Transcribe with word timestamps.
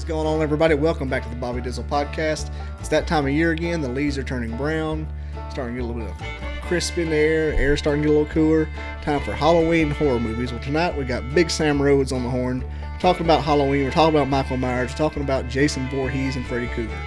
is 0.00 0.04
going 0.06 0.26
on, 0.26 0.40
everybody? 0.40 0.74
Welcome 0.74 1.10
back 1.10 1.22
to 1.24 1.28
the 1.28 1.36
Bobby 1.36 1.60
Dizzle 1.60 1.84
podcast. 1.84 2.50
It's 2.78 2.88
that 2.88 3.06
time 3.06 3.26
of 3.26 3.32
year 3.32 3.50
again. 3.50 3.82
The 3.82 3.88
leaves 3.90 4.16
are 4.16 4.22
turning 4.22 4.56
brown, 4.56 5.06
starting 5.50 5.76
to 5.76 5.82
get 5.82 5.84
a 5.84 5.92
little 5.92 6.10
bit 6.10 6.10
of 6.10 6.62
crisp 6.62 6.96
in 6.96 7.10
the 7.10 7.16
air. 7.16 7.52
Air 7.52 7.76
starting 7.76 8.02
to 8.02 8.08
get 8.08 8.14
a 8.14 8.18
little 8.18 8.32
cooler. 8.32 8.66
Time 9.02 9.20
for 9.20 9.32
Halloween 9.32 9.90
horror 9.90 10.18
movies. 10.18 10.52
Well, 10.52 10.62
tonight 10.62 10.96
we 10.96 11.04
got 11.04 11.34
Big 11.34 11.50
Sam 11.50 11.82
Rhodes 11.82 12.12
on 12.12 12.22
the 12.22 12.30
horn. 12.30 12.64
Talking 12.98 13.26
about 13.26 13.42
Halloween. 13.42 13.84
We're 13.84 13.90
talking 13.90 14.16
about 14.16 14.28
Michael 14.28 14.56
Myers. 14.56 14.92
We're 14.92 14.96
talking 14.96 15.22
about 15.22 15.50
Jason 15.50 15.86
Voorhees 15.90 16.34
and 16.34 16.46
Freddy 16.46 16.68
Krueger. 16.68 16.98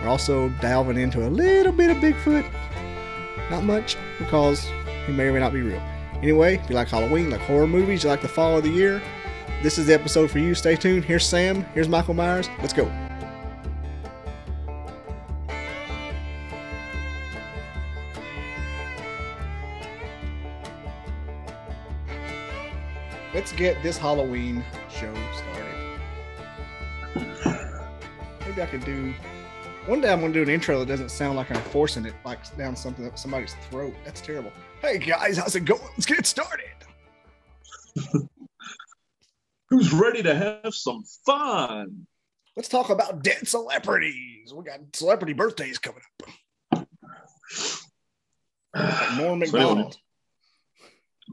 We're 0.00 0.08
also 0.08 0.48
delving 0.62 0.96
into 0.96 1.26
a 1.26 1.28
little 1.28 1.72
bit 1.72 1.90
of 1.90 1.98
Bigfoot. 1.98 2.50
Not 3.50 3.64
much, 3.64 3.98
because 4.18 4.66
he 5.06 5.12
may 5.12 5.24
or 5.24 5.34
may 5.34 5.40
not 5.40 5.52
be 5.52 5.60
real. 5.60 5.82
Anyway, 6.22 6.54
if 6.54 6.70
you 6.70 6.74
like 6.74 6.88
Halloween, 6.88 7.28
like 7.28 7.40
horror 7.42 7.66
movies, 7.66 8.02
you 8.02 8.08
like 8.08 8.22
the 8.22 8.28
fall 8.28 8.56
of 8.56 8.62
the 8.62 8.70
year, 8.70 9.02
this 9.62 9.78
is 9.78 9.86
the 9.86 9.94
episode 9.94 10.30
for 10.30 10.38
you. 10.38 10.54
Stay 10.54 10.76
tuned. 10.76 11.04
Here's 11.04 11.26
Sam. 11.26 11.64
Here's 11.74 11.88
Michael 11.88 12.14
Myers. 12.14 12.48
Let's 12.60 12.72
go. 12.72 12.90
Let's 23.32 23.52
get 23.52 23.82
this 23.82 23.96
Halloween 23.96 24.64
show 24.90 25.14
started. 25.34 26.00
Maybe 28.46 28.62
I 28.62 28.66
could 28.66 28.84
do. 28.84 29.14
One 29.86 30.00
day 30.00 30.12
I'm 30.12 30.20
going 30.20 30.32
to 30.32 30.38
do 30.38 30.42
an 30.42 30.48
intro 30.48 30.78
that 30.80 30.86
doesn't 30.86 31.10
sound 31.10 31.36
like 31.36 31.50
I'm 31.50 31.62
forcing 31.64 32.04
it 32.06 32.14
like 32.24 32.56
down 32.56 32.76
something 32.76 33.10
somebody's 33.14 33.54
throat. 33.70 33.94
That's 34.04 34.20
terrible. 34.20 34.52
Hey 34.82 34.98
guys, 34.98 35.38
how's 35.38 35.54
it 35.54 35.64
going? 35.64 35.80
Let's 35.96 36.06
get 36.06 36.26
started. 36.26 36.66
Who's 39.70 39.92
ready 39.92 40.22
to 40.24 40.34
have 40.34 40.74
some 40.74 41.04
fun? 41.24 42.06
Let's 42.56 42.68
talk 42.68 42.90
about 42.90 43.22
dead 43.22 43.46
celebrities. 43.46 44.52
We 44.52 44.64
got 44.64 44.80
celebrity 44.92 45.32
birthdays 45.32 45.78
coming 45.78 46.02
up. 46.72 46.88
Like 48.74 49.16
Norm 49.16 49.38
Macdonald. 49.38 49.96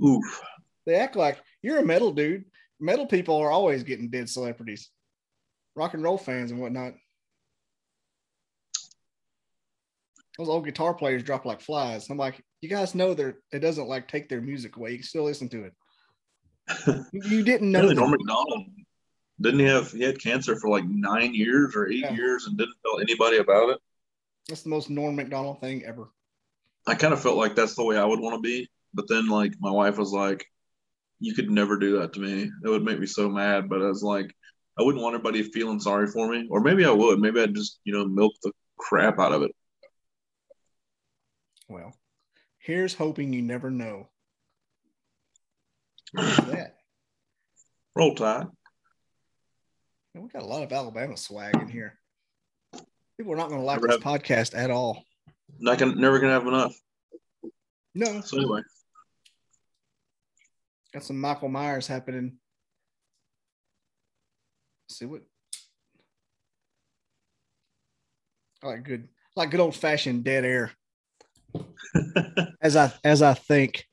Oof. 0.03 0.41
They 0.85 0.95
act 0.95 1.15
like 1.15 1.39
you're 1.61 1.79
a 1.79 1.85
metal 1.85 2.11
dude. 2.11 2.45
Metal 2.79 3.07
people 3.07 3.35
are 3.37 3.49
always 3.49 3.83
getting 3.83 4.09
dead 4.09 4.29
celebrities, 4.29 4.91
rock 5.75 5.95
and 5.95 6.03
roll 6.03 6.17
fans 6.17 6.51
and 6.51 6.61
whatnot. 6.61 6.93
Those 10.37 10.47
old 10.47 10.65
guitar 10.65 10.93
players 10.93 11.23
drop 11.23 11.45
like 11.45 11.59
flies. 11.59 12.07
I'm 12.11 12.17
like, 12.17 12.43
you 12.61 12.69
guys 12.69 12.93
know 12.93 13.15
they're 13.15 13.39
it 13.51 13.59
doesn't 13.59 13.87
like 13.87 14.07
take 14.07 14.29
their 14.29 14.41
music 14.41 14.77
away. 14.77 14.91
You 14.91 14.97
can 14.97 15.07
still 15.07 15.23
listen 15.23 15.49
to 15.49 15.63
it. 15.63 15.73
You- 17.11 17.43
didn't 17.43 17.71
know. 17.71 17.89
Norm 17.91 18.11
Macdonald 18.11 18.65
didn't 19.39 19.59
he 19.59 19.65
have 19.67 19.91
he 19.91 20.01
had 20.03 20.19
cancer 20.21 20.55
for 20.59 20.69
like 20.69 20.85
nine 20.85 21.33
years 21.33 21.75
or 21.75 21.87
eight 21.87 21.99
Yeah. 22.01 22.13
years 22.13 22.47
and 22.47 22.57
didn't 22.57 22.75
tell 22.83 22.99
anybody 22.99 23.37
about 23.37 23.69
it. 23.69 23.77
That's 24.47 24.63
the 24.63 24.69
most 24.69 24.89
Norm 24.89 25.15
Macdonald 25.15 25.61
thing 25.61 25.83
ever. 25.85 26.09
I 26.87 26.95
kind 26.95 27.13
of 27.13 27.21
felt 27.21 27.37
like 27.37 27.55
that's 27.55 27.75
the 27.75 27.83
way 27.83 27.97
I 27.97 28.05
would 28.05 28.19
want 28.19 28.35
to 28.35 28.41
be, 28.41 28.69
but 28.93 29.07
then 29.07 29.27
like 29.27 29.53
my 29.59 29.71
wife 29.71 29.97
was 29.97 30.11
like, 30.11 30.45
"You 31.19 31.33
could 31.35 31.51
never 31.51 31.77
do 31.77 31.99
that 31.99 32.13
to 32.13 32.19
me. 32.19 32.49
It 32.63 32.69
would 32.69 32.83
make 32.83 32.99
me 32.99 33.05
so 33.05 33.29
mad." 33.29 33.69
But 33.69 33.81
I 33.81 33.87
was 33.87 34.03
like, 34.03 34.33
I 34.79 34.83
wouldn't 34.83 35.03
want 35.03 35.13
anybody 35.15 35.43
feeling 35.43 35.79
sorry 35.79 36.07
for 36.07 36.29
me, 36.29 36.47
or 36.49 36.61
maybe 36.61 36.85
I 36.85 36.91
would. 36.91 37.19
Maybe 37.19 37.41
I'd 37.41 37.55
just 37.55 37.79
you 37.83 37.93
know 37.93 38.05
milk 38.05 38.33
the 38.43 38.51
crap 38.77 39.19
out 39.19 39.33
of 39.33 39.41
it. 39.43 39.51
Well, 41.67 41.93
here's 42.59 42.93
hoping 42.95 43.33
you 43.33 43.41
never 43.41 43.69
know. 43.69 44.09
What 46.13 46.25
is 46.25 46.37
that? 46.37 46.75
Roll 47.95 48.15
Tide. 48.15 48.47
Man, 50.13 50.23
we 50.23 50.29
got 50.29 50.43
a 50.43 50.45
lot 50.45 50.63
of 50.63 50.71
Alabama 50.71 51.17
swag 51.17 51.55
in 51.55 51.67
here. 51.67 51.97
People 53.17 53.33
are 53.33 53.37
not 53.37 53.49
going 53.49 53.59
to 53.59 53.65
like 53.65 53.81
Never 53.81 53.87
this 53.87 54.03
podcast 54.03 54.57
at 54.57 54.69
all. 54.71 55.03
Not 55.59 55.77
gonna, 55.77 55.95
never 55.95 56.19
gonna 56.19 56.33
have 56.33 56.45
enough. 56.45 56.75
No, 57.95 58.21
So 58.21 58.37
anyway, 58.37 58.61
got 60.93 61.03
some 61.03 61.19
Michael 61.19 61.49
Myers 61.49 61.87
happening. 61.87 62.37
see 64.89 65.05
what? 65.05 65.21
I 68.63 68.67
like 68.67 68.83
good, 68.83 69.07
I 69.35 69.39
like 69.39 69.51
good 69.51 69.59
old 69.59 69.75
fashioned 69.75 70.23
dead 70.23 70.45
air. 70.45 70.71
As 72.61 72.75
I 72.75 72.91
as 73.03 73.21
I 73.21 73.33
think, 73.33 73.85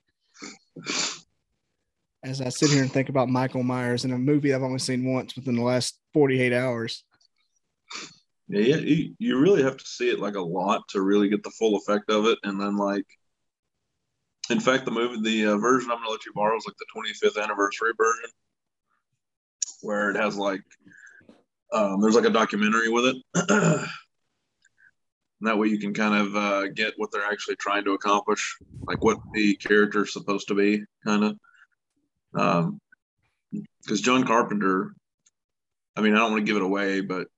as 2.24 2.40
I 2.40 2.48
sit 2.48 2.70
here 2.70 2.82
and 2.82 2.90
think 2.90 3.10
about 3.10 3.28
Michael 3.28 3.62
Myers 3.62 4.04
in 4.04 4.12
a 4.12 4.18
movie 4.18 4.54
I've 4.54 4.62
only 4.62 4.78
seen 4.78 5.04
once 5.04 5.36
within 5.36 5.56
the 5.56 5.62
last 5.62 5.98
forty 6.12 6.40
eight 6.40 6.54
hours. 6.54 7.04
Yeah, 8.48 8.76
you, 8.76 9.14
you 9.18 9.38
really 9.38 9.62
have 9.62 9.76
to 9.76 9.86
see 9.86 10.10
it 10.10 10.18
like 10.18 10.34
a 10.34 10.40
lot 10.40 10.88
to 10.88 11.02
really 11.02 11.28
get 11.28 11.42
the 11.42 11.50
full 11.50 11.76
effect 11.76 12.10
of 12.10 12.26
it, 12.26 12.38
and 12.42 12.60
then 12.60 12.76
like, 12.76 13.06
in 14.50 14.60
fact, 14.60 14.86
the 14.86 14.90
movie, 14.90 15.20
the 15.22 15.52
uh, 15.52 15.56
version 15.58 15.90
I'm 15.90 15.98
gonna 15.98 16.10
let 16.10 16.26
you 16.26 16.32
borrow 16.34 16.56
is 16.56 16.66
like 16.66 16.76
the 16.78 17.28
25th 17.28 17.42
anniversary 17.42 17.92
version, 17.96 18.30
where 19.82 20.10
it 20.10 20.16
has 20.16 20.36
like, 20.36 20.62
um, 21.72 22.00
there's 22.00 22.16
like 22.16 22.26
a 22.26 22.30
documentary 22.30 22.88
with 22.88 23.06
it, 23.06 23.16
and 23.50 23.88
that 25.42 25.58
way 25.58 25.68
you 25.68 25.78
can 25.78 25.92
kind 25.92 26.14
of 26.14 26.36
uh, 26.36 26.68
get 26.68 26.94
what 26.96 27.10
they're 27.12 27.24
actually 27.24 27.56
trying 27.56 27.84
to 27.84 27.92
accomplish, 27.92 28.56
like 28.86 29.02
what 29.02 29.18
the 29.34 29.54
character's 29.56 30.12
supposed 30.12 30.48
to 30.48 30.54
be, 30.54 30.82
kind 31.06 31.24
of. 31.24 31.36
Um, 32.34 32.80
because 33.82 34.00
John 34.00 34.24
Carpenter, 34.24 34.94
I 35.96 36.00
mean, 36.00 36.14
I 36.14 36.18
don't 36.18 36.32
want 36.32 36.46
to 36.46 36.50
give 36.50 36.56
it 36.56 36.64
away, 36.66 37.00
but 37.00 37.28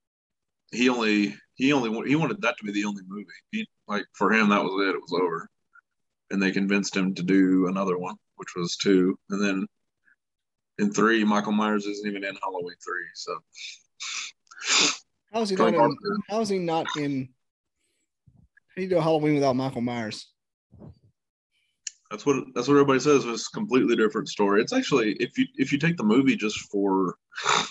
he 0.71 0.89
only 0.89 1.35
he 1.55 1.73
only 1.73 2.09
he 2.09 2.15
wanted 2.15 2.41
that 2.41 2.55
to 2.57 2.65
be 2.65 2.71
the 2.71 2.85
only 2.85 3.03
movie. 3.07 3.25
He 3.51 3.67
like 3.87 4.05
for 4.13 4.31
him 4.31 4.49
that 4.49 4.63
was 4.63 4.87
it. 4.87 4.95
It 4.95 5.01
was 5.01 5.13
over, 5.13 5.49
and 6.31 6.41
they 6.41 6.51
convinced 6.51 6.95
him 6.95 7.13
to 7.15 7.23
do 7.23 7.67
another 7.67 7.97
one, 7.97 8.15
which 8.37 8.55
was 8.55 8.77
two, 8.77 9.17
and 9.29 9.43
then 9.43 9.67
in 10.79 10.91
three, 10.91 11.23
Michael 11.23 11.53
Myers 11.53 11.85
isn't 11.85 12.07
even 12.07 12.23
in 12.23 12.35
Halloween 12.41 12.75
three. 12.83 13.05
So 13.15 13.37
How 15.33 15.41
is 15.41 15.49
he 15.49 15.55
John 15.55 15.73
not 15.73 15.89
in, 15.89 16.17
how 16.29 16.41
is 16.41 16.49
he 16.49 16.59
not 16.59 16.87
in 16.97 17.29
how 18.69 18.75
do 18.75 18.81
you 18.83 18.89
do 18.89 18.99
Halloween 18.99 19.35
without 19.35 19.55
Michael 19.55 19.81
Myers? 19.81 20.27
That's 22.09 22.25
what 22.25 22.45
that's 22.53 22.67
what 22.67 22.75
everybody 22.75 22.99
says. 22.99 23.25
It's 23.25 23.47
a 23.47 23.51
completely 23.51 23.95
different 23.95 24.29
story. 24.29 24.61
It's 24.61 24.73
actually 24.73 25.13
if 25.13 25.37
you 25.37 25.45
if 25.55 25.71
you 25.71 25.77
take 25.77 25.97
the 25.97 26.03
movie 26.03 26.35
just 26.35 26.59
for 26.71 27.15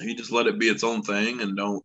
you 0.00 0.14
just 0.14 0.32
let 0.32 0.46
it 0.46 0.58
be 0.58 0.68
its 0.68 0.84
own 0.84 1.02
thing 1.02 1.40
and 1.40 1.56
don't 1.56 1.84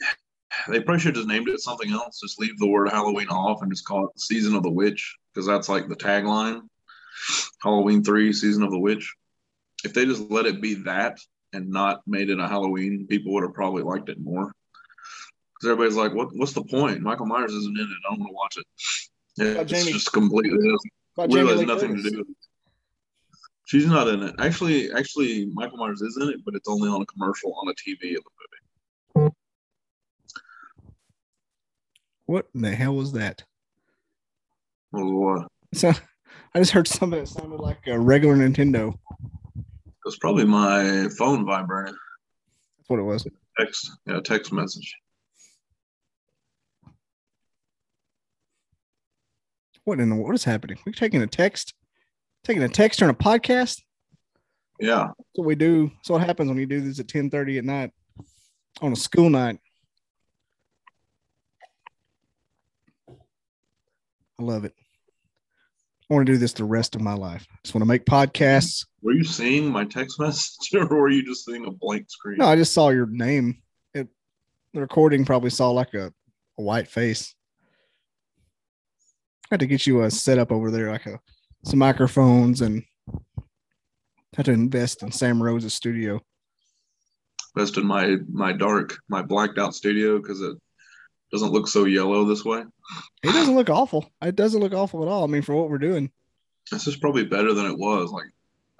they 0.68 0.80
probably 0.80 1.00
should 1.00 1.16
have 1.16 1.24
just 1.24 1.28
named 1.28 1.48
it 1.48 1.60
something 1.60 1.90
else. 1.90 2.20
Just 2.20 2.38
leave 2.38 2.58
the 2.58 2.68
word 2.68 2.90
Halloween 2.90 3.28
off 3.28 3.62
and 3.62 3.72
just 3.72 3.86
call 3.86 4.08
it 4.08 4.20
Season 4.20 4.54
of 4.54 4.62
the 4.62 4.70
Witch 4.70 5.16
because 5.32 5.46
that's 5.46 5.68
like 5.68 5.88
the 5.88 5.96
tagline. 5.96 6.60
Halloween 7.62 8.04
three, 8.04 8.32
Season 8.32 8.62
of 8.62 8.70
the 8.70 8.78
Witch. 8.78 9.14
If 9.84 9.94
they 9.94 10.04
just 10.04 10.30
let 10.30 10.46
it 10.46 10.60
be 10.60 10.74
that 10.84 11.18
and 11.52 11.70
not 11.70 12.02
made 12.06 12.28
it 12.28 12.40
a 12.40 12.48
Halloween, 12.48 13.06
people 13.08 13.32
would 13.34 13.42
have 13.42 13.54
probably 13.54 13.82
liked 13.82 14.08
it 14.08 14.20
more. 14.20 14.52
Because 15.58 15.72
everybody's 15.72 15.96
like, 15.96 16.12
"What? 16.14 16.28
What's 16.34 16.52
the 16.52 16.62
point? 16.64 17.00
Michael 17.00 17.26
Myers 17.26 17.52
isn't 17.52 17.78
in 17.78 17.82
it. 17.84 17.88
I 18.08 18.10
don't 18.10 18.20
want 18.20 18.30
to 18.30 18.34
watch 18.34 18.56
it." 18.58 18.66
It's 19.38 19.70
Jamie- 19.70 19.92
just 19.92 20.12
completely 20.12 20.58
really 20.58 21.56
has 21.56 21.66
nothing 21.66 21.90
Curtis. 21.96 22.04
to 22.04 22.10
do. 22.10 22.36
She's 23.66 23.86
not 23.86 24.06
in 24.08 24.22
it. 24.22 24.34
Actually, 24.38 24.92
actually, 24.92 25.46
Michael 25.46 25.78
Myers 25.78 26.00
is 26.02 26.16
in 26.20 26.28
it, 26.28 26.44
but 26.44 26.54
it's 26.54 26.68
only 26.68 26.88
on 26.88 27.02
a 27.02 27.06
commercial 27.06 27.52
on 27.54 27.68
a 27.68 27.74
TV 27.74 28.16
of 28.16 28.22
the 28.24 28.30
movie. 29.18 29.34
What 32.26 32.48
in 32.54 32.62
the 32.62 32.74
hell 32.74 32.94
was 32.94 33.12
that? 33.12 33.44
Well, 34.92 35.40
uh, 35.40 35.46
So 35.74 35.92
I 36.54 36.58
just 36.58 36.72
heard 36.72 36.88
something 36.88 37.18
that 37.20 37.28
sounded 37.28 37.60
like 37.60 37.78
a 37.86 37.98
regular 37.98 38.36
Nintendo. 38.36 38.94
it 39.56 39.64
was 40.04 40.18
probably 40.18 40.44
my 40.44 41.08
phone 41.18 41.44
vibrating. 41.44 41.96
That's 42.78 42.88
what 42.88 42.98
it 43.00 43.02
was. 43.04 43.26
Text, 43.58 43.90
yeah, 44.06 44.20
text 44.20 44.52
message. 44.52 44.94
What 49.86 50.00
in 50.00 50.10
the 50.10 50.16
what 50.16 50.34
is 50.34 50.42
happening? 50.42 50.78
We're 50.84 50.92
taking 50.92 51.22
a 51.22 51.28
text, 51.28 51.72
taking 52.42 52.64
a 52.64 52.68
text 52.68 52.98
during 52.98 53.14
a 53.14 53.16
podcast. 53.16 53.80
Yeah, 54.80 55.10
So 55.36 55.42
we 55.44 55.54
do. 55.54 55.92
So 56.02 56.14
what 56.14 56.26
happens 56.26 56.48
when 56.48 56.58
you 56.58 56.66
do 56.66 56.80
this 56.80 56.98
at 56.98 57.06
ten 57.06 57.30
thirty 57.30 57.56
at 57.56 57.64
night 57.64 57.92
on 58.82 58.92
a 58.92 58.96
school 58.96 59.30
night. 59.30 59.60
I 63.08 64.42
love 64.42 64.64
it. 64.64 64.74
I 66.10 66.14
want 66.14 66.26
to 66.26 66.32
do 66.32 66.36
this 66.36 66.52
the 66.52 66.64
rest 66.64 66.96
of 66.96 67.00
my 67.00 67.14
life. 67.14 67.46
I 67.48 67.56
just 67.62 67.72
want 67.72 67.82
to 67.82 67.86
make 67.88 68.06
podcasts. 68.06 68.84
were 69.02 69.12
you 69.12 69.22
seeing 69.22 69.70
my 69.70 69.84
text 69.84 70.18
message, 70.20 70.74
or 70.74 70.84
were 70.86 71.08
you 71.10 71.24
just 71.24 71.44
seeing 71.44 71.64
a 71.64 71.70
blank 71.70 72.10
screen? 72.10 72.38
No, 72.38 72.46
I 72.46 72.56
just 72.56 72.74
saw 72.74 72.88
your 72.88 73.06
name. 73.06 73.62
It, 73.94 74.08
the 74.74 74.80
recording 74.80 75.24
probably 75.24 75.50
saw 75.50 75.70
like 75.70 75.94
a, 75.94 76.12
a 76.58 76.62
white 76.62 76.88
face. 76.88 77.35
I 79.46 79.54
had 79.54 79.60
to 79.60 79.66
get 79.66 79.86
you 79.86 80.02
a 80.02 80.10
setup 80.10 80.50
over 80.50 80.70
there, 80.70 80.90
like 80.90 81.06
a 81.06 81.20
some 81.64 81.78
microphones, 81.78 82.60
and 82.60 82.82
had 84.36 84.46
to 84.46 84.52
invest 84.52 85.02
in 85.02 85.12
Sam 85.12 85.42
Rhodes's 85.42 85.74
studio. 85.74 86.20
best 87.54 87.76
in 87.76 87.86
my 87.86 88.16
my 88.30 88.52
dark, 88.52 88.98
my 89.08 89.22
blacked 89.22 89.58
out 89.58 89.74
studio 89.74 90.18
because 90.18 90.40
it 90.40 90.56
doesn't 91.32 91.52
look 91.52 91.68
so 91.68 91.84
yellow 91.84 92.24
this 92.24 92.44
way. 92.44 92.62
It 93.22 93.32
doesn't 93.32 93.56
look 93.56 93.70
awful. 93.70 94.10
It 94.22 94.36
doesn't 94.36 94.60
look 94.60 94.74
awful 94.74 95.02
at 95.02 95.08
all. 95.08 95.24
I 95.24 95.26
mean, 95.26 95.42
for 95.42 95.54
what 95.54 95.70
we're 95.70 95.78
doing, 95.78 96.10
This 96.70 96.86
is 96.86 96.96
probably 96.96 97.24
better 97.24 97.52
than 97.54 97.66
it 97.66 97.78
was. 97.78 98.10
Like 98.10 98.30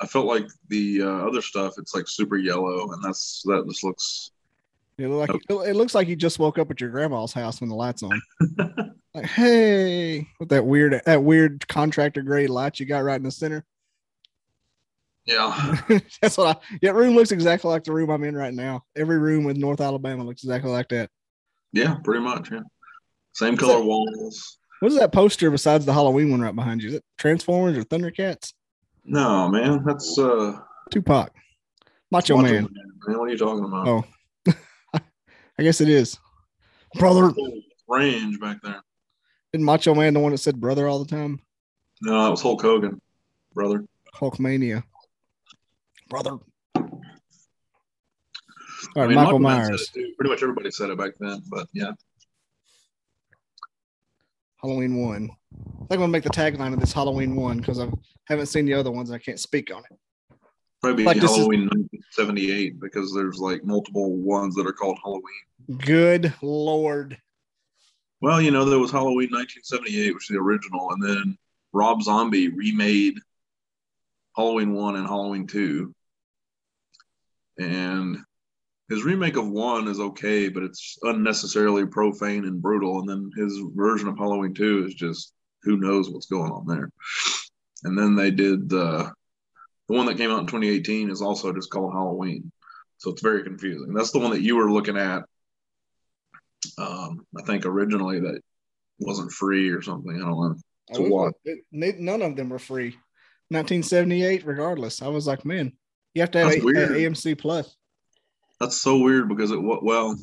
I 0.00 0.06
felt 0.06 0.26
like 0.26 0.46
the 0.68 1.02
uh, 1.02 1.26
other 1.28 1.42
stuff, 1.42 1.74
it's 1.78 1.94
like 1.94 2.06
super 2.08 2.36
yellow, 2.36 2.92
and 2.92 3.02
that's 3.02 3.42
that 3.46 3.64
just 3.68 3.84
looks. 3.84 4.30
It, 4.98 5.08
look 5.08 5.28
like, 5.28 5.66
it 5.68 5.76
looks 5.76 5.94
like 5.94 6.08
you 6.08 6.16
just 6.16 6.38
woke 6.38 6.58
up 6.58 6.70
at 6.70 6.80
your 6.80 6.90
grandma's 6.90 7.32
house 7.32 7.60
when 7.60 7.68
the 7.68 7.76
lights 7.76 8.02
on. 8.02 8.20
like, 9.14 9.26
hey, 9.26 10.26
with 10.38 10.48
that 10.48 10.64
weird 10.64 11.00
that 11.04 11.22
weird 11.22 11.66
contractor 11.68 12.22
grade 12.22 12.50
light 12.50 12.80
you 12.80 12.86
got 12.86 13.04
right 13.04 13.16
in 13.16 13.22
the 13.22 13.30
center. 13.30 13.64
Yeah, 15.26 15.76
That's 16.22 16.38
what 16.38 16.56
I. 16.56 16.76
Yeah, 16.80 16.92
room 16.92 17.14
looks 17.14 17.32
exactly 17.32 17.68
like 17.68 17.84
the 17.84 17.92
room 17.92 18.10
I'm 18.10 18.22
in 18.24 18.36
right 18.36 18.54
now. 18.54 18.84
Every 18.94 19.18
room 19.18 19.44
with 19.44 19.56
North 19.56 19.80
Alabama 19.80 20.24
looks 20.24 20.44
exactly 20.44 20.70
like 20.70 20.88
that. 20.90 21.10
yeah, 21.72 21.96
pretty 22.04 22.22
much. 22.22 22.50
Yeah, 22.50 22.60
same 23.32 23.56
color 23.56 23.82
walls. 23.82 24.58
What 24.80 24.92
is 24.92 24.98
that 24.98 25.12
poster 25.12 25.50
besides 25.50 25.84
the 25.84 25.92
Halloween 25.92 26.30
one 26.30 26.40
right 26.40 26.54
behind 26.54 26.82
you? 26.82 26.90
Is 26.90 26.94
it 26.96 27.04
Transformers 27.18 27.76
or 27.76 27.82
Thundercats? 27.82 28.52
No, 29.04 29.48
man, 29.48 29.82
that's 29.84 30.18
uh, 30.18 30.58
Tupac, 30.90 31.32
Macho, 32.10 32.36
Macho 32.36 32.42
Man. 32.42 32.68
Man. 33.06 33.18
What 33.18 33.28
are 33.28 33.32
you 33.32 33.38
talking 33.38 33.64
about? 33.64 33.88
Oh, 33.88 34.04
I 35.58 35.62
guess 35.62 35.80
it 35.80 35.88
is. 35.88 36.18
Brother, 36.94 37.32
range 37.88 38.38
back 38.40 38.58
there. 38.62 38.82
isn't 39.52 39.64
Macho 39.64 39.94
Man 39.94 40.14
the 40.14 40.20
one 40.20 40.32
that 40.32 40.38
said 40.38 40.60
brother 40.60 40.88
all 40.88 41.02
the 41.02 41.10
time? 41.10 41.40
No, 42.02 42.24
that 42.24 42.30
was 42.30 42.42
Hulk 42.42 42.60
Hogan, 42.62 43.00
brother. 43.54 43.84
Hulkamania. 44.14 44.82
Brother. 46.08 46.38
All 48.96 49.02
right, 49.02 49.04
I 49.04 49.06
mean, 49.08 49.16
Michael 49.16 49.38
said 49.38 49.42
Myers. 49.42 49.90
Pretty 49.90 50.30
much 50.30 50.42
everybody 50.42 50.70
said 50.70 50.90
it 50.90 50.98
back 50.98 51.12
then, 51.18 51.42
but 51.50 51.66
yeah. 51.72 51.92
Halloween 54.62 54.96
one. 54.96 55.30
I 55.54 55.78
think 55.78 55.92
I'm 55.92 55.98
gonna 55.98 56.08
make 56.08 56.24
the 56.24 56.30
tagline 56.30 56.72
of 56.72 56.80
this 56.80 56.92
Halloween 56.92 57.36
one 57.36 57.58
because 57.58 57.78
I 57.78 57.88
haven't 58.24 58.46
seen 58.46 58.64
the 58.66 58.74
other 58.74 58.90
ones. 58.90 59.10
I 59.10 59.18
can't 59.18 59.40
speak 59.40 59.74
on 59.74 59.82
it. 59.90 59.98
Probably 60.82 61.04
Like 61.04 61.20
this 61.20 61.30
is- 61.30 61.36
Halloween 61.38 61.68
1978 61.68 62.80
because 62.80 63.12
there's 63.14 63.38
like 63.38 63.64
multiple 63.64 64.16
ones 64.16 64.54
that 64.54 64.66
are 64.66 64.72
called 64.72 64.98
Halloween. 65.02 65.78
Good 65.78 66.32
lord. 66.42 67.18
Well, 68.20 68.40
you 68.40 68.50
know, 68.50 68.64
there 68.64 68.78
was 68.78 68.90
Halloween 68.90 69.30
1978, 69.30 70.14
which 70.14 70.30
is 70.30 70.34
the 70.34 70.40
original, 70.40 70.90
and 70.92 71.02
then 71.02 71.38
Rob 71.72 72.02
Zombie 72.02 72.48
remade 72.48 73.18
Halloween 74.36 74.72
1 74.72 74.96
and 74.96 75.06
Halloween 75.06 75.46
2. 75.46 75.94
And 77.58 78.18
his 78.88 79.02
remake 79.02 79.36
of 79.36 79.48
1 79.48 79.88
is 79.88 79.98
okay, 80.00 80.48
but 80.48 80.62
it's 80.62 80.98
unnecessarily 81.02 81.86
profane 81.86 82.44
and 82.44 82.62
brutal. 82.62 83.00
And 83.00 83.08
then 83.08 83.30
his 83.36 83.58
version 83.74 84.08
of 84.08 84.16
Halloween 84.18 84.54
2 84.54 84.86
is 84.86 84.94
just 84.94 85.32
who 85.62 85.78
knows 85.78 86.10
what's 86.10 86.26
going 86.26 86.52
on 86.52 86.66
there. 86.66 86.90
And 87.84 87.98
then 87.98 88.14
they 88.14 88.30
did 88.30 88.72
uh, 88.72 89.10
the 89.88 89.94
one 89.96 90.06
that 90.06 90.16
came 90.16 90.30
out 90.30 90.40
in 90.40 90.46
2018 90.46 91.10
is 91.10 91.22
also 91.22 91.52
just 91.52 91.70
called 91.70 91.92
Halloween. 91.92 92.50
So 92.98 93.10
it's 93.10 93.22
very 93.22 93.42
confusing. 93.42 93.92
That's 93.92 94.10
the 94.10 94.18
one 94.18 94.30
that 94.30 94.42
you 94.42 94.56
were 94.56 94.70
looking 94.70 94.96
at 94.96 95.22
um, 96.78 97.26
I 97.36 97.42
think 97.42 97.64
originally 97.66 98.20
that 98.20 98.40
wasn't 98.98 99.30
free 99.30 99.70
or 99.70 99.82
something. 99.82 100.14
I 100.16 100.18
don't 100.18 100.30
know. 100.30 100.56
To 100.94 101.02
what? 101.10 101.34
it- 101.44 101.64
it- 101.72 101.98
none 102.00 102.22
of 102.22 102.36
them 102.36 102.48
were 102.48 102.58
free. 102.58 102.96
1978, 103.48 104.44
regardless. 104.44 105.02
I 105.02 105.08
was 105.08 105.26
like, 105.26 105.44
man, 105.44 105.72
you 106.14 106.22
have 106.22 106.30
to 106.32 106.38
have 106.38 106.52
a, 106.52 106.56
a- 106.56 107.08
AMC 107.08 107.38
Plus. 107.38 107.76
That's 108.58 108.80
so 108.80 108.98
weird 108.98 109.28
because 109.28 109.50
it 109.52 109.60
well, 109.62 110.16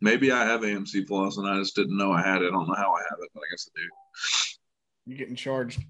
maybe 0.00 0.30
I 0.30 0.44
have 0.44 0.60
AMC 0.60 1.06
Plus 1.06 1.36
and 1.36 1.48
I 1.48 1.58
just 1.58 1.74
didn't 1.74 1.96
know 1.96 2.12
I 2.12 2.22
had 2.22 2.40
it. 2.42 2.46
I 2.46 2.50
don't 2.50 2.68
know 2.68 2.74
how 2.74 2.92
I 2.94 3.02
have 3.10 3.18
it, 3.20 3.30
but 3.34 3.40
I 3.40 3.50
guess 3.50 3.68
I 3.76 3.80
do. 3.80 3.88
You're 5.06 5.18
getting 5.18 5.36
charged 5.36 5.82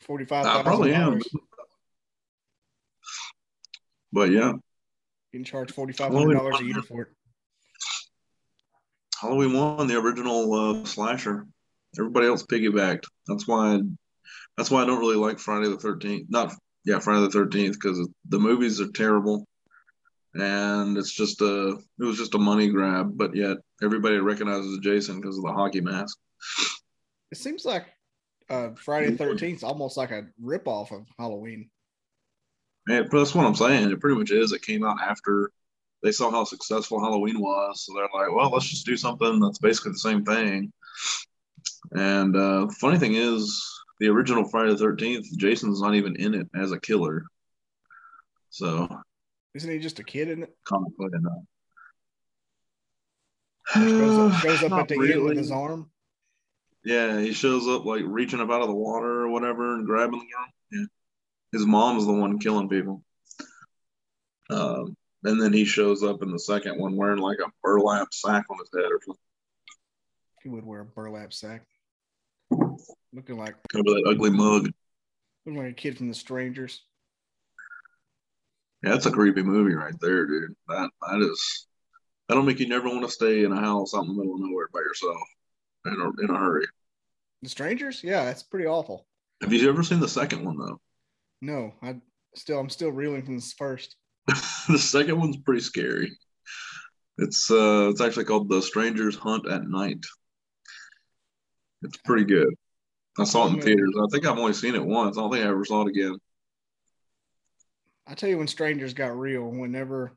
forty-five 0.00 0.44
I 0.44 0.62
probably 0.62 0.92
am. 0.92 1.20
But 4.14 4.30
yeah, 4.30 4.52
Getting 5.32 5.44
charged 5.44 5.74
forty-five 5.74 6.12
hundred 6.12 6.34
dollars 6.34 6.60
a 6.60 6.64
year 6.64 6.80
for 6.82 7.02
it. 7.02 7.08
Halloween 9.20 9.52
one, 9.52 9.88
the 9.88 9.98
original 9.98 10.52
uh, 10.54 10.84
slasher. 10.84 11.48
Everybody 11.98 12.28
else 12.28 12.44
piggybacked. 12.44 13.06
That's 13.26 13.48
why. 13.48 13.80
that's 14.56 14.70
why 14.70 14.82
I 14.82 14.86
don't 14.86 15.00
really 15.00 15.16
like 15.16 15.40
Friday 15.40 15.68
the 15.68 15.76
Thirteenth. 15.76 16.26
Not 16.30 16.54
yeah, 16.84 17.00
Friday 17.00 17.22
the 17.22 17.30
Thirteenth 17.30 17.74
because 17.74 18.08
the 18.28 18.38
movies 18.38 18.80
are 18.80 18.92
terrible, 18.92 19.48
and 20.34 20.96
it's 20.96 21.12
just 21.12 21.40
a 21.40 21.70
it 21.98 22.04
was 22.04 22.16
just 22.16 22.36
a 22.36 22.38
money 22.38 22.68
grab. 22.68 23.10
But 23.16 23.34
yet 23.34 23.56
everybody 23.82 24.18
recognizes 24.18 24.78
Jason 24.78 25.20
because 25.20 25.36
of 25.36 25.42
the 25.42 25.52
hockey 25.52 25.80
mask. 25.80 26.16
It 27.32 27.38
seems 27.38 27.64
like 27.64 27.86
uh, 28.48 28.68
Friday 28.76 29.16
Thirteenth 29.16 29.58
is 29.58 29.64
almost 29.64 29.96
like 29.96 30.12
a 30.12 30.28
ripoff 30.40 30.92
of 30.92 31.08
Halloween. 31.18 31.70
Man, 32.86 33.08
but 33.10 33.18
that's 33.18 33.34
what 33.34 33.46
I'm 33.46 33.54
saying. 33.54 33.90
It 33.90 34.00
pretty 34.00 34.18
much 34.18 34.30
is. 34.30 34.52
It 34.52 34.62
came 34.62 34.84
out 34.84 35.00
after 35.00 35.50
they 36.02 36.12
saw 36.12 36.30
how 36.30 36.44
successful 36.44 37.00
Halloween 37.00 37.40
was, 37.40 37.84
so 37.84 37.94
they're 37.94 38.08
like, 38.14 38.34
"Well, 38.34 38.50
let's 38.50 38.68
just 38.68 38.84
do 38.84 38.96
something 38.96 39.40
that's 39.40 39.58
basically 39.58 39.92
the 39.92 39.98
same 39.98 40.24
thing." 40.24 40.72
And 41.92 42.36
uh, 42.36 42.68
funny 42.80 42.98
thing 42.98 43.14
is, 43.14 43.62
the 44.00 44.08
original 44.08 44.44
Friday 44.44 44.72
the 44.72 44.78
Thirteenth, 44.78 45.26
Jason's 45.38 45.80
not 45.80 45.94
even 45.94 46.16
in 46.16 46.34
it 46.34 46.46
as 46.54 46.72
a 46.72 46.80
killer. 46.80 47.24
So, 48.50 48.88
Isn't 49.54 49.70
he 49.70 49.78
just 49.78 49.98
a 49.98 50.04
kid 50.04 50.28
in 50.28 50.42
it? 50.42 50.54
comically 50.64 51.08
enough, 51.14 51.42
Shows 53.72 54.18
up, 54.18 54.40
shows 54.42 54.62
up 54.62 54.72
at 54.78 54.88
the 54.88 55.10
end 55.12 55.24
with 55.24 55.36
his 55.38 55.50
arm. 55.50 55.90
Yeah, 56.84 57.18
he 57.18 57.32
shows 57.32 57.66
up 57.66 57.86
like 57.86 58.02
reaching 58.04 58.40
up 58.40 58.50
out 58.50 58.60
of 58.60 58.68
the 58.68 58.74
water 58.74 59.22
or 59.22 59.28
whatever 59.30 59.74
and 59.74 59.86
grabbing 59.86 60.20
the 60.20 60.26
girl. 60.26 60.46
Yeah, 60.70 60.86
his 61.54 61.64
mom's 61.66 62.04
the 62.04 62.12
one 62.12 62.38
killing 62.38 62.68
people. 62.68 63.02
Um, 64.50 64.96
and 65.22 65.40
then 65.40 65.52
he 65.52 65.64
shows 65.64 66.02
up 66.02 66.22
in 66.22 66.30
the 66.30 66.38
second 66.38 66.78
one 66.78 66.96
wearing 66.96 67.20
like 67.20 67.38
a 67.38 67.50
burlap 67.62 68.08
sack 68.12 68.44
on 68.50 68.58
his 68.58 68.68
head 68.74 68.90
or 68.90 69.00
something. 69.06 69.20
He 70.42 70.48
would 70.50 70.66
wear 70.66 70.80
a 70.80 70.84
burlap 70.84 71.32
sack, 71.32 71.62
looking 72.50 73.38
like 73.38 73.54
Cover 73.72 73.84
that 73.84 74.04
ugly 74.06 74.30
mug. 74.30 74.70
looking 75.46 75.58
like 75.62 75.70
a 75.70 75.74
kid 75.74 75.96
from 75.96 76.08
The 76.08 76.14
Strangers. 76.14 76.82
Yeah, 78.82 78.90
that's 78.90 79.06
a 79.06 79.10
creepy 79.12 79.42
movie 79.42 79.74
right 79.74 79.94
there, 80.00 80.26
dude. 80.26 80.54
That 80.68 80.90
that 81.08 81.20
is 81.20 81.66
that'll 82.28 82.42
make 82.42 82.58
you 82.60 82.68
never 82.68 82.88
want 82.88 83.02
to 83.04 83.10
stay 83.10 83.44
in 83.44 83.52
a 83.52 83.60
house 83.60 83.94
out 83.94 84.02
in 84.02 84.08
the 84.08 84.14
middle 84.14 84.34
of 84.34 84.40
nowhere 84.40 84.68
by 84.74 84.80
yourself 84.80 85.16
in 85.86 85.92
a, 85.94 86.22
in 86.24 86.30
a 86.30 86.38
hurry. 86.38 86.66
The 87.40 87.48
Strangers? 87.48 88.02
Yeah, 88.04 88.24
that's 88.26 88.42
pretty 88.42 88.66
awful. 88.66 89.06
Have 89.40 89.52
you 89.54 89.66
ever 89.70 89.82
seen 89.82 90.00
the 90.00 90.08
second 90.08 90.44
one 90.44 90.58
though? 90.58 90.80
No, 91.44 91.74
I 91.82 91.96
still 92.34 92.58
I'm 92.58 92.70
still 92.70 92.90
reeling 92.90 93.22
from 93.22 93.34
this 93.34 93.52
first. 93.52 93.96
the 94.26 94.78
second 94.78 95.18
one's 95.18 95.36
pretty 95.36 95.60
scary. 95.60 96.16
It's 97.18 97.50
uh 97.50 97.88
it's 97.90 98.00
actually 98.00 98.24
called 98.24 98.48
The 98.48 98.62
Strangers 98.62 99.16
Hunt 99.16 99.46
at 99.46 99.68
Night. 99.68 100.02
It's 101.82 101.98
pretty 101.98 102.24
good. 102.24 102.48
I 103.18 103.24
saw 103.24 103.46
it 103.46 103.52
in 103.52 103.60
theaters. 103.60 103.94
I 103.94 104.06
think 104.10 104.26
I've 104.26 104.38
only 104.38 104.54
seen 104.54 104.74
it 104.74 104.84
once. 104.84 105.18
I 105.18 105.20
don't 105.20 105.30
think 105.30 105.44
I 105.44 105.48
ever 105.48 105.66
saw 105.66 105.82
it 105.82 105.90
again. 105.90 106.16
I 108.06 108.14
tell 108.14 108.30
you 108.30 108.38
when 108.38 108.48
strangers 108.48 108.94
got 108.94 109.18
real, 109.18 109.44
whenever 109.44 110.16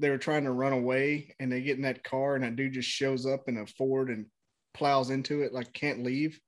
they 0.00 0.10
were 0.10 0.18
trying 0.18 0.44
to 0.44 0.52
run 0.52 0.72
away 0.72 1.34
and 1.38 1.50
they 1.50 1.62
get 1.62 1.76
in 1.76 1.82
that 1.82 2.02
car 2.02 2.34
and 2.34 2.44
that 2.44 2.56
dude 2.56 2.74
just 2.74 2.88
shows 2.88 3.24
up 3.24 3.44
in 3.46 3.56
a 3.56 3.66
Ford 3.66 4.10
and 4.10 4.26
plows 4.74 5.10
into 5.10 5.42
it, 5.42 5.52
like 5.52 5.72
can't 5.72 6.02
leave. 6.02 6.38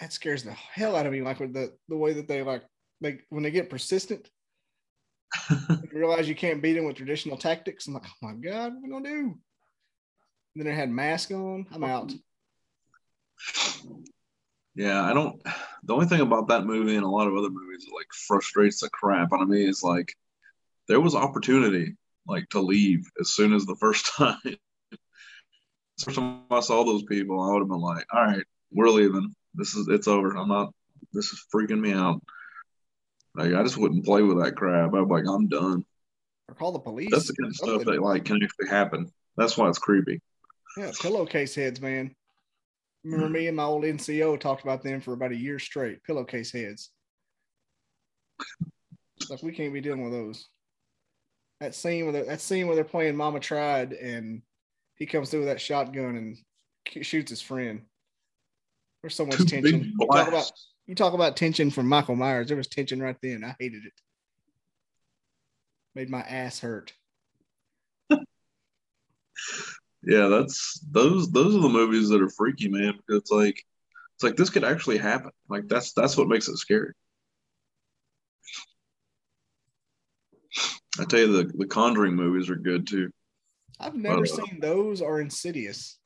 That 0.00 0.12
scares 0.12 0.44
the 0.44 0.52
hell 0.52 0.96
out 0.96 1.06
of 1.06 1.12
me. 1.12 1.22
Like 1.22 1.40
with 1.40 1.52
the 1.52 1.74
the 1.88 1.96
way 1.96 2.12
that 2.14 2.28
they 2.28 2.42
like 2.42 2.62
like 3.00 3.24
when 3.30 3.42
they 3.42 3.50
get 3.50 3.70
persistent, 3.70 4.30
you 5.50 5.88
realize 5.92 6.28
you 6.28 6.34
can't 6.34 6.62
beat 6.62 6.74
them 6.74 6.84
with 6.84 6.96
traditional 6.96 7.36
tactics. 7.36 7.86
I'm 7.86 7.94
like, 7.94 8.04
oh 8.06 8.26
my 8.26 8.34
god, 8.34 8.74
what 8.74 8.78
are 8.78 8.80
we 8.82 8.90
gonna 8.90 9.08
do? 9.08 9.38
then 10.58 10.66
they 10.66 10.74
had 10.74 10.90
mask 10.90 11.30
on. 11.30 11.66
I'm 11.72 11.84
out. 11.84 12.12
Yeah, 14.74 15.02
I 15.02 15.12
don't. 15.12 15.40
The 15.84 15.94
only 15.94 16.06
thing 16.06 16.20
about 16.20 16.48
that 16.48 16.66
movie 16.66 16.96
and 16.96 17.04
a 17.04 17.08
lot 17.08 17.28
of 17.28 17.36
other 17.36 17.50
movies 17.50 17.84
that 17.84 17.94
like 17.94 18.08
frustrates 18.12 18.80
the 18.80 18.90
crap 18.90 19.32
out 19.32 19.42
of 19.42 19.48
me 19.48 19.64
is 19.64 19.82
like 19.82 20.12
there 20.88 21.00
was 21.00 21.14
opportunity 21.14 21.96
like 22.26 22.48
to 22.50 22.60
leave 22.60 23.08
as 23.20 23.30
soon 23.30 23.54
as 23.54 23.66
the 23.66 23.76
first 23.76 24.12
time. 24.16 24.38
First 26.00 26.16
time 26.16 26.42
I 26.50 26.60
saw 26.60 26.84
those 26.84 27.04
people, 27.04 27.40
I 27.40 27.52
would 27.52 27.60
have 27.60 27.68
been 27.68 27.80
like, 27.80 28.06
"All 28.12 28.24
right, 28.24 28.44
we're 28.70 28.90
leaving. 28.90 29.34
This 29.54 29.74
is 29.74 29.88
it's 29.88 30.08
over. 30.08 30.36
I'm 30.36 30.48
not. 30.48 30.72
This 31.12 31.26
is 31.26 31.44
freaking 31.54 31.80
me 31.80 31.92
out." 31.92 32.22
Like 33.34 33.54
I 33.54 33.62
just 33.62 33.76
wouldn't 33.76 34.04
play 34.04 34.22
with 34.22 34.42
that 34.42 34.56
crap. 34.56 34.92
I'm 34.94 35.08
like, 35.08 35.24
I'm 35.26 35.48
done. 35.48 35.84
Or 36.48 36.54
call 36.54 36.72
the 36.72 36.78
police. 36.78 37.10
That's 37.10 37.28
the 37.28 37.34
kind 37.34 37.50
of 37.50 37.56
stuff 37.56 37.84
that 37.84 38.02
like 38.02 38.24
can 38.24 38.42
actually 38.42 38.68
happen. 38.68 39.12
That's 39.36 39.56
why 39.56 39.68
it's 39.68 39.78
creepy. 39.78 40.20
Yeah, 40.76 40.90
pillowcase 41.00 41.54
heads, 41.54 41.80
man. 41.80 42.14
Remember 43.04 43.28
me 43.28 43.46
and 43.46 43.56
my 43.56 43.62
old 43.64 43.84
NCO 43.84 44.38
talked 44.40 44.62
about 44.62 44.82
them 44.82 45.00
for 45.00 45.12
about 45.12 45.32
a 45.32 45.36
year 45.36 45.58
straight. 45.58 46.02
Pillowcase 46.04 46.52
heads. 46.52 46.90
It's 49.16 49.30
like 49.30 49.42
we 49.42 49.52
can't 49.52 49.72
be 49.72 49.80
dealing 49.80 50.02
with 50.02 50.12
those. 50.12 50.48
That 51.60 51.74
scene 51.74 52.04
where 52.04 52.24
that 52.24 52.40
scene 52.40 52.66
where 52.66 52.76
they're 52.76 52.84
playing 52.84 53.16
Mama 53.16 53.40
Tried 53.40 53.92
and 53.92 54.42
he 54.96 55.06
comes 55.06 55.30
through 55.30 55.40
with 55.40 55.48
that 55.48 55.60
shotgun 55.60 56.16
and 56.16 57.04
shoots 57.04 57.30
his 57.30 57.40
friend. 57.40 57.82
There's 59.08 59.16
so 59.16 59.24
much 59.24 59.50
tension. 59.50 59.94
You 59.98 60.06
talk 60.06 60.28
about 60.28 60.52
you 60.86 60.94
talk 60.94 61.14
about 61.14 61.34
tension 61.34 61.70
from 61.70 61.88
Michael 61.88 62.14
Myers. 62.14 62.48
There 62.48 62.58
was 62.58 62.66
tension 62.66 63.00
right 63.00 63.16
then. 63.22 63.42
I 63.42 63.56
hated 63.58 63.86
it. 63.86 63.92
Made 65.94 66.10
my 66.10 66.20
ass 66.20 66.60
hurt. 66.60 66.92
Yeah, 70.02 70.28
that's 70.28 70.78
those 70.90 71.30
those 71.30 71.56
are 71.56 71.60
the 71.60 71.70
movies 71.70 72.10
that 72.10 72.20
are 72.20 72.28
freaky, 72.28 72.68
man. 72.68 72.92
Because 72.98 73.22
it's 73.22 73.30
like 73.30 73.64
it's 74.14 74.24
like 74.24 74.36
this 74.36 74.50
could 74.50 74.64
actually 74.64 74.98
happen. 74.98 75.30
Like 75.48 75.68
that's 75.68 75.94
that's 75.94 76.18
what 76.18 76.28
makes 76.28 76.48
it 76.48 76.58
scary. 76.58 76.92
I 81.00 81.04
tell 81.04 81.20
you, 81.20 81.32
the 81.32 81.50
the 81.56 81.66
Conjuring 81.66 82.14
movies 82.14 82.50
are 82.50 82.56
good 82.56 82.86
too. 82.86 83.10
I've 83.80 83.94
never 83.94 84.26
seen 84.26 84.58
those 84.60 85.00
or 85.00 85.22
Insidious. 85.22 85.98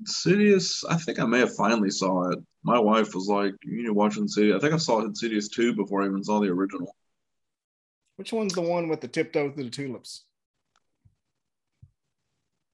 Insidious, 0.00 0.82
I 0.84 0.96
think 0.96 1.18
I 1.18 1.26
may 1.26 1.40
have 1.40 1.54
finally 1.54 1.90
saw 1.90 2.30
it. 2.30 2.38
My 2.62 2.78
wife 2.78 3.14
was 3.14 3.28
like, 3.28 3.54
"You 3.62 3.76
need 3.76 3.86
to 3.86 3.92
watch 3.92 4.16
Insidious." 4.16 4.56
I 4.56 4.58
think 4.60 4.74
I 4.74 4.78
saw 4.78 5.00
Insidious 5.04 5.48
two 5.48 5.74
before 5.74 6.02
I 6.02 6.06
even 6.06 6.24
saw 6.24 6.40
the 6.40 6.48
original. 6.48 6.96
Which 8.16 8.32
one's 8.32 8.54
the 8.54 8.62
one 8.62 8.88
with 8.88 9.00
the 9.00 9.08
tiptoe 9.08 9.50
through 9.50 9.64
the 9.64 9.70
tulips? 9.70 10.24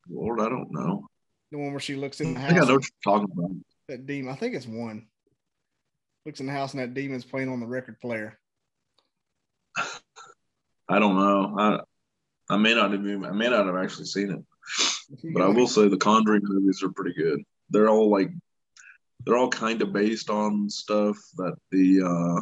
Lord, 0.09 0.41
I 0.41 0.49
don't 0.49 0.71
know. 0.71 1.07
The 1.51 1.59
one 1.59 1.73
where 1.73 1.81
she 1.81 1.97
looks 1.97 2.21
in 2.21 2.35
the 2.35 2.39
I 2.41 2.43
house. 2.43 2.51
think 2.51 2.63
I 2.63 2.67
know 2.67 2.75
what 2.75 2.85
you're 2.85 3.13
talking 3.13 3.33
about. 3.33 3.51
That 3.89 4.07
demon. 4.07 4.33
I 4.33 4.37
think 4.37 4.55
it's 4.55 4.67
one. 4.67 5.07
Looks 6.25 6.41
in 6.41 6.47
the 6.47 6.53
house 6.53 6.75
and 6.75 6.81
that 6.81 6.95
demon's 6.95 7.25
playing 7.25 7.49
on 7.49 7.61
the 7.61 7.67
record 7.67 8.01
player. 8.01 8.39
I 10.89 10.99
don't 10.99 11.17
know. 11.17 11.55
I 11.59 12.55
I 12.55 12.57
may 12.57 12.75
not 12.75 12.93
have 12.93 13.01
even, 13.01 13.25
I 13.25 13.33
may 13.33 13.49
not 13.49 13.67
have 13.67 13.77
actually 13.77 14.07
seen 14.07 14.31
it. 14.31 14.45
But 15.35 15.43
I 15.43 15.49
will 15.49 15.67
say 15.67 15.89
the 15.89 15.97
Conjuring 15.97 16.43
movies 16.45 16.83
are 16.83 16.91
pretty 16.91 17.15
good. 17.15 17.43
They're 17.71 17.89
all 17.89 18.11
like 18.11 18.31
they're 19.25 19.37
all 19.37 19.49
kind 19.49 19.83
of 19.83 19.93
based 19.93 20.31
on 20.31 20.71
stuff 20.71 21.17
that 21.37 21.57
the 21.71 22.03
uh 22.03 22.41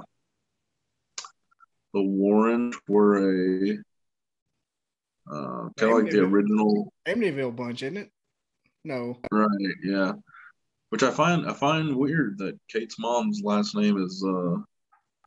the 1.95 2.03
Warrens 2.03 2.77
were 2.89 3.19
a 3.19 3.79
uh 5.31 5.69
kind 5.77 5.93
of 5.93 6.03
like 6.03 6.11
the 6.11 6.21
original 6.21 6.93
Amityville 7.07 7.57
bunch, 7.57 7.83
isn't 7.83 7.97
it? 7.97 8.11
No. 8.85 9.19
right, 9.31 9.49
yeah. 9.83 10.13
Which 10.91 11.03
I 11.03 11.11
find 11.11 11.49
I 11.49 11.55
find 11.55 11.97
weird 11.97 12.39
that 12.39 12.59
Kate's 12.69 12.99
mom's 12.99 13.41
last 13.43 13.75
name 13.75 13.97
is 13.97 14.25
uh 14.27 14.57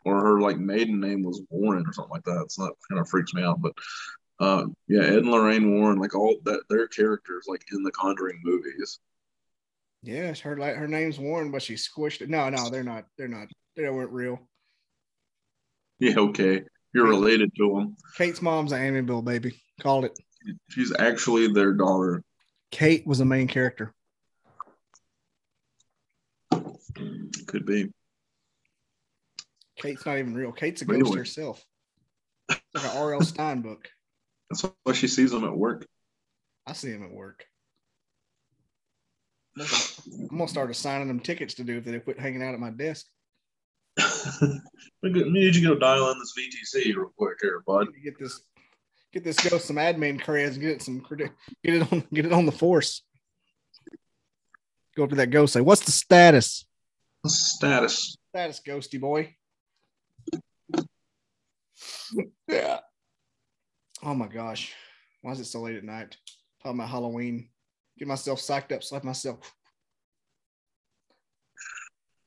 or 0.05 0.21
her 0.21 0.39
like 0.39 0.57
maiden 0.57 0.99
name 0.99 1.23
was 1.23 1.41
Warren 1.49 1.85
or 1.85 1.93
something 1.93 2.11
like 2.11 2.23
that. 2.23 2.41
It's 2.45 2.59
not 2.59 2.71
kind 2.89 3.01
of 3.01 3.09
freaks 3.09 3.33
me 3.33 3.43
out, 3.43 3.61
but 3.61 3.73
uh 4.39 4.65
yeah, 4.87 5.01
Ed 5.01 5.17
and 5.17 5.31
Lorraine 5.31 5.73
Warren, 5.73 5.99
like 5.99 6.15
all 6.15 6.35
that 6.45 6.61
their 6.69 6.87
characters 6.87 7.45
like 7.47 7.63
in 7.71 7.83
the 7.83 7.91
Conjuring 7.91 8.39
movies. 8.43 8.99
Yes, 10.03 10.39
her 10.41 10.57
like 10.57 10.75
her 10.75 10.87
name's 10.87 11.19
Warren, 11.19 11.51
but 11.51 11.61
she 11.61 11.73
squished 11.73 12.21
it. 12.21 12.29
No, 12.29 12.49
no, 12.49 12.69
they're 12.69 12.83
not. 12.83 13.05
They're 13.17 13.27
not. 13.27 13.47
They 13.75 13.89
weren't 13.89 14.11
real. 14.11 14.39
Yeah, 15.99 16.15
okay. 16.17 16.63
You're 16.93 17.07
related 17.07 17.51
to 17.57 17.73
them. 17.75 17.97
Kate's 18.15 18.41
mom's 18.41 18.71
an 18.71 18.81
Amityville 18.81 19.25
baby. 19.25 19.61
Called 19.81 20.05
it. 20.05 20.17
She's 20.69 20.93
actually 20.97 21.51
their 21.51 21.73
daughter. 21.73 22.23
Kate 22.71 23.05
was 23.05 23.19
the 23.19 23.25
main 23.25 23.47
character. 23.47 23.93
Could 26.51 27.65
be. 27.65 27.91
Kate's 29.77 30.05
not 30.05 30.17
even 30.17 30.33
real. 30.33 30.51
Kate's 30.51 30.81
a 30.81 30.85
ghost 30.85 31.01
anyway. 31.01 31.17
herself. 31.17 31.63
It's 32.49 32.61
like 32.73 32.85
an 32.85 32.97
R.L. 32.97 33.21
Stine 33.21 33.61
book. 33.61 33.89
That's 34.49 34.65
why 34.83 34.93
she 34.93 35.07
sees 35.07 35.31
them 35.31 35.43
at 35.43 35.55
work. 35.55 35.85
I 36.65 36.73
see 36.73 36.91
him 36.91 37.03
at 37.03 37.11
work. 37.11 37.45
I'm 39.59 40.27
gonna 40.29 40.47
start 40.47 40.69
assigning 40.69 41.07
them 41.07 41.19
tickets 41.19 41.55
to 41.55 41.63
do 41.63 41.77
if 41.77 41.85
they 41.85 41.99
quit 41.99 42.19
hanging 42.19 42.43
out 42.43 42.53
at 42.53 42.59
my 42.59 42.69
desk. 42.69 43.07
we 45.01 45.09
need 45.09 45.55
you 45.55 45.61
to 45.61 45.67
go 45.73 45.79
dial 45.79 46.11
in 46.11 46.19
this 46.19 46.33
VTC 46.37 46.95
real 46.95 47.11
quick 47.17 47.37
here, 47.41 47.63
bud. 47.65 47.87
Get 48.03 48.19
this, 48.19 48.41
get 49.11 49.23
this 49.23 49.39
ghost 49.39 49.65
some 49.65 49.77
admin 49.77 50.21
creds 50.21 50.53
and 50.53 50.61
get 50.61 50.71
it 50.71 50.81
some 50.83 51.01
credi- 51.01 51.31
get 51.63 51.75
it 51.75 51.91
on 51.91 52.03
get 52.13 52.25
it 52.25 52.33
on 52.33 52.45
the 52.45 52.51
force. 52.51 53.01
Go 54.95 55.05
up 55.05 55.09
to 55.09 55.15
that 55.15 55.31
ghost, 55.31 55.53
say, 55.53 55.61
"What's 55.61 55.85
the 55.85 55.91
status?" 55.91 56.65
Status. 57.25 58.17
Status, 58.29 58.61
ghosty 58.65 58.99
boy. 58.99 59.35
yeah. 62.47 62.79
Oh 64.03 64.13
my 64.13 64.27
gosh, 64.27 64.73
why 65.21 65.31
is 65.31 65.39
it 65.39 65.45
so 65.45 65.61
late 65.61 65.75
at 65.75 65.83
night? 65.83 66.17
Talking 66.61 66.79
about 66.79 66.89
Halloween. 66.89 67.49
Get 67.97 68.07
myself 68.07 68.39
psyched 68.39 68.71
up, 68.71 68.83
slap 68.83 69.03
myself. 69.03 69.53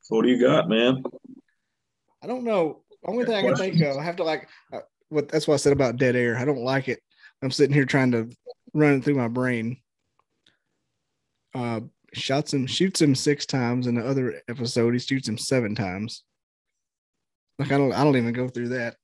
What 0.08 0.22
do 0.22 0.28
you 0.28 0.40
got, 0.40 0.68
man? 0.68 1.02
I 2.22 2.26
don't 2.26 2.42
know. 2.42 2.82
Only 3.06 3.24
thing 3.24 3.36
I 3.36 3.42
can 3.42 3.56
think 3.56 3.80
of, 3.82 3.96
I 3.96 4.02
have 4.02 4.16
to 4.16 4.24
like. 4.24 4.48
Uh, 4.72 4.80
what 5.08 5.28
that's 5.28 5.46
what 5.46 5.54
I 5.54 5.58
said 5.58 5.72
about 5.72 5.96
dead 5.96 6.16
air. 6.16 6.36
I 6.36 6.44
don't 6.44 6.64
like 6.64 6.88
it. 6.88 7.00
I'm 7.42 7.50
sitting 7.50 7.74
here 7.74 7.84
trying 7.84 8.12
to 8.12 8.28
run 8.74 8.94
it 8.94 9.04
through 9.04 9.14
my 9.14 9.28
brain. 9.28 9.78
Uh, 11.54 11.80
shots 12.12 12.52
him, 12.52 12.66
shoots 12.66 13.00
him 13.00 13.14
six 13.14 13.46
times. 13.46 13.86
In 13.86 13.94
the 13.94 14.06
other 14.06 14.42
episode, 14.48 14.92
he 14.92 14.98
shoots 14.98 15.28
him 15.28 15.38
seven 15.38 15.74
times. 15.74 16.24
Like 17.58 17.72
I 17.72 17.78
don't, 17.78 17.92
I 17.92 18.04
don't 18.04 18.16
even 18.16 18.32
go 18.32 18.48
through 18.48 18.70
that 18.70 18.96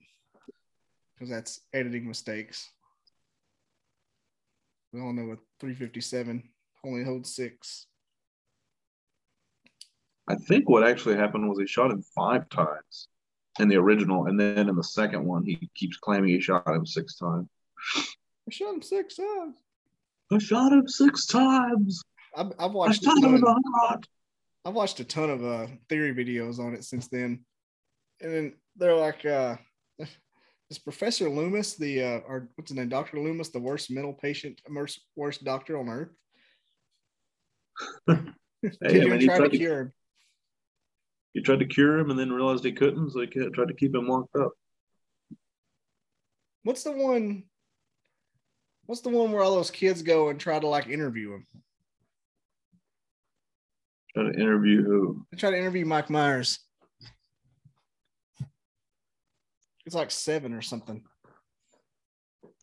because 1.17 1.31
that's 1.31 1.61
editing 1.73 2.07
mistakes. 2.07 2.71
We 4.93 5.01
all 5.01 5.13
know 5.13 5.33
a 5.33 5.37
357 5.61 6.43
only 6.85 7.05
holds 7.05 7.35
six. 7.35 7.87
I 10.29 10.35
think 10.35 10.69
what 10.69 10.87
actually 10.87 11.17
happened 11.17 11.49
was 11.49 11.59
he 11.59 11.67
shot 11.67 11.91
him 11.91 12.03
five 12.15 12.49
times 12.49 13.09
in 13.59 13.69
the 13.69 13.77
original, 13.77 14.27
and 14.27 14.39
then 14.39 14.69
in 14.69 14.77
the 14.77 14.85
second 14.85 15.25
one, 15.25 15.45
he 15.45 15.71
keeps 15.75 15.97
claiming 15.97 16.31
he 16.31 16.41
shot 16.41 16.67
him 16.67 16.85
six 16.85 17.17
times. 17.17 17.49
I 17.97 18.51
shot 18.51 18.75
him 18.75 18.83
six 18.83 19.17
times. 19.17 19.57
I 20.33 20.39
shot 20.39 20.73
him 20.73 20.89
six 20.89 21.27
times. 21.27 22.03
I've, 22.37 22.53
I've 22.59 22.73
watched. 22.73 23.03
a 23.03 23.05
shot 23.05 23.19
him 23.19 23.41
ton- 23.41 23.63
in. 23.91 24.01
I've 24.65 24.75
watched 24.75 24.99
a 24.99 25.05
ton 25.05 25.31
of 25.31 25.45
uh 25.45 25.67
theory 25.89 26.13
videos 26.13 26.59
on 26.59 26.75
it 26.75 26.85
since 26.85 27.07
then. 27.09 27.45
And 28.21 28.35
then 28.35 28.55
they're 28.77 28.97
like 28.97 29.25
uh 29.25 29.57
is 30.71 30.79
Professor 30.79 31.29
Loomis 31.29 31.77
the 31.77 32.03
uh 32.03 32.21
or 32.27 32.49
what's 32.57 32.71
his 32.71 32.77
name, 32.77 32.89
Dr. 32.89 33.21
Loomis, 33.21 33.51
the 33.51 33.61
worst 33.61 33.91
mental 33.91 34.13
patient, 34.13 34.61
worst, 34.69 35.01
worst 35.15 35.45
doctor 35.45 35.79
on 35.79 35.89
earth? 35.89 36.11
Hey, 38.83 38.95
Did 38.95 39.03
I 39.03 39.05
you 39.05 39.09
mean, 39.11 39.19
even 39.19 39.21
he 39.21 39.27
try 39.27 39.39
to 39.39 39.41
tried 39.43 39.53
to, 39.53 39.59
cure 39.59 39.81
him? 39.81 39.93
he 41.35 41.43
tried 41.43 41.61
to 41.61 41.67
cure 41.67 41.99
him 41.99 42.11
and 42.11 42.19
then 42.19 42.33
realized 42.33 42.65
he 42.65 42.73
couldn't, 42.73 43.11
so 43.11 43.21
he 43.21 43.27
tried 43.27 43.69
to 43.69 43.75
keep 43.75 43.95
him 43.95 44.09
locked 44.09 44.35
up. 44.35 44.53
What's 46.63 46.83
the 46.83 46.93
one? 46.93 47.45
What's 48.87 49.03
the 49.03 49.11
one 49.11 49.31
where 49.31 49.43
all 49.43 49.55
those 49.55 49.71
kids 49.71 50.03
go 50.03 50.31
and 50.31 50.41
try 50.41 50.59
to 50.59 50.67
like 50.67 50.89
interview 50.89 51.35
him? 51.35 51.47
Try 54.15 54.25
to 54.33 54.41
interview 54.41 54.83
who? 54.83 55.27
They 55.31 55.37
try 55.37 55.51
to 55.51 55.59
interview 55.59 55.85
Mike 55.85 56.11
Myers. 56.11 56.59
It's 59.87 59.95
like 59.95 60.11
seven 60.11 60.53
or 60.53 60.63
something. 60.63 61.03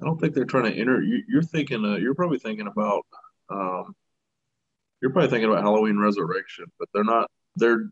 I 0.02 0.06
don't 0.06 0.20
think 0.20 0.34
they're 0.34 0.46
trying 0.46 0.72
to 0.72 0.78
enter. 0.78 1.02
You, 1.02 1.24
you're 1.28 1.42
thinking. 1.42 1.86
Uh, 1.86 1.96
you're 1.96 2.16
probably 2.16 2.40
thinking 2.40 2.68
about. 2.68 3.06
Um, 3.50 3.96
you're 5.02 5.12
probably 5.12 5.30
thinking 5.30 5.50
about 5.50 5.64
Halloween 5.64 5.98
Resurrection, 5.98 6.66
but 6.78 6.90
they're 6.94 7.04
not. 7.04 7.32
They're 7.56 7.90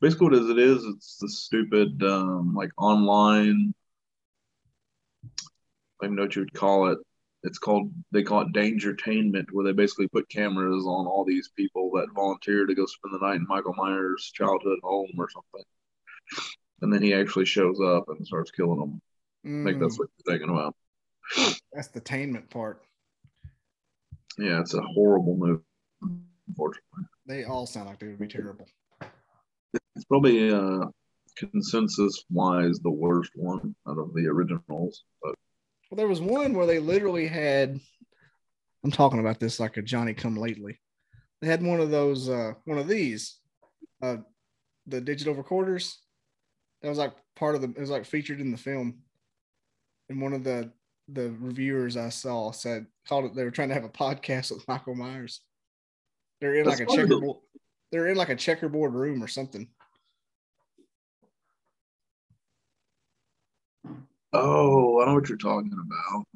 basically 0.00 0.28
what 0.28 0.50
it 0.50 0.58
is. 0.58 0.84
It's 0.84 1.18
the 1.18 1.28
stupid 1.28 2.02
um, 2.02 2.54
like 2.54 2.70
online. 2.76 3.72
I 5.24 5.28
don't 6.06 6.08
even 6.08 6.16
know 6.16 6.22
what 6.22 6.36
you 6.36 6.42
would 6.42 6.54
call 6.54 6.88
it. 6.88 6.98
It's 7.44 7.58
called. 7.58 7.92
They 8.10 8.24
call 8.24 8.40
it 8.40 8.52
Dangertainment, 8.52 9.46
where 9.52 9.64
they 9.64 9.72
basically 9.72 10.08
put 10.08 10.28
cameras 10.28 10.84
on 10.86 11.06
all 11.06 11.24
these 11.24 11.50
people 11.56 11.90
that 11.94 12.08
volunteer 12.14 12.66
to 12.66 12.74
go 12.74 12.86
spend 12.86 13.14
the 13.14 13.24
night 13.24 13.36
in 13.36 13.46
Michael 13.48 13.74
Myers' 13.74 14.32
childhood 14.34 14.80
home 14.82 15.12
or 15.18 15.28
something, 15.30 15.62
and 16.84 16.92
then 16.92 17.02
he 17.02 17.14
actually 17.14 17.46
shows 17.46 17.80
up 17.80 18.04
and 18.08 18.26
starts 18.26 18.50
killing 18.50 18.78
them. 18.78 19.00
I 19.62 19.70
think 19.70 19.80
that's 19.80 19.98
Mm, 19.98 19.98
what 19.98 20.08
you're 20.18 20.34
thinking 20.38 20.54
about. 20.54 20.74
that's 21.72 21.88
the 21.88 22.00
tainment 22.00 22.50
part. 22.50 22.82
Yeah, 24.38 24.60
it's 24.60 24.74
a 24.74 24.82
horrible 24.82 25.36
movie. 25.36 25.62
Unfortunately, 26.48 27.04
They 27.26 27.44
all 27.44 27.66
sound 27.66 27.86
like 27.88 27.98
they 27.98 28.08
would 28.08 28.18
be 28.18 28.28
terrible. 28.28 28.66
it's 29.96 30.04
probably 30.04 30.50
uh, 30.52 30.86
consensus 31.36 32.24
wise 32.30 32.78
the 32.80 32.90
worst 32.90 33.30
one 33.34 33.74
out 33.88 33.98
of 33.98 34.12
the 34.14 34.26
originals. 34.26 35.04
But 35.22 35.34
Well, 35.90 35.96
there 35.96 36.08
was 36.08 36.20
one 36.20 36.54
where 36.54 36.66
they 36.66 36.78
literally 36.78 37.26
had. 37.26 37.80
I'm 38.84 38.90
talking 38.90 39.20
about 39.20 39.40
this 39.40 39.58
like 39.58 39.76
a 39.78 39.82
Johnny 39.82 40.12
come 40.14 40.36
lately. 40.36 40.80
They 41.40 41.48
had 41.48 41.62
one 41.62 41.80
of 41.80 41.90
those, 41.90 42.28
uh, 42.28 42.52
one 42.64 42.78
of 42.78 42.88
these, 42.88 43.38
uh, 44.02 44.18
the 44.86 45.00
digital 45.00 45.34
recorders. 45.34 45.98
That 46.84 46.90
was 46.90 46.98
like 46.98 47.14
part 47.34 47.54
of 47.54 47.62
the. 47.62 47.68
It 47.70 47.78
was 47.80 47.88
like 47.88 48.04
featured 48.04 48.42
in 48.42 48.50
the 48.50 48.58
film. 48.58 48.98
and 50.10 50.20
one 50.20 50.34
of 50.34 50.44
the 50.44 50.70
the 51.08 51.30
reviewers 51.40 51.96
I 51.96 52.10
saw 52.10 52.50
said 52.52 52.86
called 53.08 53.24
it 53.24 53.34
they 53.34 53.42
were 53.44 53.50
trying 53.50 53.68
to 53.68 53.74
have 53.74 53.84
a 53.84 53.88
podcast 53.88 54.52
with 54.52 54.68
Michael 54.68 54.94
Myers. 54.94 55.40
They're 56.42 56.56
in 56.56 56.66
That's 56.66 56.80
like 56.80 56.90
a 56.90 56.94
checkerboard. 56.94 57.38
They're 57.90 58.08
in 58.08 58.18
like 58.18 58.28
a 58.28 58.36
checkerboard 58.36 58.92
room 58.92 59.24
or 59.24 59.28
something. 59.28 59.66
Oh, 64.34 65.00
I 65.00 65.06
know 65.06 65.14
what 65.14 65.28
you're 65.28 65.38
talking 65.38 65.72
about. 65.72 66.26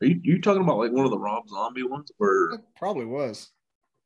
Are 0.00 0.06
you, 0.06 0.20
you 0.22 0.40
talking 0.40 0.62
about 0.62 0.78
like 0.78 0.92
one 0.92 1.04
of 1.04 1.10
the 1.10 1.18
Rob 1.18 1.48
Zombie 1.48 1.82
ones 1.82 2.10
where 2.18 2.52
It 2.52 2.60
probably 2.76 3.04
was. 3.06 3.50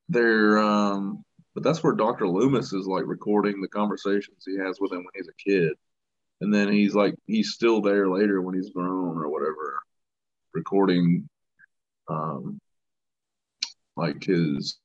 they're 0.09 0.59
um 0.59 1.25
but 1.54 1.62
that's 1.62 1.82
where 1.82 1.92
Dr. 1.92 2.28
Loomis 2.28 2.73
is 2.73 2.87
like 2.87 3.04
recording 3.06 3.61
the 3.61 3.68
conversations 3.68 4.44
he 4.44 4.56
has 4.59 4.78
with 4.80 4.92
him 4.92 4.99
when 4.99 5.12
he's 5.14 5.28
a 5.28 5.50
kid. 5.50 5.73
And 6.40 6.52
then 6.52 6.73
he's 6.73 6.94
like 6.94 7.14
he's 7.26 7.52
still 7.52 7.80
there 7.80 8.09
later 8.09 8.40
when 8.40 8.54
he's 8.54 8.71
grown 8.71 9.18
or 9.18 9.28
whatever, 9.28 9.78
recording 10.54 11.28
um 12.09 12.61
like 13.97 14.25
his 14.25 14.78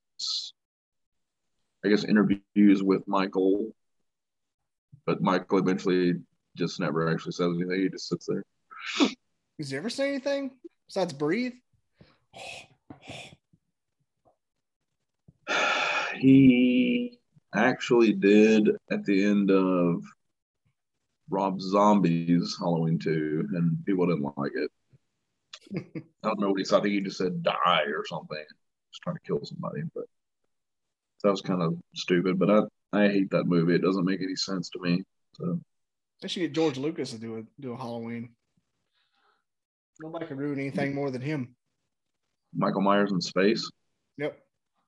I 1.86 1.89
guess 1.89 2.03
interviews 2.03 2.83
with 2.83 3.07
Michael. 3.07 3.74
But 5.05 5.21
Michael 5.21 5.59
eventually 5.59 6.15
just 6.57 6.79
never 6.81 7.09
actually 7.09 7.31
says 7.31 7.53
anything. 7.55 7.81
He 7.81 7.89
just 7.89 8.09
sits 8.09 8.27
there. 8.27 8.43
Has 9.57 9.71
he 9.71 9.77
ever 9.77 9.89
say 9.89 10.09
anything 10.09 10.51
besides 10.86 11.13
breathe? 11.13 11.53
he 16.17 17.19
actually 17.53 18.13
did 18.13 18.69
at 18.91 19.05
the 19.05 19.24
end 19.25 19.51
of 19.51 20.03
Rob 21.29 21.59
Zombie's 21.62 22.55
Halloween 22.57 23.00
2, 23.00 23.50
and 23.53 23.86
people 23.86 24.07
didn't 24.07 24.31
like 24.38 24.51
it. 24.55 24.71
I 26.24 26.27
don't 26.27 26.39
know 26.39 26.50
what 26.50 26.59
he 26.59 26.65
said. 26.65 26.79
I 26.79 26.81
think 26.81 26.93
he 26.93 27.01
just 27.01 27.17
said 27.17 27.43
die 27.43 27.83
or 27.93 28.05
something. 28.05 28.43
Just 28.91 29.01
trying 29.03 29.17
to 29.17 29.21
kill 29.25 29.43
somebody, 29.43 29.81
but 29.93 30.05
that 31.24 31.31
was 31.31 31.41
kind 31.41 31.62
of 31.62 31.77
stupid. 31.95 32.39
But 32.39 32.50
I, 32.50 32.62
I 32.93 33.09
hate 33.09 33.31
that 33.31 33.45
movie. 33.45 33.75
It 33.75 33.81
doesn't 33.81 34.05
make 34.05 34.21
any 34.21 34.36
sense 34.36 34.69
to 34.69 34.79
me. 34.79 35.03
So 35.36 35.59
They 36.21 36.27
should 36.29 36.39
get 36.39 36.53
George 36.53 36.77
Lucas 36.77 37.12
to 37.12 37.17
do 37.17 37.38
a 37.38 37.62
do 37.62 37.74
a 37.74 37.77
Halloween. 37.77 38.29
Nobody 40.00 40.27
can 40.27 40.38
ruin 40.38 40.59
anything 40.59 40.93
more 40.93 41.12
than 41.12 41.21
him. 41.21 41.55
Michael 42.55 42.81
Myers 42.81 43.12
in 43.12 43.19
space. 43.19 43.69
Yep. 44.17 44.39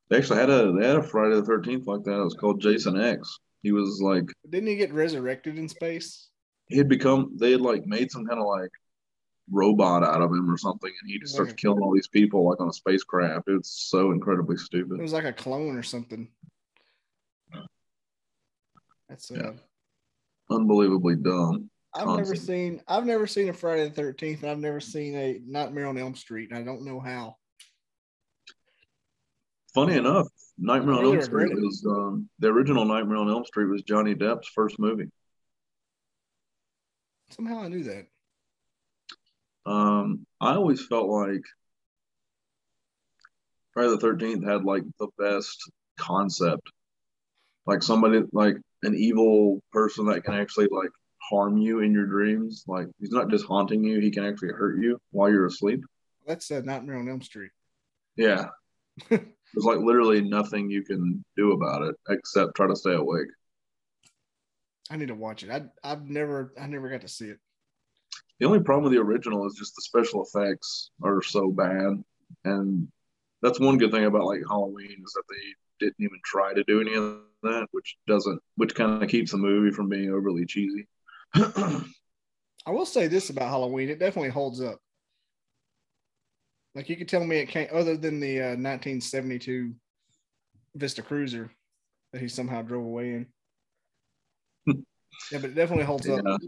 They 0.09 0.17
actually 0.17 0.39
had 0.39 0.49
a 0.49 0.71
they 0.71 0.87
had 0.87 0.97
a 0.97 1.03
Friday 1.03 1.35
the 1.35 1.45
Thirteenth 1.45 1.85
like 1.87 2.03
that. 2.03 2.19
It 2.19 2.23
was 2.23 2.33
called 2.35 2.61
Jason 2.61 2.99
X. 2.99 3.39
He 3.61 3.71
was 3.71 4.01
like 4.01 4.25
Didn't 4.49 4.67
he 4.69 4.75
get 4.75 4.93
resurrected 4.93 5.57
in 5.57 5.67
space? 5.69 6.29
he 6.67 6.77
had 6.77 6.87
become 6.87 7.31
they 7.39 7.51
had 7.51 7.61
like 7.61 7.83
made 7.87 8.11
some 8.11 8.25
kind 8.27 8.39
of 8.39 8.45
like 8.45 8.69
robot 9.51 10.03
out 10.03 10.21
of 10.21 10.29
him 10.29 10.49
or 10.51 10.55
something 10.57 10.91
and 11.01 11.09
he 11.09 11.17
just 11.17 11.33
starts 11.33 11.51
killing 11.53 11.81
all 11.81 11.91
these 11.91 12.07
people 12.07 12.47
like 12.47 12.61
on 12.61 12.69
a 12.69 12.71
spacecraft 12.71 13.45
it's 13.47 13.87
so 13.89 14.11
incredibly 14.11 14.55
stupid. 14.55 14.99
It 14.99 15.01
was 15.01 15.11
like 15.13 15.25
a 15.25 15.33
clone 15.33 15.75
or 15.75 15.81
something. 15.81 16.29
That's 19.09 19.31
uh, 19.31 19.35
Yeah. 19.35 19.51
unbelievably 20.55 21.15
dumb 21.17 21.69
I've 21.95 22.17
never 22.17 22.35
seen 22.35 22.81
I've 22.87 23.05
never 23.05 23.25
seen 23.25 23.49
a 23.49 23.53
Friday 23.53 23.85
the 23.89 23.95
Thirteenth, 23.95 24.43
and 24.43 24.51
I've 24.51 24.59
never 24.59 24.79
seen 24.79 25.15
a 25.15 25.41
Nightmare 25.47 25.87
on 25.87 25.97
Elm 25.97 26.13
Street. 26.13 26.51
And 26.51 26.59
I 26.59 26.63
don't 26.63 26.85
know 26.85 26.99
how. 26.99 27.37
Funny 29.73 29.95
enough 29.95 30.27
nightmare 30.57 30.95
on 30.95 31.05
elm 31.05 31.21
street 31.21 31.53
was 31.53 31.85
um, 31.89 32.29
the 32.39 32.47
original 32.47 32.85
nightmare 32.85 33.17
on 33.17 33.29
elm 33.29 33.45
street 33.45 33.65
was 33.65 33.81
johnny 33.83 34.15
depp's 34.15 34.47
first 34.49 34.77
movie. 34.79 35.09
Somehow 37.29 37.61
I 37.61 37.67
knew 37.67 37.83
that. 37.83 38.07
um, 39.65 40.25
i 40.41 40.55
always 40.55 40.85
felt 40.85 41.07
like 41.07 41.41
friday 43.73 43.89
the 43.89 43.97
13th 43.97 44.43
had 44.45 44.63
like 44.63 44.83
the 44.99 45.07
best 45.17 45.71
concept. 45.97 46.71
Like 47.65 47.83
somebody 47.83 48.21
like 48.31 48.55
an 48.83 48.95
evil 48.95 49.61
person 49.71 50.05
that 50.07 50.23
can 50.23 50.33
actually 50.33 50.67
like 50.71 50.89
harm 51.29 51.57
you 51.57 51.81
in 51.81 51.91
your 51.93 52.07
dreams. 52.07 52.63
Like 52.67 52.87
he's 52.99 53.11
not 53.11 53.29
just 53.29 53.45
haunting 53.45 53.83
you 53.83 53.99
he 53.99 54.09
can 54.09 54.25
actually 54.25 54.49
hurt 54.49 54.81
you 54.81 54.99
while 55.11 55.29
you're 55.29 55.45
asleep. 55.45 55.81
That's 56.25 56.49
uh, 56.49 56.61
Nightmare 56.63 56.97
on 56.97 57.07
Elm 57.07 57.21
Street. 57.21 57.51
yeah 58.15 58.47
there's 59.53 59.65
like 59.65 59.79
literally 59.79 60.21
nothing 60.21 60.69
you 60.69 60.83
can 60.83 61.23
do 61.37 61.51
about 61.53 61.81
it 61.83 61.95
except 62.09 62.55
try 62.55 62.67
to 62.67 62.75
stay 62.75 62.93
awake 62.93 63.27
I 64.89 64.97
need 64.97 65.07
to 65.09 65.15
watch 65.15 65.43
it. 65.43 65.49
I 65.51 65.63
I've 65.83 66.09
never 66.09 66.53
I 66.59 66.67
never 66.67 66.89
got 66.89 67.01
to 67.01 67.07
see 67.07 67.25
it. 67.29 67.39
the 68.39 68.45
only 68.45 68.59
problem 68.61 68.83
with 68.85 68.93
the 68.93 68.99
original 69.01 69.45
is 69.47 69.55
just 69.55 69.75
the 69.75 69.81
special 69.81 70.23
effects 70.23 70.91
are 71.03 71.21
so 71.21 71.51
bad 71.51 72.03
and 72.45 72.87
that's 73.41 73.59
one 73.59 73.77
good 73.77 73.91
thing 73.91 74.05
about 74.05 74.25
like 74.25 74.41
halloween 74.47 74.97
is 75.03 75.13
that 75.13 75.23
they 75.29 75.85
didn't 75.85 75.95
even 75.99 76.19
try 76.25 76.53
to 76.53 76.63
do 76.65 76.81
any 76.81 76.93
of 76.95 77.19
that 77.43 77.67
which 77.71 77.97
doesn't 78.07 78.41
which 78.55 78.75
kind 78.75 79.01
of 79.03 79.09
keeps 79.09 79.31
the 79.31 79.37
movie 79.37 79.71
from 79.71 79.89
being 79.89 80.11
overly 80.11 80.45
cheesy 80.45 80.87
I 81.35 82.71
will 82.71 82.85
say 82.85 83.07
this 83.07 83.29
about 83.29 83.49
Halloween: 83.49 83.89
it 83.89 83.99
definitely 83.99 84.29
holds 84.29 84.61
up. 84.61 84.79
Like 86.79 86.87
you 86.87 86.95
could 86.95 87.09
tell 87.09 87.25
me 87.25 87.35
it 87.35 87.49
can't, 87.49 87.69
other 87.71 87.97
than 87.97 88.21
the 88.21 88.39
uh, 88.39 88.55
1972 88.55 89.73
Vista 90.75 91.01
Cruiser 91.01 91.51
that 92.13 92.21
he 92.21 92.29
somehow 92.29 92.61
drove 92.61 92.85
away 92.85 93.15
in. 93.15 93.27
yeah, 94.65 95.39
but 95.41 95.49
it 95.49 95.55
definitely 95.55 95.83
holds 95.83 96.07
Yeah. 96.07 96.21
up. 96.25 96.39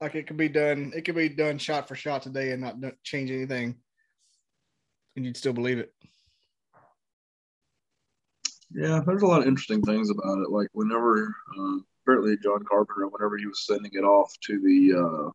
Like 0.00 0.14
it 0.14 0.26
could 0.26 0.38
be 0.38 0.48
done, 0.48 0.94
it 0.96 1.04
could 1.04 1.14
be 1.14 1.28
done 1.28 1.58
shot 1.58 1.88
for 1.88 1.94
shot 1.94 2.22
today 2.22 2.52
and 2.52 2.62
not 2.62 2.76
change 3.02 3.30
anything, 3.30 3.76
and 5.14 5.26
you'd 5.26 5.36
still 5.36 5.52
believe 5.52 5.78
it. 5.78 5.92
Yeah, 8.70 9.02
there's 9.06 9.20
a 9.20 9.26
lot 9.26 9.42
of 9.42 9.46
interesting 9.46 9.82
things 9.82 10.08
about 10.08 10.38
it. 10.38 10.48
Like 10.48 10.68
whenever, 10.72 11.36
uh, 11.58 11.76
apparently 12.02 12.38
John 12.42 12.64
Carpenter, 12.64 13.08
whenever 13.08 13.36
he 13.36 13.44
was 13.44 13.66
sending 13.66 13.92
it 13.92 14.04
off 14.04 14.32
to 14.44 14.58
the, 14.58 14.94
uh, 14.98 15.30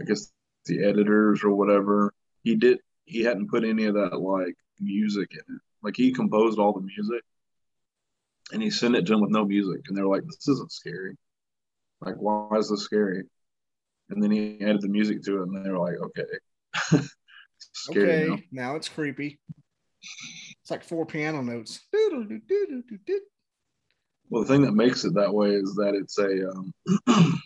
I 0.00 0.04
guess 0.04 0.30
the 0.66 0.84
editors 0.84 1.42
or 1.42 1.50
whatever, 1.50 2.14
he 2.44 2.54
did 2.54 2.78
he 3.04 3.22
hadn't 3.22 3.50
put 3.50 3.64
any 3.64 3.84
of 3.84 3.94
that 3.94 4.20
like 4.20 4.56
music 4.80 5.30
in 5.32 5.56
it. 5.56 5.62
Like 5.82 5.96
he 5.96 6.12
composed 6.12 6.58
all 6.58 6.72
the 6.72 6.80
music, 6.80 7.22
and 8.52 8.62
he 8.62 8.70
sent 8.70 8.96
it 8.96 9.06
to 9.06 9.14
him 9.14 9.20
with 9.20 9.30
no 9.30 9.44
music, 9.44 9.82
and 9.88 9.96
they're 9.96 10.06
like, 10.06 10.24
"This 10.24 10.48
isn't 10.48 10.72
scary. 10.72 11.16
Like, 12.00 12.16
why 12.16 12.56
is 12.56 12.70
this 12.70 12.82
scary?" 12.82 13.24
And 14.10 14.22
then 14.22 14.30
he 14.30 14.60
added 14.60 14.82
the 14.82 14.88
music 14.88 15.22
to 15.24 15.38
it, 15.38 15.48
and 15.48 15.64
they 15.64 15.70
were 15.70 15.78
like, 15.78 15.96
"Okay, 15.96 16.24
scary 17.58 18.06
okay, 18.06 18.42
now." 18.52 18.70
now 18.70 18.76
it's 18.76 18.88
creepy. 18.88 19.40
It's 20.62 20.70
like 20.70 20.84
four 20.84 21.06
piano 21.06 21.42
notes. 21.42 21.80
Well, 24.30 24.44
the 24.44 24.48
thing 24.48 24.62
that 24.62 24.72
makes 24.72 25.04
it 25.04 25.12
that 25.14 25.34
way 25.34 25.50
is 25.50 25.74
that 25.74 25.94
it's 25.94 26.16
a 26.18 26.48
um, 26.48 26.72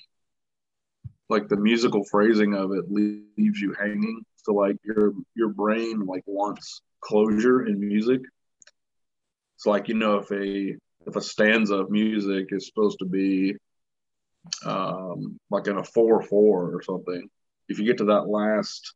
like 1.28 1.48
the 1.48 1.56
musical 1.56 2.04
phrasing 2.04 2.54
of 2.54 2.70
it 2.70 2.84
leaves 2.88 3.60
you 3.60 3.74
hanging. 3.76 4.24
So 4.46 4.54
like 4.54 4.76
your 4.84 5.12
your 5.34 5.48
brain 5.48 6.06
like 6.06 6.22
wants 6.24 6.80
closure 7.00 7.66
in 7.66 7.80
music. 7.80 8.20
It's 9.56 9.66
like 9.66 9.88
you 9.88 9.94
know 9.94 10.18
if 10.18 10.30
a 10.30 10.76
if 11.04 11.16
a 11.16 11.20
stanza 11.20 11.74
of 11.74 11.90
music 11.90 12.46
is 12.50 12.68
supposed 12.68 13.00
to 13.00 13.06
be 13.06 13.56
um, 14.64 15.40
like 15.50 15.66
in 15.66 15.78
a 15.78 15.82
four 15.82 16.22
four 16.22 16.76
or 16.76 16.80
something, 16.80 17.28
if 17.68 17.80
you 17.80 17.84
get 17.84 17.98
to 17.98 18.04
that 18.04 18.28
last 18.28 18.94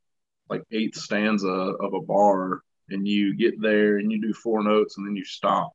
like 0.48 0.62
eighth 0.70 0.96
stanza 0.96 1.48
of 1.48 1.94
a 1.94 2.00
bar 2.00 2.62
and 2.88 3.08
you 3.08 3.36
get 3.36 3.60
there 3.60 3.98
and 3.98 4.12
you 4.12 4.22
do 4.22 4.32
four 4.32 4.62
notes 4.62 4.98
and 4.98 5.06
then 5.06 5.16
you 5.16 5.24
stop 5.24 5.72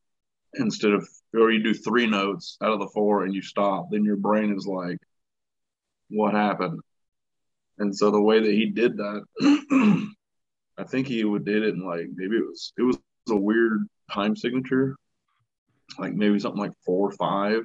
instead 0.53 0.93
of 0.93 1.05
or 1.33 1.51
you 1.51 1.61
do 1.61 1.73
three 1.73 2.07
notes 2.07 2.57
out 2.63 2.71
of 2.71 2.79
the 2.79 2.87
four 2.93 3.25
and 3.25 3.35
you 3.35 3.41
stop, 3.41 3.89
then 3.91 4.05
your 4.05 4.15
brain 4.15 4.55
is 4.55 4.65
like, 4.65 4.99
what 6.09 6.33
happened? 6.33 6.79
And 7.77 7.95
so 7.95 8.11
the 8.11 8.21
way 8.21 8.39
that 8.39 8.51
he 8.51 8.67
did 8.67 8.97
that, 8.97 9.23
I 10.77 10.83
think 10.83 11.07
he 11.07 11.23
would 11.23 11.45
did 11.45 11.63
it 11.63 11.75
in 11.75 11.85
like 11.85 12.07
maybe 12.13 12.37
it 12.37 12.45
was 12.45 12.73
it 12.77 12.83
was 12.83 12.97
a 13.29 13.35
weird 13.35 13.87
time 14.11 14.35
signature, 14.35 14.95
like 15.99 16.13
maybe 16.13 16.39
something 16.39 16.59
like 16.59 16.73
four 16.85 17.09
or 17.09 17.11
five. 17.13 17.61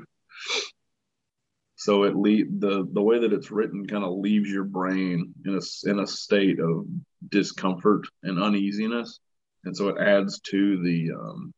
So 1.77 2.05
it 2.05 2.17
lead 2.17 2.61
the 2.61 2.87
the 2.93 3.03
way 3.03 3.19
that 3.21 3.33
it's 3.33 3.51
written 3.51 3.87
kind 3.87 4.05
of 4.05 4.19
leaves 4.19 4.51
your 4.51 4.65
brain 4.65 5.33
in 5.47 5.55
a 5.59 5.91
in 5.91 6.01
a 6.01 6.07
state 6.07 6.61
of 6.61 6.87
discomfort 7.31 8.07
and 8.23 8.43
uneasiness, 8.43 9.19
and 9.65 9.77
so 9.77 9.89
it 9.89 9.99
adds 9.99 10.41
to 10.41 10.83
the 10.83 11.13
um, 11.13 11.55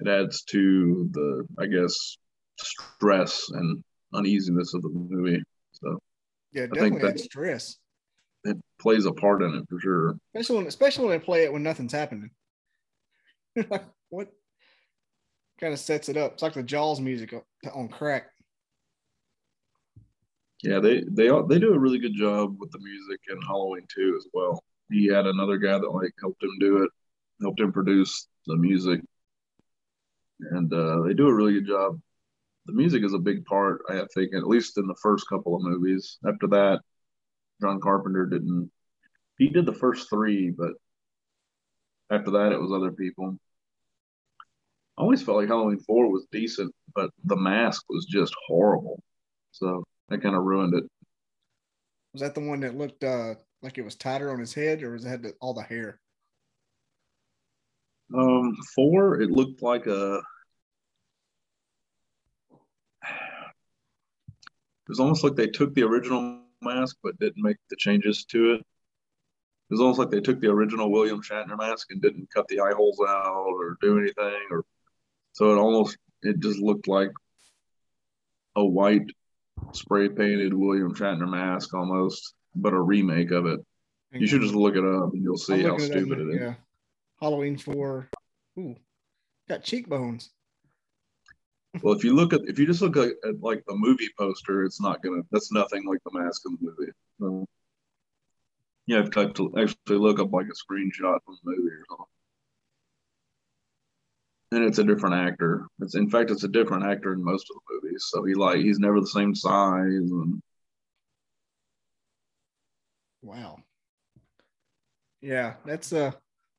it 0.00 0.08
adds 0.08 0.42
to 0.44 1.08
the 1.12 1.46
I 1.58 1.66
guess 1.66 2.18
stress 2.58 3.48
and 3.50 3.82
uneasiness 4.12 4.74
of 4.74 4.82
the 4.82 4.90
movie. 4.90 5.42
So 5.72 5.98
Yeah, 6.52 6.66
definitely 6.66 7.00
that- 7.02 7.18
stress. 7.20 7.76
it 8.44 8.56
plays 8.80 9.06
a 9.06 9.12
part 9.12 9.42
in 9.42 9.54
it 9.54 9.64
for 9.68 9.80
sure. 9.80 10.16
especially 10.34 10.56
when 10.58 10.66
especially 10.66 11.06
when 11.06 11.18
they 11.18 11.24
play 11.24 11.44
it 11.44 11.52
when 11.52 11.62
nothing's 11.62 11.92
happening. 11.92 12.30
like 13.70 13.84
what 14.10 14.28
kind 15.60 15.72
of 15.72 15.78
sets 15.78 16.08
it 16.08 16.16
up? 16.16 16.32
It's 16.34 16.42
like 16.42 16.54
the 16.54 16.62
Jaws 16.62 17.00
music 17.00 17.34
on- 17.72 17.88
crack. 17.88 18.28
Yeah, 20.62 20.78
they 20.80 21.02
they 21.10 21.28
all- 21.28 21.46
they 21.46 21.58
do 21.58 21.74
a 21.74 21.78
really 21.78 21.98
good 21.98 22.14
job 22.14 22.56
with 22.60 22.70
the 22.70 22.78
music 22.78 23.20
in 23.30 23.40
Halloween 23.42 23.86
too 23.92 24.14
as 24.16 24.26
well. 24.32 24.62
He 24.90 25.06
had 25.06 25.26
another 25.26 25.56
guy 25.58 25.78
that 25.78 25.90
like 25.90 26.12
helped 26.20 26.42
him 26.42 26.56
do 26.60 26.82
it, 26.84 26.90
helped 27.40 27.60
him 27.60 27.72
produce 27.72 28.28
the 28.46 28.56
music, 28.56 29.00
and 30.40 30.72
uh, 30.72 31.02
they 31.02 31.14
do 31.14 31.28
a 31.28 31.34
really 31.34 31.54
good 31.54 31.66
job. 31.66 32.00
The 32.66 32.72
music 32.72 33.02
is 33.04 33.12
a 33.12 33.18
big 33.18 33.44
part, 33.44 33.82
I 33.88 34.04
think, 34.14 34.34
at 34.34 34.46
least 34.46 34.78
in 34.78 34.86
the 34.86 34.96
first 35.02 35.28
couple 35.28 35.56
of 35.56 35.62
movies. 35.62 36.18
After 36.26 36.46
that, 36.48 36.80
John 37.60 37.80
Carpenter 37.80 38.26
didn't. 38.26 38.70
He 39.38 39.48
did 39.48 39.66
the 39.66 39.72
first 39.72 40.08
three, 40.08 40.50
but 40.50 40.72
after 42.10 42.30
that, 42.32 42.52
it 42.52 42.60
was 42.60 42.72
other 42.72 42.92
people. 42.92 43.36
I 44.96 45.02
always 45.02 45.22
felt 45.22 45.38
like 45.38 45.48
Halloween 45.48 45.80
Four 45.80 46.10
was 46.12 46.26
decent, 46.30 46.72
but 46.94 47.10
the 47.24 47.36
mask 47.36 47.82
was 47.88 48.04
just 48.04 48.34
horrible. 48.46 49.02
So 49.50 49.84
that 50.08 50.22
kind 50.22 50.36
of 50.36 50.44
ruined 50.44 50.74
it. 50.74 50.84
Was 52.12 52.20
that 52.20 52.34
the 52.34 52.40
one 52.40 52.60
that 52.60 52.76
looked 52.76 53.02
uh, 53.02 53.34
like 53.62 53.78
it 53.78 53.84
was 53.84 53.96
tighter 53.96 54.30
on 54.30 54.38
his 54.38 54.52
head, 54.52 54.82
or 54.82 54.92
was 54.92 55.04
it 55.04 55.08
had 55.08 55.22
the, 55.22 55.34
all 55.40 55.54
the 55.54 55.62
hair? 55.62 55.98
Um, 58.14 58.54
four, 58.74 59.20
it 59.20 59.30
looked 59.30 59.62
like 59.62 59.86
a. 59.86 60.20
was 64.88 65.00
almost 65.00 65.24
like 65.24 65.36
they 65.36 65.46
took 65.46 65.74
the 65.74 65.82
original 65.82 66.40
mask 66.60 66.96
but 67.02 67.18
didn't 67.18 67.42
make 67.42 67.56
the 67.70 67.76
changes 67.76 68.24
to 68.26 68.54
it. 68.54 68.60
It 68.60 69.74
was 69.74 69.80
almost 69.80 69.98
like 69.98 70.10
they 70.10 70.20
took 70.20 70.40
the 70.40 70.50
original 70.50 70.90
William 70.90 71.22
Shatner 71.22 71.56
mask 71.56 71.90
and 71.90 72.02
didn't 72.02 72.30
cut 72.32 72.46
the 72.48 72.60
eye 72.60 72.74
holes 72.74 73.00
out 73.00 73.46
or 73.46 73.78
do 73.80 73.98
anything, 73.98 74.48
or 74.50 74.64
so 75.32 75.52
it 75.52 75.58
almost 75.58 75.96
it 76.22 76.40
just 76.40 76.58
looked 76.58 76.88
like 76.88 77.10
a 78.54 78.64
white 78.64 79.06
spray 79.72 80.08
painted 80.08 80.52
William 80.52 80.94
Shatner 80.94 81.28
mask 81.28 81.72
almost, 81.72 82.34
but 82.54 82.74
a 82.74 82.80
remake 82.80 83.30
of 83.30 83.46
it. 83.46 83.60
You 84.12 84.26
should 84.26 84.42
just 84.42 84.54
look 84.54 84.76
it 84.76 84.84
up 84.84 85.14
and 85.14 85.22
you'll 85.22 85.38
see 85.38 85.62
how 85.62 85.78
stupid 85.78 86.18
now, 86.18 86.24
it 86.24 86.34
is. 86.34 86.40
Yeah, 86.40 86.54
Halloween 87.18 87.56
Four. 87.56 88.10
Ooh, 88.58 88.76
got 89.48 89.64
cheekbones. 89.64 90.30
Well, 91.80 91.94
if 91.94 92.04
you 92.04 92.14
look 92.14 92.32
at 92.32 92.42
if 92.46 92.58
you 92.58 92.66
just 92.66 92.82
look 92.82 92.96
at, 92.96 93.12
at 93.26 93.40
like 93.40 93.64
the 93.66 93.74
movie 93.74 94.08
poster, 94.18 94.64
it's 94.64 94.80
not 94.80 95.02
gonna. 95.02 95.22
That's 95.30 95.50
nothing 95.52 95.86
like 95.86 96.00
the 96.04 96.18
mask 96.18 96.42
in 96.46 96.58
the 96.60 96.70
movie. 96.70 96.92
So, 97.18 97.46
you 98.86 98.96
have 98.96 99.10
to 99.12 99.32
to 99.32 99.54
actually 99.58 99.96
look 99.96 100.18
up 100.18 100.32
like 100.32 100.46
a 100.46 100.72
screenshot 100.72 101.18
from 101.24 101.36
the 101.44 101.50
movie 101.50 101.70
or 101.70 101.84
something. 101.88 102.06
And 104.52 104.64
it's 104.64 104.78
a 104.78 104.84
different 104.84 105.14
actor. 105.14 105.66
It's 105.80 105.94
in 105.94 106.10
fact, 106.10 106.30
it's 106.30 106.44
a 106.44 106.48
different 106.48 106.84
actor 106.84 107.14
in 107.14 107.24
most 107.24 107.46
of 107.50 107.56
the 107.56 107.74
movies. 107.74 108.04
So 108.10 108.24
he 108.24 108.34
like 108.34 108.58
he's 108.58 108.78
never 108.78 109.00
the 109.00 109.06
same 109.06 109.34
size, 109.34 110.10
and 110.10 110.42
Wow. 113.22 113.58
Yeah, 115.20 115.54
that's 115.64 115.92
uh 115.92 116.10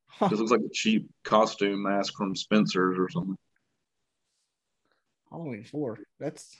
huh, 0.07 0.29
just 0.29 0.39
looks 0.39 0.51
like 0.51 0.61
a 0.61 0.73
cheap 0.73 1.09
costume 1.23 1.83
mask 1.83 2.13
from 2.15 2.35
Spencer's 2.35 2.97
or 2.97 3.09
something. 3.09 3.37
Halloween 5.33 5.63
Four. 5.63 5.97
That's 6.19 6.55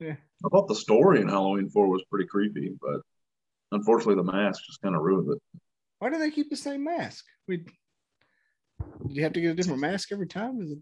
yeah. 0.00 0.16
I 0.44 0.48
thought 0.48 0.68
the 0.68 0.74
story 0.74 1.20
in 1.20 1.28
Halloween 1.28 1.70
Four 1.70 1.88
was 1.88 2.04
pretty 2.10 2.26
creepy, 2.26 2.72
but 2.80 3.00
unfortunately, 3.70 4.16
the 4.16 4.32
mask 4.32 4.62
just 4.66 4.82
kind 4.82 4.96
of 4.96 5.02
ruined 5.02 5.32
it. 5.32 5.60
Why 6.00 6.10
do 6.10 6.18
they 6.18 6.32
keep 6.32 6.50
the 6.50 6.56
same 6.56 6.82
mask? 6.82 7.24
We 7.46 7.58
did 7.58 9.16
you 9.16 9.22
have 9.22 9.32
to 9.34 9.40
get 9.40 9.52
a 9.52 9.54
different 9.54 9.80
mask 9.80 10.10
every 10.10 10.26
time? 10.26 10.60
Is 10.60 10.72
it 10.72 10.78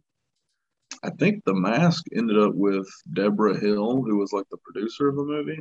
I 1.02 1.10
think 1.10 1.44
the 1.44 1.54
mask 1.54 2.04
ended 2.14 2.38
up 2.38 2.54
with 2.54 2.88
Debra 3.12 3.58
Hill, 3.58 4.02
who 4.02 4.18
was 4.18 4.32
like 4.32 4.46
the 4.50 4.58
producer 4.58 5.08
of 5.08 5.16
the 5.16 5.24
movie. 5.24 5.60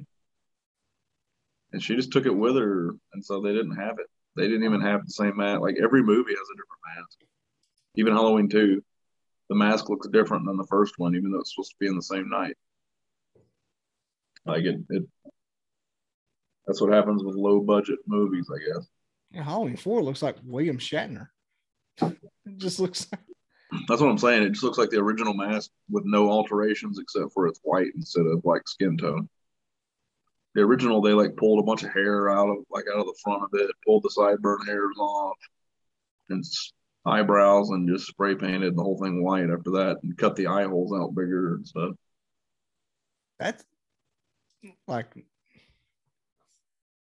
And 1.71 1.83
she 1.83 1.95
just 1.95 2.11
took 2.11 2.25
it 2.25 2.35
with 2.35 2.55
her. 2.55 2.95
And 3.13 3.23
so 3.23 3.41
they 3.41 3.53
didn't 3.53 3.75
have 3.75 3.99
it. 3.99 4.07
They 4.35 4.47
didn't 4.47 4.63
even 4.63 4.81
have 4.81 5.05
the 5.05 5.11
same 5.11 5.37
mask. 5.37 5.61
Like 5.61 5.75
every 5.81 6.01
movie 6.01 6.31
has 6.31 6.47
a 6.49 6.55
different 6.55 6.81
mask. 6.97 7.19
Even 7.95 8.13
Halloween 8.13 8.49
2, 8.49 8.83
the 9.49 9.55
mask 9.55 9.89
looks 9.89 10.07
different 10.07 10.45
than 10.45 10.57
the 10.57 10.67
first 10.67 10.93
one, 10.97 11.15
even 11.15 11.31
though 11.31 11.39
it's 11.39 11.53
supposed 11.53 11.71
to 11.71 11.77
be 11.79 11.87
in 11.87 11.95
the 11.95 12.01
same 12.01 12.29
night. 12.29 12.55
Like 14.45 14.63
it, 14.63 14.79
it 14.89 15.03
that's 16.65 16.81
what 16.81 16.93
happens 16.93 17.23
with 17.23 17.35
low 17.35 17.59
budget 17.59 17.99
movies, 18.07 18.47
I 18.53 18.59
guess. 18.73 18.87
yeah, 19.31 19.43
Halloween 19.43 19.75
Four 19.75 20.03
looks 20.03 20.21
like 20.21 20.37
William 20.43 20.77
Shatner. 20.77 21.27
It 22.45 22.57
just 22.57 22.79
looks 22.79 23.05
That's 23.87 24.01
what 24.01 24.09
I'm 24.09 24.17
saying. 24.17 24.41
It 24.41 24.51
just 24.51 24.63
looks 24.63 24.79
like 24.79 24.89
the 24.89 24.97
original 24.97 25.35
mask 25.35 25.69
with 25.89 26.03
no 26.05 26.31
alterations 26.31 26.97
except 26.97 27.31
for 27.33 27.45
it's 27.45 27.59
white 27.63 27.91
instead 27.95 28.25
of 28.25 28.43
like 28.43 28.67
skin 28.67 28.97
tone. 28.97 29.29
The 30.55 30.61
original, 30.61 30.99
they 31.01 31.13
like 31.13 31.37
pulled 31.37 31.59
a 31.59 31.63
bunch 31.63 31.83
of 31.83 31.93
hair 31.93 32.29
out 32.29 32.49
of 32.49 32.57
like 32.71 32.85
out 32.91 32.99
of 32.99 33.05
the 33.05 33.19
front 33.23 33.43
of 33.43 33.49
it, 33.53 33.69
pulled 33.85 34.01
the 34.03 34.09
sideburn 34.09 34.65
hairs 34.65 34.97
off, 34.97 35.37
and 36.29 36.43
eyebrows, 37.05 37.69
and 37.69 37.87
just 37.87 38.07
spray 38.07 38.35
painted 38.35 38.75
the 38.75 38.83
whole 38.83 38.97
thing 39.01 39.23
white 39.23 39.49
after 39.49 39.71
that, 39.71 39.97
and 40.03 40.17
cut 40.17 40.35
the 40.35 40.47
eye 40.47 40.65
holes 40.65 40.93
out 40.93 41.15
bigger 41.15 41.55
and 41.55 41.67
stuff. 41.67 41.91
that's 43.39 43.63
like 44.87 45.15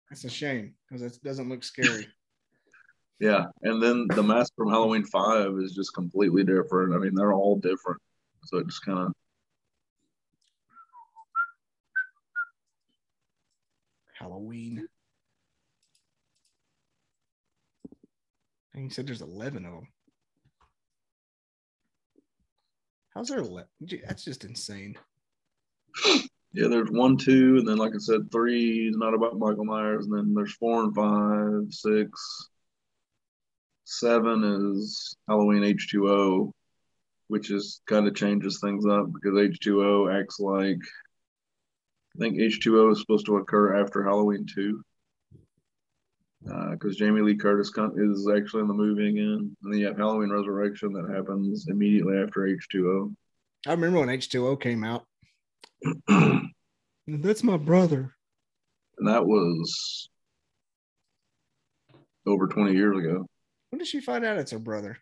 that's 0.09 0.23
a 0.23 0.29
shame 0.29 0.73
because 0.87 1.01
it 1.01 1.21
doesn't 1.23 1.49
look 1.49 1.63
scary. 1.63 2.07
Yeah, 3.19 3.45
and 3.63 3.81
then 3.81 4.05
the 4.13 4.21
mask 4.21 4.53
from 4.55 4.69
Halloween 4.69 5.03
Five 5.03 5.53
is 5.57 5.73
just 5.73 5.95
completely 5.95 6.43
different. 6.43 6.93
I 6.93 6.99
mean, 6.99 7.15
they're 7.15 7.33
all 7.33 7.55
different, 7.55 7.99
so 8.43 8.59
it 8.59 8.67
just 8.67 8.85
kind 8.85 8.99
of 8.99 9.13
Halloween. 14.13 14.87
And 18.77 18.85
you 18.85 18.91
said 18.91 19.07
there's 19.07 19.23
11 19.23 19.65
of 19.65 19.73
them. 19.73 19.87
How's 23.15 23.29
there 23.29 23.39
11? 23.39 23.67
That's 24.07 24.23
just 24.23 24.45
insane. 24.45 24.95
Yeah, 26.53 26.69
there's 26.69 26.89
one, 26.89 27.17
two, 27.17 27.57
and 27.57 27.67
then 27.67 27.77
like 27.77 27.91
I 27.93 27.99
said, 27.99 28.31
three 28.31 28.87
is 28.87 28.97
not 28.97 29.13
about 29.13 29.37
Michael 29.37 29.65
Myers, 29.65 30.05
and 30.05 30.17
then 30.17 30.33
there's 30.33 30.55
four 30.55 30.81
and 30.81 30.95
five, 30.95 31.71
six, 31.71 32.49
seven 33.83 34.71
is 34.73 35.15
Halloween 35.27 35.63
H 35.63 35.89
two 35.91 36.09
O, 36.09 36.53
which 37.27 37.51
is 37.51 37.81
kind 37.85 38.07
of 38.07 38.15
changes 38.15 38.59
things 38.59 38.87
up 38.87 39.07
because 39.13 39.37
H 39.37 39.59
two 39.59 39.83
O 39.83 40.09
acts 40.09 40.39
like 40.39 40.79
I 42.15 42.19
think 42.19 42.39
H 42.39 42.59
two 42.63 42.81
O 42.81 42.89
is 42.89 43.01
supposed 43.01 43.27
to 43.27 43.37
occur 43.37 43.79
after 43.79 44.03
Halloween 44.03 44.47
two, 44.51 44.81
Uh, 46.51 46.71
because 46.71 46.95
Jamie 46.95 47.21
Lee 47.21 47.35
Curtis 47.35 47.69
con- 47.69 47.95
is 47.97 48.29
actually 48.33 48.61
in 48.61 48.67
the 48.67 48.73
movie 48.73 49.09
again, 49.09 49.55
and 49.63 49.73
then 49.73 49.79
you 49.79 49.87
have 49.87 49.97
Halloween 49.97 50.29
Resurrection 50.31 50.93
that 50.93 51.13
happens 51.13 51.67
immediately 51.69 52.17
after 52.17 52.41
H2O. 52.41 53.13
I 53.65 53.71
remember 53.71 53.99
when 53.99 54.09
H2O 54.09 54.59
came 54.61 54.83
out. 54.83 55.05
That's 57.07 57.43
my 57.43 57.57
brother. 57.57 58.13
and 58.97 59.07
that 59.07 59.25
was 59.25 60.09
over 62.25 62.47
20 62.47 62.73
years 62.73 62.97
ago. 62.97 63.25
When 63.69 63.79
did 63.79 63.87
she 63.87 63.99
find 64.01 64.25
out 64.25 64.37
it's 64.37 64.51
her 64.51 64.59
brother? 64.59 64.97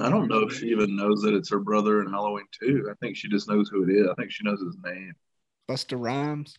I 0.00 0.10
don't 0.10 0.26
know 0.28 0.40
if 0.40 0.52
she 0.58 0.66
even 0.66 0.96
knows 0.96 1.22
that 1.22 1.34
it's 1.34 1.50
her 1.50 1.60
brother 1.60 2.02
in 2.02 2.10
Halloween 2.10 2.46
2. 2.60 2.88
I 2.90 2.94
think 3.00 3.16
she 3.16 3.28
just 3.28 3.48
knows 3.48 3.68
who 3.68 3.84
it 3.84 3.92
is. 3.92 4.08
I 4.10 4.14
think 4.14 4.32
she 4.32 4.42
knows 4.42 4.60
his 4.60 4.76
name. 4.84 5.12
Busta 5.68 6.00
Rhymes. 6.00 6.56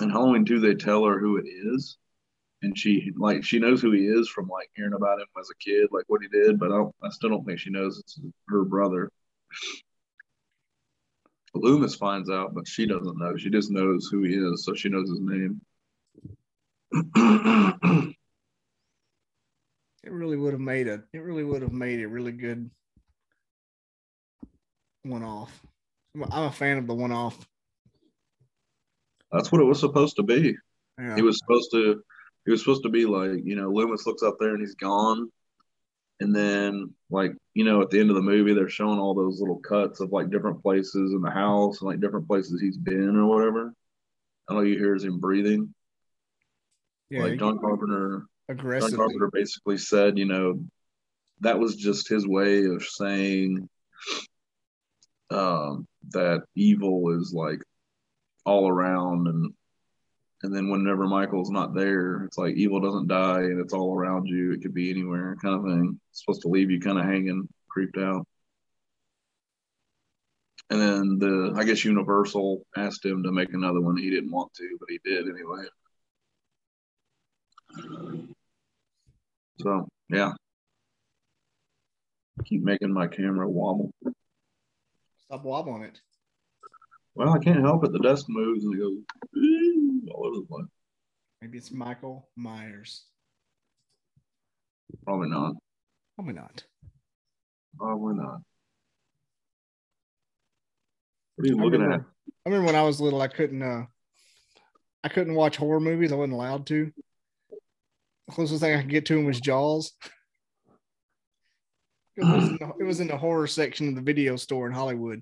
In 0.00 0.10
Halloween 0.10 0.44
2, 0.44 0.60
they 0.60 0.74
tell 0.74 1.04
her 1.04 1.18
who 1.18 1.36
it 1.36 1.46
is. 1.46 1.96
And 2.62 2.78
she 2.78 3.12
like 3.16 3.44
she 3.44 3.58
knows 3.58 3.82
who 3.82 3.90
he 3.90 4.06
is 4.06 4.28
from 4.28 4.48
like 4.48 4.70
hearing 4.74 4.94
about 4.94 5.20
him 5.20 5.26
as 5.38 5.50
a 5.50 5.56
kid, 5.62 5.88
like 5.92 6.04
what 6.06 6.22
he 6.22 6.28
did, 6.28 6.58
but 6.58 6.72
I 6.72 6.76
don't 6.76 6.94
I 7.02 7.10
still 7.10 7.28
don't 7.28 7.44
think 7.44 7.58
she 7.58 7.68
knows 7.68 7.98
it's 7.98 8.18
her 8.48 8.64
brother. 8.64 9.10
Loomis 11.52 11.94
finds 11.94 12.30
out, 12.30 12.54
but 12.54 12.66
she 12.66 12.86
doesn't 12.86 13.18
know. 13.18 13.36
She 13.36 13.50
just 13.50 13.70
knows 13.70 14.08
who 14.10 14.22
he 14.22 14.34
is, 14.34 14.64
so 14.64 14.72
she 14.72 14.88
knows 14.88 15.10
his 15.10 15.20
name. 15.20 15.60
It 20.04 20.12
really 20.12 20.36
would 20.36 20.52
have 20.52 20.60
made 20.60 20.86
a. 20.86 21.02
It 21.14 21.20
really 21.22 21.44
would 21.44 21.62
have 21.62 21.72
made 21.72 22.02
a 22.02 22.08
really 22.08 22.32
good 22.32 22.70
one-off. 25.02 25.62
I'm 26.14 26.22
a- 26.24 26.28
I'm 26.30 26.44
a 26.44 26.52
fan 26.52 26.76
of 26.76 26.86
the 26.86 26.94
one-off. 26.94 27.48
That's 29.34 29.50
what 29.50 29.60
it 29.60 29.64
was 29.64 29.80
supposed 29.80 30.16
to 30.16 30.22
be. 30.22 30.56
Yeah. 30.98 31.16
He 31.16 31.22
was 31.22 31.38
supposed 31.38 31.70
to 31.72 32.02
he 32.44 32.50
was 32.50 32.60
supposed 32.60 32.84
to 32.84 32.88
be 32.88 33.04
like, 33.04 33.40
you 33.44 33.56
know, 33.56 33.70
Loomis 33.70 34.06
looks 34.06 34.22
up 34.22 34.36
there 34.38 34.50
and 34.50 34.60
he's 34.60 34.74
gone. 34.74 35.30
And 36.20 36.34
then 36.34 36.94
like, 37.10 37.32
you 37.54 37.64
know, 37.64 37.82
at 37.82 37.90
the 37.90 37.98
end 37.98 38.10
of 38.10 38.16
the 38.16 38.22
movie 38.22 38.54
they're 38.54 38.68
showing 38.68 38.98
all 38.98 39.14
those 39.14 39.40
little 39.40 39.58
cuts 39.58 40.00
of 40.00 40.12
like 40.12 40.30
different 40.30 40.62
places 40.62 41.12
in 41.12 41.20
the 41.20 41.30
house 41.30 41.80
and 41.80 41.90
like 41.90 42.00
different 42.00 42.28
places 42.28 42.60
he's 42.60 42.78
been 42.78 43.16
or 43.16 43.26
whatever. 43.26 43.72
And 44.48 44.58
all 44.58 44.64
you 44.64 44.78
hear 44.78 44.94
is 44.94 45.04
him 45.04 45.18
breathing. 45.18 45.74
yeah, 47.10 47.22
like 47.22 47.38
John 47.38 47.58
Carpenter 47.58 48.26
John 48.48 48.56
aggressively. 48.56 48.96
Carpenter 48.96 49.30
basically 49.32 49.78
said, 49.78 50.18
you 50.18 50.26
know, 50.26 50.60
that 51.40 51.58
was 51.58 51.74
just 51.74 52.08
his 52.08 52.26
way 52.28 52.66
of 52.66 52.84
saying 52.84 53.68
um, 55.30 55.88
that 56.10 56.42
evil 56.54 57.18
is 57.18 57.32
like 57.34 57.62
all 58.44 58.68
around 58.68 59.28
and 59.28 59.52
and 60.42 60.54
then 60.54 60.68
whenever 60.68 61.06
Michael's 61.06 61.50
not 61.50 61.74
there, 61.74 62.24
it's 62.24 62.36
like 62.36 62.54
evil 62.54 62.78
doesn't 62.78 63.08
die 63.08 63.40
and 63.40 63.58
it's 63.60 63.72
all 63.72 63.94
around 63.94 64.26
you. 64.26 64.52
It 64.52 64.60
could 64.60 64.74
be 64.74 64.90
anywhere, 64.90 65.36
kind 65.40 65.54
of 65.54 65.64
thing. 65.64 65.98
It's 66.10 66.20
supposed 66.20 66.42
to 66.42 66.48
leave 66.48 66.70
you 66.70 66.80
kind 66.80 66.98
of 66.98 67.06
hanging, 67.06 67.48
creeped 67.70 67.96
out. 67.96 68.26
And 70.68 70.80
then 70.80 71.18
the 71.18 71.54
I 71.56 71.64
guess 71.64 71.84
Universal 71.84 72.62
asked 72.76 73.04
him 73.04 73.22
to 73.22 73.32
make 73.32 73.54
another 73.54 73.80
one. 73.80 73.96
He 73.96 74.10
didn't 74.10 74.32
want 74.32 74.52
to, 74.54 74.76
but 74.78 74.90
he 74.90 74.98
did 75.02 75.28
anyway. 75.28 75.64
So 79.60 79.88
yeah. 80.10 80.32
Keep 82.44 82.64
making 82.64 82.92
my 82.92 83.06
camera 83.06 83.48
wobble. 83.48 83.94
Stop 85.26 85.44
wobbling 85.44 85.84
it. 85.84 86.00
Well, 87.14 87.30
I 87.30 87.38
can't 87.38 87.60
help 87.60 87.84
it. 87.84 87.92
The 87.92 88.00
desk 88.00 88.26
moves 88.28 88.64
and 88.64 88.74
it 88.74 88.78
goes 88.78 88.92
all 90.14 90.26
over 90.26 90.36
the 90.36 90.46
place. 90.48 90.66
Maybe 91.40 91.58
it's 91.58 91.70
Michael 91.70 92.28
Myers. 92.36 93.04
Probably 95.04 95.28
not. 95.28 95.54
Probably 96.16 96.34
not. 96.34 96.64
Probably 97.78 98.14
not. 98.14 98.40
What 101.36 101.44
are 101.44 101.52
you 101.52 101.60
I 101.60 101.64
looking 101.64 101.80
remember, 101.80 101.94
at? 101.94 102.00
I 102.46 102.48
remember 102.48 102.66
when 102.66 102.76
I 102.76 102.82
was 102.82 103.00
little, 103.00 103.20
I 103.20 103.28
couldn't 103.28 103.62
uh 103.62 103.84
I 105.02 105.08
couldn't 105.08 105.34
watch 105.34 105.56
horror 105.56 105.80
movies. 105.80 106.12
I 106.12 106.16
wasn't 106.16 106.34
allowed 106.34 106.66
to. 106.68 106.90
The 108.26 108.32
closest 108.32 108.62
thing 108.62 108.74
I 108.74 108.80
could 108.80 108.90
get 108.90 109.06
to 109.06 109.18
him 109.18 109.26
was 109.26 109.40
Jaws. 109.40 109.92
It 112.16 112.24
was, 112.24 112.48
in 112.48 112.56
the, 112.56 112.72
it 112.80 112.84
was 112.84 113.00
in 113.00 113.08
the 113.08 113.16
horror 113.18 113.46
section 113.46 113.88
of 113.88 113.96
the 113.96 114.00
video 114.00 114.36
store 114.36 114.66
in 114.66 114.72
Hollywood. 114.72 115.20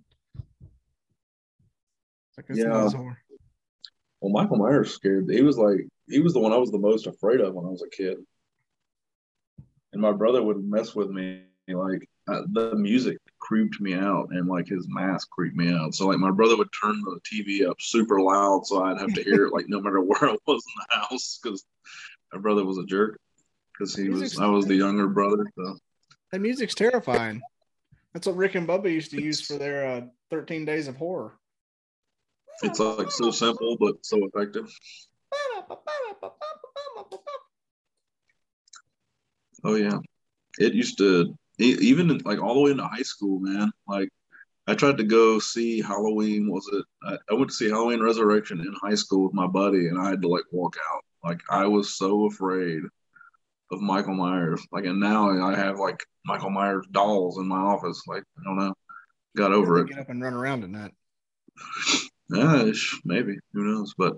Like, 2.36 2.46
Yeah. 2.50 2.88
Well, 4.20 4.30
Michael 4.30 4.58
Myers 4.58 4.94
scared. 4.94 5.28
He 5.28 5.42
was 5.42 5.58
like, 5.58 5.80
he 6.08 6.20
was 6.20 6.32
the 6.32 6.38
one 6.38 6.52
I 6.52 6.56
was 6.56 6.70
the 6.70 6.78
most 6.78 7.08
afraid 7.08 7.40
of 7.40 7.54
when 7.54 7.66
I 7.66 7.70
was 7.70 7.82
a 7.82 7.90
kid. 7.90 8.18
And 9.92 10.00
my 10.00 10.12
brother 10.12 10.42
would 10.42 10.62
mess 10.62 10.94
with 10.94 11.10
me. 11.10 11.42
Like 11.68 12.08
uh, 12.28 12.42
the 12.52 12.74
music 12.76 13.18
creeped 13.38 13.80
me 13.80 13.94
out, 13.94 14.28
and 14.30 14.48
like 14.48 14.66
his 14.66 14.86
mask 14.88 15.30
creeped 15.30 15.56
me 15.56 15.72
out. 15.72 15.94
So 15.94 16.06
like 16.06 16.18
my 16.18 16.30
brother 16.30 16.56
would 16.56 16.68
turn 16.80 17.00
the 17.02 17.20
TV 17.24 17.68
up 17.68 17.80
super 17.80 18.20
loud, 18.20 18.66
so 18.66 18.82
I'd 18.82 18.98
have 18.98 19.14
to 19.14 19.22
hear 19.22 19.46
it 19.46 19.52
like 19.52 19.66
no 19.68 19.80
matter 19.80 20.00
where 20.00 20.30
I 20.30 20.36
was 20.46 20.62
in 20.64 20.82
the 20.90 20.96
house 20.96 21.38
because 21.42 21.64
my 22.32 22.40
brother 22.40 22.64
was 22.64 22.78
a 22.78 22.84
jerk. 22.84 23.18
Because 23.72 23.96
he 23.96 24.08
was, 24.08 24.38
I 24.38 24.46
was 24.46 24.66
the 24.66 24.74
younger 24.74 25.08
brother. 25.08 25.46
So 25.56 25.78
That 26.30 26.40
music's 26.40 26.74
terrifying. 26.74 27.40
That's 28.12 28.26
what 28.26 28.36
Rick 28.36 28.54
and 28.54 28.68
Bubba 28.68 28.92
used 28.92 29.10
to 29.12 29.22
use 29.22 29.40
for 29.40 29.54
their 29.54 29.86
uh, 29.86 30.00
13 30.30 30.64
Days 30.64 30.88
of 30.88 30.96
Horror. 30.96 31.32
It's 32.62 32.78
like 32.78 33.10
so 33.10 33.30
simple 33.30 33.76
but 33.78 33.96
so 34.02 34.18
effective. 34.26 34.72
Oh 39.64 39.74
yeah, 39.74 39.98
it 40.58 40.74
used 40.74 40.98
to 40.98 41.34
even 41.58 42.18
like 42.24 42.42
all 42.42 42.54
the 42.54 42.60
way 42.60 42.70
into 42.72 42.86
high 42.86 43.02
school, 43.02 43.38
man. 43.40 43.70
Like 43.86 44.08
I 44.66 44.74
tried 44.74 44.98
to 44.98 45.04
go 45.04 45.38
see 45.38 45.80
Halloween. 45.80 46.50
Was 46.50 46.68
it? 46.72 46.84
I, 47.04 47.18
I 47.30 47.34
went 47.34 47.50
to 47.50 47.54
see 47.54 47.68
Halloween 47.68 48.02
Resurrection 48.02 48.60
in 48.60 48.74
high 48.82 48.94
school 48.94 49.24
with 49.24 49.34
my 49.34 49.46
buddy, 49.46 49.88
and 49.88 49.98
I 50.00 50.10
had 50.10 50.22
to 50.22 50.28
like 50.28 50.44
walk 50.50 50.76
out. 50.92 51.04
Like 51.24 51.40
I 51.50 51.66
was 51.66 51.96
so 51.96 52.26
afraid 52.26 52.82
of 53.70 53.80
Michael 53.80 54.14
Myers. 54.14 54.64
Like, 54.70 54.84
and 54.84 55.00
now 55.00 55.30
I 55.30 55.56
have 55.56 55.78
like 55.78 56.04
Michael 56.26 56.50
Myers 56.50 56.86
dolls 56.90 57.38
in 57.38 57.46
my 57.46 57.58
office. 57.58 58.02
Like 58.06 58.24
I 58.38 58.44
don't 58.44 58.58
know, 58.58 58.74
got 59.36 59.52
over 59.52 59.78
it. 59.78 59.88
Get 59.88 59.98
up 59.98 60.10
and 60.10 60.22
run 60.22 60.34
around 60.34 60.64
in 60.64 60.72
that. 60.72 60.92
Yeah, 62.32 62.72
maybe 63.04 63.38
who 63.52 63.64
knows? 63.64 63.94
But 63.96 64.16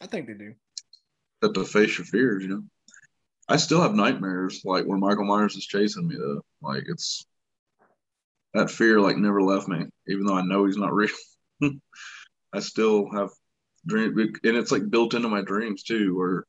I 0.00 0.06
think 0.06 0.26
they 0.26 0.34
do. 0.34 0.54
have 1.42 1.52
to 1.54 1.64
face 1.64 1.98
your 1.98 2.04
fears, 2.06 2.42
you 2.42 2.48
know. 2.48 2.62
I 3.48 3.56
still 3.56 3.80
have 3.82 3.94
nightmares 3.94 4.62
like 4.64 4.86
when 4.86 5.00
Michael 5.00 5.24
Myers 5.26 5.56
is 5.56 5.66
chasing 5.66 6.08
me 6.08 6.16
though. 6.16 6.42
Like 6.62 6.84
it's 6.88 7.26
that 8.54 8.70
fear 8.70 9.00
like 9.00 9.16
never 9.16 9.42
left 9.42 9.68
me, 9.68 9.86
even 10.08 10.26
though 10.26 10.34
I 10.36 10.42
know 10.42 10.66
he's 10.66 10.76
not 10.76 10.92
real. 10.94 11.10
I 12.52 12.60
still 12.60 13.10
have 13.12 13.30
dream 13.86 14.18
and 14.18 14.56
it's 14.56 14.72
like 14.72 14.90
built 14.90 15.14
into 15.14 15.28
my 15.28 15.42
dreams 15.42 15.82
too, 15.82 16.16
where 16.16 16.46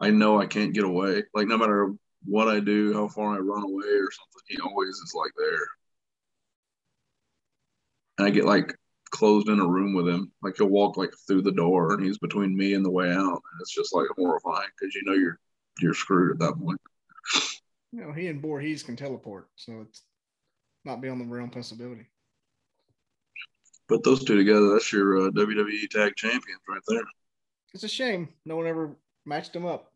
I 0.00 0.10
know 0.10 0.40
I 0.40 0.46
can't 0.46 0.74
get 0.74 0.84
away. 0.84 1.24
Like 1.34 1.48
no 1.48 1.58
matter 1.58 1.94
what 2.24 2.48
I 2.48 2.60
do, 2.60 2.92
how 2.94 3.08
far 3.08 3.34
I 3.34 3.38
run 3.38 3.64
away 3.64 3.86
or 3.88 4.10
something, 4.10 4.42
he 4.48 4.60
always 4.60 4.96
is 4.96 5.12
like 5.14 5.32
there. 5.36 5.66
And 8.22 8.28
I 8.28 8.32
get 8.32 8.44
like 8.44 8.72
closed 9.10 9.48
in 9.48 9.58
a 9.58 9.66
room 9.66 9.94
with 9.94 10.06
him. 10.06 10.30
Like 10.42 10.54
he'll 10.56 10.68
walk 10.68 10.96
like 10.96 11.10
through 11.26 11.42
the 11.42 11.50
door 11.50 11.92
and 11.92 12.04
he's 12.04 12.18
between 12.18 12.56
me 12.56 12.74
and 12.74 12.84
the 12.84 12.90
way 12.90 13.10
out. 13.10 13.16
And 13.16 13.60
it's 13.60 13.74
just 13.74 13.92
like 13.92 14.06
horrifying 14.16 14.68
because 14.78 14.94
you 14.94 15.02
know 15.04 15.14
you're 15.14 15.40
you're 15.80 15.92
screwed 15.92 16.30
at 16.30 16.38
that 16.38 16.54
point. 16.54 16.80
You 17.90 18.02
know, 18.02 18.12
he 18.12 18.28
and 18.28 18.40
Voorhees 18.40 18.84
can 18.84 18.94
teleport, 18.94 19.48
so 19.56 19.80
it's 19.82 20.02
not 20.84 21.00
beyond 21.00 21.20
the 21.20 21.24
realm 21.24 21.50
possibility. 21.50 22.06
Put 23.88 24.04
those 24.04 24.24
two 24.24 24.36
together, 24.36 24.72
that's 24.72 24.92
your 24.92 25.26
uh, 25.26 25.30
WWE 25.30 25.90
Tag 25.90 26.14
Champions 26.14 26.60
right 26.68 26.80
there. 26.86 27.02
It's 27.74 27.82
a 27.82 27.88
shame 27.88 28.28
no 28.46 28.56
one 28.56 28.68
ever 28.68 28.96
matched 29.26 29.52
them 29.52 29.66
up. 29.66 29.92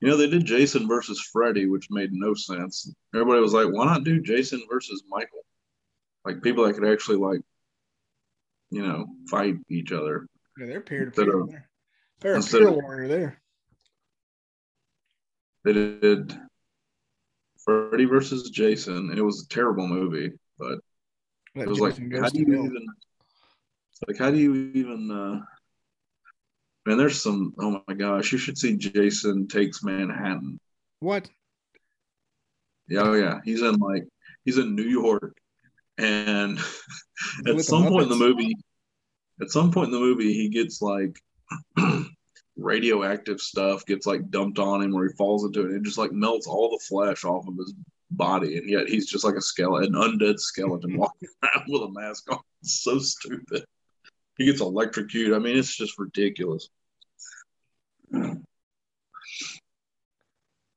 You 0.00 0.08
know 0.08 0.16
they 0.16 0.28
did 0.28 0.46
Jason 0.46 0.88
versus 0.88 1.20
Freddy, 1.20 1.66
which 1.66 1.88
made 1.90 2.12
no 2.12 2.32
sense. 2.32 2.90
Everybody 3.14 3.42
was 3.42 3.52
like, 3.52 3.68
"Why 3.68 3.84
not 3.84 4.04
do 4.04 4.22
Jason 4.22 4.62
versus 4.70 5.04
Michael?" 5.06 5.44
Like 6.24 6.42
people 6.42 6.64
that 6.66 6.74
could 6.74 6.90
actually 6.90 7.16
like, 7.18 7.40
you 8.70 8.86
know, 8.86 9.06
fight 9.28 9.56
each 9.68 9.92
other. 9.92 10.26
Yeah, 10.58 10.66
they're 10.66 10.80
peer 10.80 11.06
to 11.06 11.10
peer. 11.10 11.68
They're, 12.20 12.36
a 12.36 12.42
peer 12.42 12.70
warrior 12.70 13.08
there. 13.08 13.42
They 15.64 15.72
did 15.72 16.38
Freddy 17.64 18.04
versus 18.04 18.50
Jason, 18.50 19.10
and 19.10 19.18
it 19.18 19.22
was 19.22 19.42
a 19.44 19.48
terrible 19.48 19.86
movie. 19.86 20.32
But 20.58 20.78
it 21.54 21.68
was 21.68 21.80
like, 21.80 21.94
how 21.94 22.28
do 22.28 22.38
you 22.38 22.64
even 22.64 22.86
like 24.08 24.18
how 24.18 24.30
do 24.30 24.38
you 24.38 24.54
even 24.74 25.10
uh 25.10 25.40
man 26.86 26.98
there's 26.98 27.20
some 27.20 27.54
oh 27.58 27.82
my 27.86 27.94
gosh 27.94 28.32
you 28.32 28.38
should 28.38 28.58
see 28.58 28.76
jason 28.76 29.46
takes 29.46 29.82
manhattan 29.82 30.58
What? 31.00 31.28
yeah 32.88 33.02
oh 33.02 33.12
yeah 33.14 33.40
he's 33.44 33.62
in 33.62 33.76
like 33.76 34.04
he's 34.44 34.58
in 34.58 34.74
new 34.74 34.82
york 34.82 35.36
and 36.02 36.58
at 37.46 37.60
some 37.60 37.88
point 37.88 38.04
in 38.04 38.08
the 38.08 38.16
movie 38.16 38.54
at 39.40 39.50
some 39.50 39.70
point 39.70 39.86
in 39.86 39.92
the 39.92 40.00
movie 40.00 40.32
he 40.32 40.48
gets 40.48 40.82
like 40.82 41.18
radioactive 42.56 43.40
stuff 43.40 43.86
gets 43.86 44.06
like 44.06 44.30
dumped 44.30 44.58
on 44.58 44.82
him 44.82 44.92
where 44.92 45.08
he 45.08 45.14
falls 45.14 45.44
into 45.44 45.60
it 45.60 45.66
and 45.66 45.76
it 45.76 45.82
just 45.82 45.98
like 45.98 46.12
melts 46.12 46.46
all 46.46 46.70
the 46.70 46.84
flesh 46.86 47.24
off 47.24 47.46
of 47.46 47.56
his 47.56 47.74
body 48.10 48.58
and 48.58 48.68
yet 48.68 48.88
he's 48.88 49.08
just 49.08 49.24
like 49.24 49.36
a 49.36 49.40
skeleton 49.40 49.94
an 49.94 50.00
undead 50.00 50.38
skeleton 50.38 50.96
walking 50.98 51.28
around 51.42 51.64
with 51.68 51.82
a 51.82 51.92
mask 51.92 52.30
on. 52.30 52.38
It's 52.62 52.84
so 52.84 53.00
stupid. 53.00 53.64
He 54.38 54.46
gets 54.46 54.60
electrocuted. 54.60 55.34
I 55.34 55.40
mean 55.40 55.56
it's 55.58 55.76
just 55.76 55.98
ridiculous. 55.98 56.68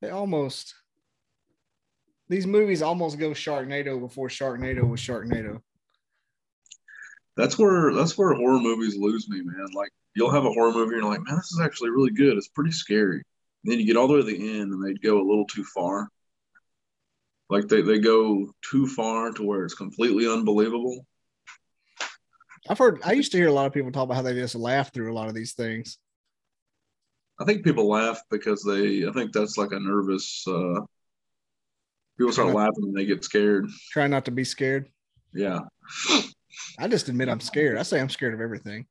They 0.02 0.10
almost. 0.10 0.74
These 2.28 2.48
movies 2.48 2.82
almost 2.82 3.20
go 3.20 3.32
Sharknado 3.32 4.00
before 4.00 4.30
Sharknado 4.30 4.88
was 4.88 5.00
Sharknado. 5.00 5.62
that's 7.38 7.58
where 7.60 7.94
that's 7.94 8.18
where 8.18 8.34
horror 8.34 8.60
movies 8.60 8.96
lose 8.98 9.28
me 9.30 9.42
man 9.42 9.68
like 9.76 9.92
you'll 10.16 10.32
have 10.32 10.46
a 10.46 10.52
horror 10.52 10.72
movie 10.72 10.96
and 10.96 11.04
you're 11.04 11.12
like 11.12 11.22
man 11.26 11.36
this 11.36 11.52
is 11.52 11.60
actually 11.62 11.90
really 11.90 12.12
good 12.12 12.38
it's 12.38 12.48
pretty 12.48 12.72
scary 12.72 13.18
and 13.64 13.72
then 13.72 13.80
you 13.80 13.86
get 13.86 13.98
all 13.98 14.08
the 14.08 14.14
way 14.14 14.20
to 14.22 14.26
the 14.26 14.58
end 14.60 14.72
and 14.72 14.84
they 14.84 14.94
go 14.96 15.18
a 15.18 15.28
little 15.28 15.46
too 15.46 15.64
far 15.66 16.08
like 17.50 17.68
they, 17.68 17.82
they 17.82 18.00
go 18.00 18.50
too 18.72 18.88
far 18.88 19.32
to 19.32 19.44
where 19.44 19.64
it's 19.66 19.76
completely 19.76 20.28
unbelievable 20.28 21.06
I've 22.68 22.80
heard. 22.80 23.00
I 23.06 23.12
used 23.12 23.32
to 23.34 23.38
hear 23.38 23.48
a 23.50 23.54
lot 23.54 23.68
of 23.68 23.74
people 23.74 23.92
talk 23.92 24.06
about 24.06 24.16
how 24.16 24.24
they 24.24 24.34
just 24.34 24.56
laugh 24.56 24.92
through 24.92 25.12
a 25.12 25.14
lot 25.14 25.28
of 25.28 25.36
these 25.36 25.54
things. 25.54 26.00
i 27.40 27.44
think 27.46 27.64
people 27.64 27.88
laugh 27.90 28.22
because 28.32 28.64
they 28.64 29.06
i 29.06 29.12
think 29.12 29.34
that's 29.34 29.58
like 29.58 29.72
a 29.74 29.80
nervous 29.80 30.44
uh 30.48 30.80
people 32.17 32.32
start 32.34 32.54
laughing 32.54 32.84
and 32.86 32.95
they 32.95 33.06
get 33.06 33.23
scared 33.23 33.67
Try 33.91 34.08
not 34.08 34.25
to 34.25 34.32
be 34.32 34.43
scared. 34.43 34.89
yeah 35.34 35.60
I 36.80 36.88
just 36.88 37.10
admit 37.10 37.28
I'm 37.30 37.41
scared. 37.41 37.78
I 37.78 37.84
say 37.84 37.99
I'm 37.99 38.10
scared 38.10 38.34
of 38.34 38.41
everything. 38.41 38.86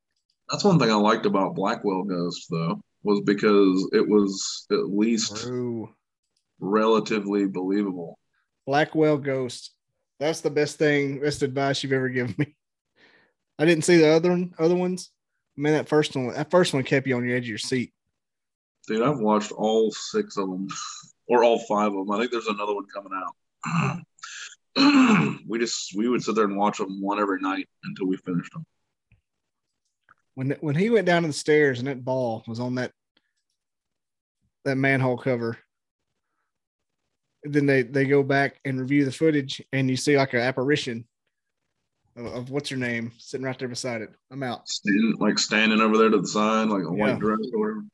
that's 0.50 0.64
one 0.64 0.78
thing 0.78 0.90
i 0.90 0.94
liked 0.94 1.26
about 1.26 1.54
blackwell 1.54 2.02
ghost 2.04 2.46
though 2.50 2.80
was 3.02 3.20
because 3.22 3.88
it 3.92 4.06
was 4.08 4.66
at 4.70 4.88
least 4.88 5.36
True. 5.44 5.90
relatively 6.60 7.46
believable 7.46 8.18
Blackwell 8.66 9.18
Ghost. 9.18 9.72
That's 10.18 10.40
the 10.40 10.48
best 10.48 10.78
thing, 10.78 11.20
best 11.20 11.42
advice 11.42 11.82
you've 11.82 11.92
ever 11.92 12.08
given 12.08 12.34
me. 12.38 12.56
I 13.58 13.66
didn't 13.66 13.84
see 13.84 13.98
the 13.98 14.08
other 14.08 14.30
one, 14.30 14.54
other 14.58 14.74
ones. 14.74 15.10
Man, 15.54 15.74
that 15.74 15.86
first 15.86 16.16
one, 16.16 16.32
that 16.32 16.50
first 16.50 16.72
one 16.72 16.82
kept 16.82 17.06
you 17.06 17.14
on 17.16 17.26
the 17.26 17.34
edge 17.34 17.42
of 17.42 17.48
your 17.48 17.58
seat. 17.58 17.92
Dude, 18.88 19.02
I've 19.02 19.18
watched 19.18 19.52
all 19.52 19.90
six 19.92 20.38
of 20.38 20.48
them. 20.48 20.68
or 21.28 21.44
all 21.44 21.58
five 21.60 21.92
of 21.92 22.06
them. 22.06 22.10
I 22.10 22.18
think 22.18 22.30
there's 22.30 22.46
another 22.46 22.74
one 22.74 22.86
coming 22.92 23.12
out. 23.14 24.04
we 25.48 25.58
just 25.58 25.94
we 25.96 26.08
would 26.08 26.22
sit 26.22 26.34
there 26.34 26.44
and 26.44 26.56
watch 26.56 26.78
them 26.78 27.00
one 27.00 27.20
every 27.20 27.40
night 27.40 27.68
until 27.84 28.06
we 28.06 28.16
finished 28.16 28.52
them. 28.52 28.66
When 30.34 30.50
when 30.60 30.74
he 30.74 30.90
went 30.90 31.06
down 31.06 31.22
to 31.22 31.28
the 31.28 31.34
stairs 31.34 31.78
and 31.78 31.88
that 31.88 32.04
ball 32.04 32.42
was 32.46 32.60
on 32.60 32.74
that 32.76 32.92
that 34.64 34.76
manhole 34.76 35.16
cover, 35.18 35.56
then 37.44 37.66
they 37.66 37.82
they 37.82 38.04
go 38.04 38.22
back 38.22 38.58
and 38.64 38.80
review 38.80 39.04
the 39.04 39.12
footage 39.12 39.62
and 39.72 39.88
you 39.88 39.96
see 39.96 40.16
like 40.16 40.32
an 40.34 40.40
apparition 40.40 41.06
of, 42.16 42.26
of 42.26 42.50
what's 42.50 42.68
her 42.70 42.76
name 42.76 43.12
sitting 43.18 43.44
right 43.46 43.58
there 43.58 43.68
beside 43.68 44.02
it. 44.02 44.10
I'm 44.30 44.42
out. 44.42 44.68
Standing, 44.68 45.16
like 45.18 45.38
standing 45.38 45.80
over 45.80 45.96
there 45.98 46.10
to 46.10 46.18
the 46.20 46.26
side, 46.26 46.68
like 46.68 46.82
a 46.82 46.84
Yeah. 46.84 46.90
white 47.12 47.18
dress 47.20 47.38
or 47.52 47.60
whatever. 47.60 47.84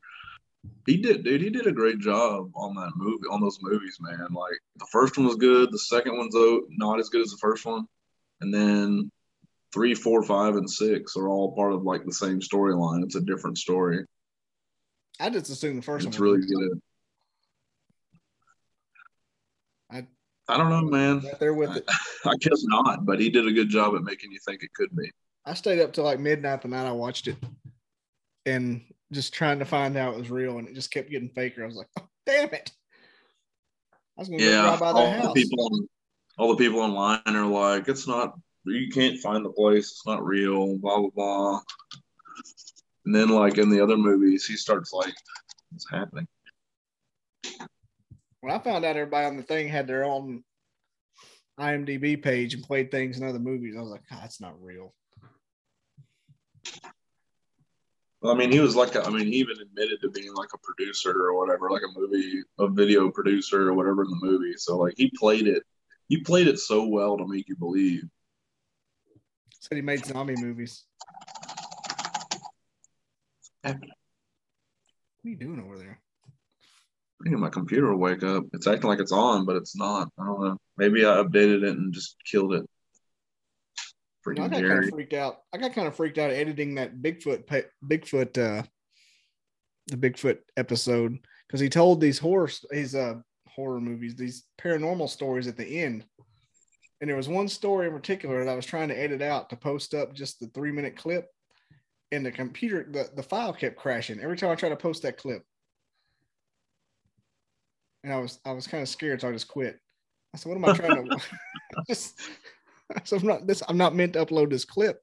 He 0.87 0.97
did, 0.99 1.25
dude. 1.25 1.41
He 1.41 1.51
did 1.51 1.67
a 1.67 1.73
great 1.73 1.99
job 2.01 2.51
on 2.55 2.75
that 2.75 2.93
movie, 2.97 3.25
on 3.31 3.41
those 3.41 3.59
movies, 3.63 3.97
man. 4.01 4.27
Like 4.31 4.59
the 4.77 4.87
first 4.91 5.17
one 5.17 5.27
was 5.27 5.37
good. 5.37 5.71
The 5.73 5.79
second 5.79 6.17
one's 6.17 6.35
though 6.35 6.63
not 6.71 6.99
as 6.99 7.09
good 7.09 7.23
as 7.23 7.31
the 7.31 7.39
first 7.41 7.65
one, 7.65 7.87
and 8.41 8.53
then 8.53 9.11
three, 9.73 9.95
four, 9.95 10.23
five, 10.23 10.57
and 10.57 10.69
six 10.69 11.17
are 11.17 11.29
all 11.29 11.55
part 11.55 11.73
of 11.73 11.83
like 11.85 12.05
the 12.05 12.13
same 12.13 12.41
storyline. 12.41 13.05
It's 13.05 13.15
a 13.15 13.21
different 13.21 13.57
story. 13.59 14.05
I 15.21 15.31
just 15.31 15.51
assumed 15.51 15.79
the 15.79 15.83
first 15.83 16.07
It's 16.07 16.19
one. 16.19 16.29
really 16.31 16.47
good. 16.47 16.81
I- 19.91 20.07
I 20.49 20.57
don't 20.57 20.71
know, 20.71 20.83
man. 20.83 21.21
Right 21.21 21.39
there 21.39 21.55
with 21.55 21.77
it. 21.77 21.85
I 22.27 22.35
guess 22.41 22.65
not, 22.65 23.07
but 23.07 23.21
he 23.21 23.31
did 23.31 23.47
a 23.47 23.53
good 23.53 23.69
job 23.69 23.95
at 23.95 24.03
making 24.03 24.33
you 24.33 24.39
think 24.45 24.63
it 24.65 24.73
could 24.75 24.95
be. 24.97 25.09
I 25.45 25.55
stayed 25.55 25.81
up 25.81 25.93
till 25.93 26.05
like 26.05 26.19
midnight 26.19 26.63
the 26.63 26.69
night 26.69 26.87
I 26.89 26.93
watched 26.93 27.29
it, 27.29 27.37
and 28.47 28.83
just 29.13 29.35
trying 29.35 29.59
to 29.59 29.65
find 29.65 29.97
out 29.97 30.15
it 30.15 30.19
was 30.19 30.31
real, 30.31 30.59
and 30.59 30.69
it 30.69 30.75
just 30.75 30.91
kept 30.91 31.11
getting 31.11 31.31
faker. 31.31 31.63
I 31.63 31.67
was 31.67 31.77
like, 31.77 31.89
oh, 31.99 32.09
"Damn 32.27 32.53
it!" 32.55 32.71
I 34.17 34.21
was 34.21 34.29
gonna 34.29 34.43
Yeah, 34.43 34.77
by 34.79 34.89
all 34.89 34.95
that 34.95 35.17
the 35.17 35.23
house. 35.23 35.35
people, 35.35 35.65
on, 35.65 35.89
all 36.39 36.51
the 36.55 36.65
people 36.65 36.81
online 36.81 37.21
are 37.27 37.47
like, 37.47 37.89
"It's 37.89 38.07
not. 38.07 38.39
You 38.65 38.89
can't 38.91 39.19
find 39.21 39.45
the 39.45 39.51
place. 39.51 39.91
It's 39.91 40.07
not 40.07 40.25
real." 40.25 40.77
Blah 40.77 40.99
blah 40.99 41.11
blah. 41.11 41.61
And 43.07 43.15
then, 43.15 43.29
like 43.29 43.59
in 43.59 43.71
the 43.71 43.81
other 43.81 43.97
movies, 43.97 44.47
he 44.47 44.57
starts 44.57 44.93
like, 44.93 45.15
"What's 45.71 45.91
happening?" 45.91 46.29
When 48.41 48.53
I 48.53 48.59
found 48.59 48.85
out 48.85 48.97
everybody 48.97 49.27
on 49.27 49.37
the 49.37 49.43
thing 49.43 49.69
had 49.69 49.87
their 49.87 50.05
own 50.05 50.45
IMDb 51.59 52.23
page 52.23 52.55
and 52.55 52.63
played 52.63 52.91
things 52.91 53.19
in 53.19 53.27
other 53.27 53.39
movies, 53.39 53.75
I 53.77 53.81
was 53.81 53.91
like, 53.91 54.09
"God, 54.09 54.23
that's 54.23 54.41
not 54.41 54.63
real." 54.63 54.95
I 58.23 58.35
mean, 58.35 58.53
he 58.53 58.61
was 58.61 58.77
like, 58.77 58.95
a, 58.97 59.03
I 59.03 59.11
mean, 59.11 59.27
he 59.27 59.39
even 59.39 59.57
admitted 59.61 60.03
to 60.03 60.11
being 60.11 60.35
like 60.35 60.51
a 60.53 60.59
producer 60.59 61.11
or 61.11 61.39
whatever, 61.39 61.71
like 61.71 61.83
a 61.83 61.99
movie, 61.99 62.43
a 62.59 62.69
video 62.69 63.11
producer 63.11 63.69
or 63.69 63.75
whatever 63.75 64.05
in 64.05 64.11
the 64.11 64.19
movie. 64.21 64.55
So 64.57 64.77
like, 64.77 64.95
he 64.97 65.11
played 65.19 65.47
it. 65.47 65.63
He 66.09 66.21
played 66.21 66.47
it 66.47 66.59
so 66.59 66.85
well 66.85 67.17
to 67.17 67.27
make 67.27 67.49
you 67.49 67.57
believe. 67.57 68.03
Said 69.61 69.77
he 69.77 69.83
made 69.83 70.05
zombie 70.05 70.37
movies. 70.37 70.85
What 73.63 73.77
are 73.77 73.81
you 75.23 75.37
doing 75.37 75.61
over 75.61 75.79
there? 75.79 76.01
I 77.21 77.25
think 77.29 77.39
my 77.39 77.51
computer 77.51 77.91
will 77.91 77.99
wake 77.99 78.23
up. 78.23 78.45
It's 78.55 78.67
acting 78.67 78.89
like 78.89 79.01
it's 79.01 79.13
on, 79.13 79.45
but 79.45 79.57
it's 79.57 79.77
not. 79.77 80.09
I 80.19 80.25
don't 80.25 80.43
know. 80.43 80.57
Maybe 80.79 81.05
I 81.05 81.11
updated 81.11 81.63
it 81.63 81.77
and 81.77 81.93
just 81.93 82.17
killed 82.25 82.55
it. 82.55 82.70
I 84.27 84.31
Freaking 84.31 84.37
got 84.37 84.53
kind 84.53 84.85
of 84.85 84.91
freaked 84.91 85.15
out. 85.15 85.39
I 85.53 85.59
got 85.59 85.73
kind 85.73 85.89
of 85.89 85.97
freaked 85.97 86.19
out 86.19 86.31
editing 86.31 86.75
that 86.75 87.01
Bigfoot, 87.01 87.65
Bigfoot, 87.87 88.39
uh, 88.39 88.63
the 89.87 89.97
Bigfoot 89.97 90.39
episode 90.57 91.19
because 91.47 91.61
he 91.61 91.69
told 91.69 92.01
these 92.01 92.19
horror, 92.19 92.51
these 92.71 92.95
uh 92.95 93.15
horror 93.49 93.81
movies, 93.81 94.15
these 94.15 94.45
paranormal 94.61 95.09
stories 95.09 95.47
at 95.47 95.57
the 95.57 95.83
end. 95.83 96.05
And 97.01 97.09
there 97.09 97.17
was 97.17 97.29
one 97.29 97.49
story 97.49 97.87
in 97.87 97.93
particular 97.93 98.45
that 98.45 98.51
I 98.51 98.55
was 98.55 98.67
trying 98.67 98.89
to 98.89 98.99
edit 98.99 99.23
out 99.23 99.49
to 99.51 99.57
post 99.57 99.95
up 99.95 100.13
just 100.13 100.39
the 100.39 100.49
three 100.49 100.71
minute 100.71 100.97
clip, 100.97 101.27
and 102.13 102.25
the 102.25 102.31
computer, 102.31 102.87
the, 102.91 103.09
the 103.17 103.23
file 103.23 103.53
kept 103.53 103.77
crashing 103.77 104.21
every 104.21 104.37
time 104.37 104.51
I 104.51 104.55
tried 104.55 104.71
to 104.71 104.77
post 104.77 105.03
that 105.03 105.17
clip. 105.17 105.43
And 108.05 108.13
I 108.13 108.19
was 108.19 108.39
I 108.45 108.53
was 108.53 108.67
kind 108.67 108.83
of 108.83 108.89
scared, 108.89 109.21
so 109.21 109.29
I 109.29 109.33
just 109.33 109.49
quit. 109.49 109.79
I 110.35 110.39
said, 110.39 110.49
"What 110.49 110.57
am 110.57 110.65
I 110.65 110.73
trying 110.73 111.09
to?" 111.09 111.17
just 111.89 112.21
so 113.05 113.17
I'm 113.17 113.27
not 113.27 113.47
this. 113.47 113.63
I'm 113.69 113.77
not 113.77 113.95
meant 113.95 114.15
to 114.15 114.25
upload 114.25 114.51
this 114.51 114.65
clip. 114.65 115.03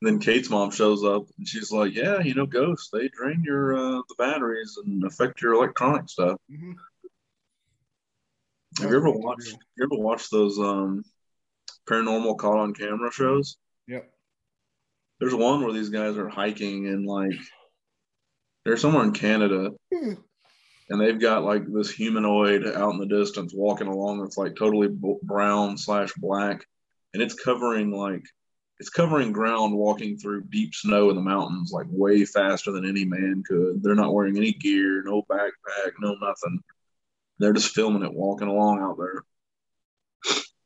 then 0.00 0.18
Kate's 0.18 0.50
mom 0.50 0.70
shows 0.70 1.04
up 1.04 1.24
and 1.38 1.46
she's 1.46 1.70
like, 1.72 1.94
"Yeah, 1.94 2.20
you 2.20 2.34
know, 2.34 2.46
ghosts. 2.46 2.90
They 2.92 3.08
drain 3.08 3.42
your 3.44 3.76
uh, 3.76 4.02
the 4.08 4.14
batteries 4.18 4.76
and 4.84 5.04
affect 5.04 5.40
your 5.40 5.54
electronic 5.54 6.08
stuff." 6.08 6.38
Mhm. 6.50 6.74
Have 8.80 8.90
you 8.90 8.96
ever 8.96 9.10
watched? 9.10 9.56
You 9.76 9.84
ever 9.84 10.02
watched 10.02 10.30
those 10.30 10.58
um, 10.58 11.04
paranormal 11.88 12.38
caught 12.38 12.58
on 12.58 12.74
camera 12.74 13.12
shows? 13.12 13.56
Yep. 13.86 14.10
There's 15.20 15.34
one 15.34 15.62
where 15.62 15.72
these 15.72 15.90
guys 15.90 16.16
are 16.16 16.28
hiking 16.28 16.88
and 16.88 17.06
like 17.06 17.38
they're 18.64 18.76
somewhere 18.76 19.04
in 19.04 19.12
Canada 19.12 19.70
Hmm. 19.94 20.14
And 20.92 21.00
they've 21.00 21.18
got 21.18 21.42
like 21.42 21.64
this 21.72 21.90
humanoid 21.90 22.66
out 22.66 22.92
in 22.92 22.98
the 22.98 23.06
distance 23.06 23.54
walking 23.54 23.86
along 23.86 24.20
that's 24.20 24.36
like 24.36 24.54
totally 24.54 24.88
brown 25.22 25.78
slash 25.78 26.12
black 26.18 26.66
and 27.14 27.22
it's 27.22 27.34
covering 27.34 27.90
like 27.90 28.22
it's 28.78 28.90
covering 28.90 29.32
ground 29.32 29.74
walking 29.74 30.18
through 30.18 30.44
deep 30.44 30.74
snow 30.74 31.08
in 31.08 31.16
the 31.16 31.22
mountains 31.22 31.72
like 31.72 31.86
way 31.88 32.26
faster 32.26 32.72
than 32.72 32.86
any 32.86 33.06
man 33.06 33.42
could. 33.46 33.82
They're 33.82 33.94
not 33.94 34.12
wearing 34.12 34.36
any 34.36 34.52
gear 34.52 35.02
no 35.02 35.22
backpack 35.30 35.92
no 35.98 36.14
nothing. 36.20 36.60
They're 37.38 37.54
just 37.54 37.74
filming 37.74 38.02
it 38.02 38.12
walking 38.12 38.48
along 38.48 38.80
out 38.82 38.98
there. 38.98 39.24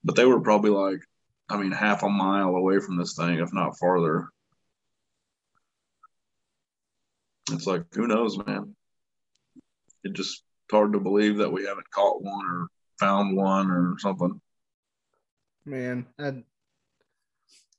But 0.03 0.17
they 0.17 0.25
were 0.25 0.41
probably 0.41 0.71
like 0.71 1.03
i 1.49 1.57
mean 1.57 1.71
half 1.71 2.03
a 2.03 2.09
mile 2.09 2.57
away 2.57 2.81
from 2.81 2.97
this 2.97 3.15
thing 3.15 3.39
if 3.39 3.53
not 3.53 3.79
farther. 3.79 4.29
It's 7.53 7.69
like 7.69 7.85
who 7.95 8.09
knows 8.09 8.37
man 8.45 8.75
it 10.07 10.15
just 10.15 10.43
hard 10.71 10.93
to 10.93 11.01
believe 11.01 11.37
that 11.39 11.53
we 11.53 11.65
haven't 11.65 11.91
caught 11.91 12.23
one 12.23 12.47
or 12.47 12.69
found 12.99 13.37
one 13.37 13.71
or 13.71 13.97
something. 13.99 14.41
Man, 15.65 16.07
I, 16.19 16.43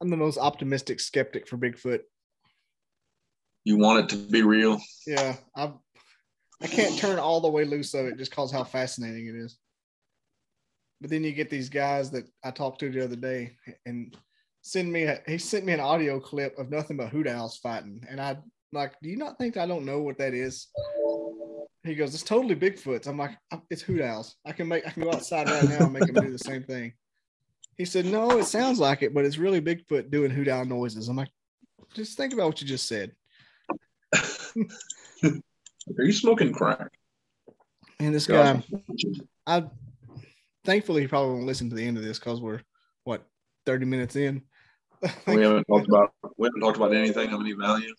I'm 0.02 0.10
the 0.10 0.18
most 0.18 0.38
optimistic 0.38 1.00
skeptic 1.00 1.48
for 1.48 1.58
Bigfoot. 1.58 2.02
You 3.64 3.78
want 3.78 4.04
it 4.04 4.10
to 4.10 4.32
be 4.32 4.44
real. 4.44 4.80
Yeah, 5.06 5.36
I 5.56 5.74
I 6.62 6.68
can't 6.68 6.98
turn 6.98 7.20
all 7.20 7.42
the 7.42 7.50
way 7.50 7.66
loose 7.66 7.94
of 7.94 8.06
it 8.06 8.18
just 8.18 8.32
cause 8.32 8.52
how 8.52 8.64
fascinating 8.64 9.28
it 9.28 9.36
is. 9.36 9.58
But 11.00 11.10
then 11.10 11.24
you 11.24 11.32
get 11.32 11.50
these 11.50 11.70
guys 11.70 12.10
that 12.12 12.26
I 12.44 12.52
talked 12.52 12.80
to 12.80 12.90
the 12.90 13.04
other 13.04 13.16
day 13.16 13.58
and 13.86 14.18
send 14.62 14.92
me 14.92 15.04
a, 15.04 15.22
he 15.28 15.38
sent 15.38 15.66
me 15.66 15.74
an 15.74 15.80
audio 15.80 16.20
clip 16.20 16.58
of 16.58 16.72
nothing 16.72 16.98
but 16.98 17.10
hoot 17.10 17.28
owls 17.28 17.58
fighting, 17.58 18.04
and 18.10 18.20
I 18.20 18.38
like, 18.74 18.94
do 19.02 19.10
you 19.10 19.18
not 19.18 19.38
think 19.38 19.58
I 19.58 19.66
don't 19.66 19.86
know 19.86 20.00
what 20.02 20.18
that 20.18 20.34
is? 20.34 20.68
He 21.88 21.96
goes, 21.96 22.14
it's 22.14 22.24
totally 22.24 22.56
Bigfoot's. 22.56 23.08
I'm 23.08 23.18
like, 23.18 23.38
it's 23.70 23.82
hoot 23.82 24.02
owls. 24.02 24.36
I 24.46 24.52
can 24.52 24.68
make 24.68 24.86
I 24.86 24.92
can 24.92 25.04
go 25.04 25.12
outside 25.12 25.50
right 25.50 25.64
now 25.64 25.86
and 25.86 25.94
make 25.94 26.06
them 26.12 26.26
do 26.26 26.32
the 26.32 26.38
same 26.38 26.64
thing. 26.64 26.94
He 27.78 27.86
said, 27.86 28.06
no, 28.06 28.38
it 28.40 28.46
sounds 28.46 28.80
like 28.80 29.04
it, 29.04 29.14
but 29.14 29.26
it's 29.26 29.38
really 29.38 29.62
Bigfoot 29.62 30.10
doing 30.10 30.32
hoot 30.32 30.48
owl 30.48 30.66
noises. 30.66 31.08
I'm 31.08 31.16
like, 31.16 31.30
just 31.94 32.18
think 32.18 32.34
about 32.34 32.48
what 32.48 32.62
you 32.62 32.68
just 32.68 32.88
said. 32.88 33.12
Are 34.14 36.04
you 36.04 36.12
smoking 36.12 36.54
crack? 36.54 36.92
And 38.00 38.14
this 38.14 38.28
guy. 38.28 38.62
I 39.46 39.66
thankfully 40.66 41.02
he 41.02 41.08
probably 41.08 41.34
won't 41.34 41.46
listen 41.46 41.70
to 41.70 41.76
the 41.76 41.86
end 41.86 41.98
of 41.98 42.04
this 42.04 42.20
because 42.20 42.42
we're 42.42 42.62
what 43.04 43.24
30 43.66 43.86
minutes 43.86 44.16
in. 44.16 44.44
We 45.28 45.44
haven't 45.44 45.66
talked 45.66 45.88
about 45.88 46.12
we 46.38 46.48
haven't 46.48 46.62
talked 46.62 46.78
about 46.78 46.94
anything 46.94 47.32
of 47.32 47.40
any 47.40 47.54
value. 47.54 47.94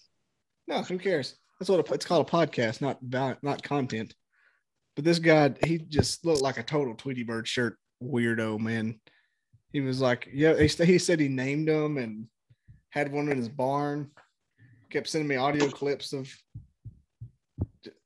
no, 0.67 0.83
who 0.83 0.99
cares? 0.99 1.37
That's 1.59 1.69
what 1.69 1.89
a, 1.89 1.95
it's 1.95 2.07
called 2.07 2.29
a 2.29 2.31
podcast, 2.31 2.81
not 2.81 2.99
not 3.43 3.63
content. 3.63 4.15
But 4.95 5.05
this 5.05 5.19
guy, 5.19 5.55
he 5.65 5.79
just 5.79 6.25
looked 6.25 6.43
like 6.43 6.59
a 6.59 6.63
total 6.63 6.95
Tweety 6.95 7.23
Bird 7.23 7.47
shirt 7.47 7.79
weirdo, 8.03 8.59
man. 8.59 9.01
He 9.73 9.81
was 9.81 10.01
like, 10.01 10.29
yeah, 10.33 10.57
he, 10.57 10.67
he 10.67 10.99
said 10.99 11.21
he 11.21 11.29
named 11.29 11.69
them 11.69 11.99
and 11.99 12.27
had 12.91 13.13
one 13.13 13.29
in 13.29 13.37
his 13.37 13.49
barn. 13.49 14.11
Kept 14.91 15.09
sending 15.09 15.29
me 15.29 15.37
audio 15.37 15.69
clips 15.69 16.13
of 16.13 16.29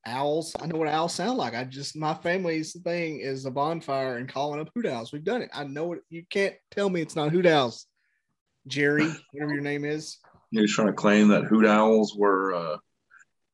owls. 0.04 0.54
I 0.60 0.66
know 0.66 0.78
what 0.78 0.88
owls 0.88 1.14
sound 1.14 1.38
like. 1.38 1.54
I 1.54 1.64
just 1.64 1.96
my 1.96 2.14
family's 2.14 2.78
thing 2.82 3.20
is 3.20 3.46
a 3.46 3.50
bonfire 3.50 4.16
and 4.16 4.28
calling 4.28 4.60
up 4.60 4.68
hoot 4.74 4.86
owls. 4.86 5.12
We've 5.12 5.24
done 5.24 5.42
it. 5.42 5.50
I 5.54 5.64
know 5.64 5.92
it. 5.92 6.00
You 6.10 6.24
can't 6.28 6.54
tell 6.70 6.90
me 6.90 7.00
it's 7.00 7.16
not 7.16 7.30
hoot 7.30 7.46
owls. 7.46 7.86
Jerry, 8.66 9.08
whatever 9.32 9.54
your 9.54 9.62
name 9.62 9.84
is. 9.84 10.18
He's 10.50 10.74
trying 10.74 10.88
to 10.88 10.92
claim 10.92 11.28
that 11.28 11.44
hoot 11.44 11.66
owls 11.66 12.14
were. 12.16 12.54
Uh, 12.54 12.76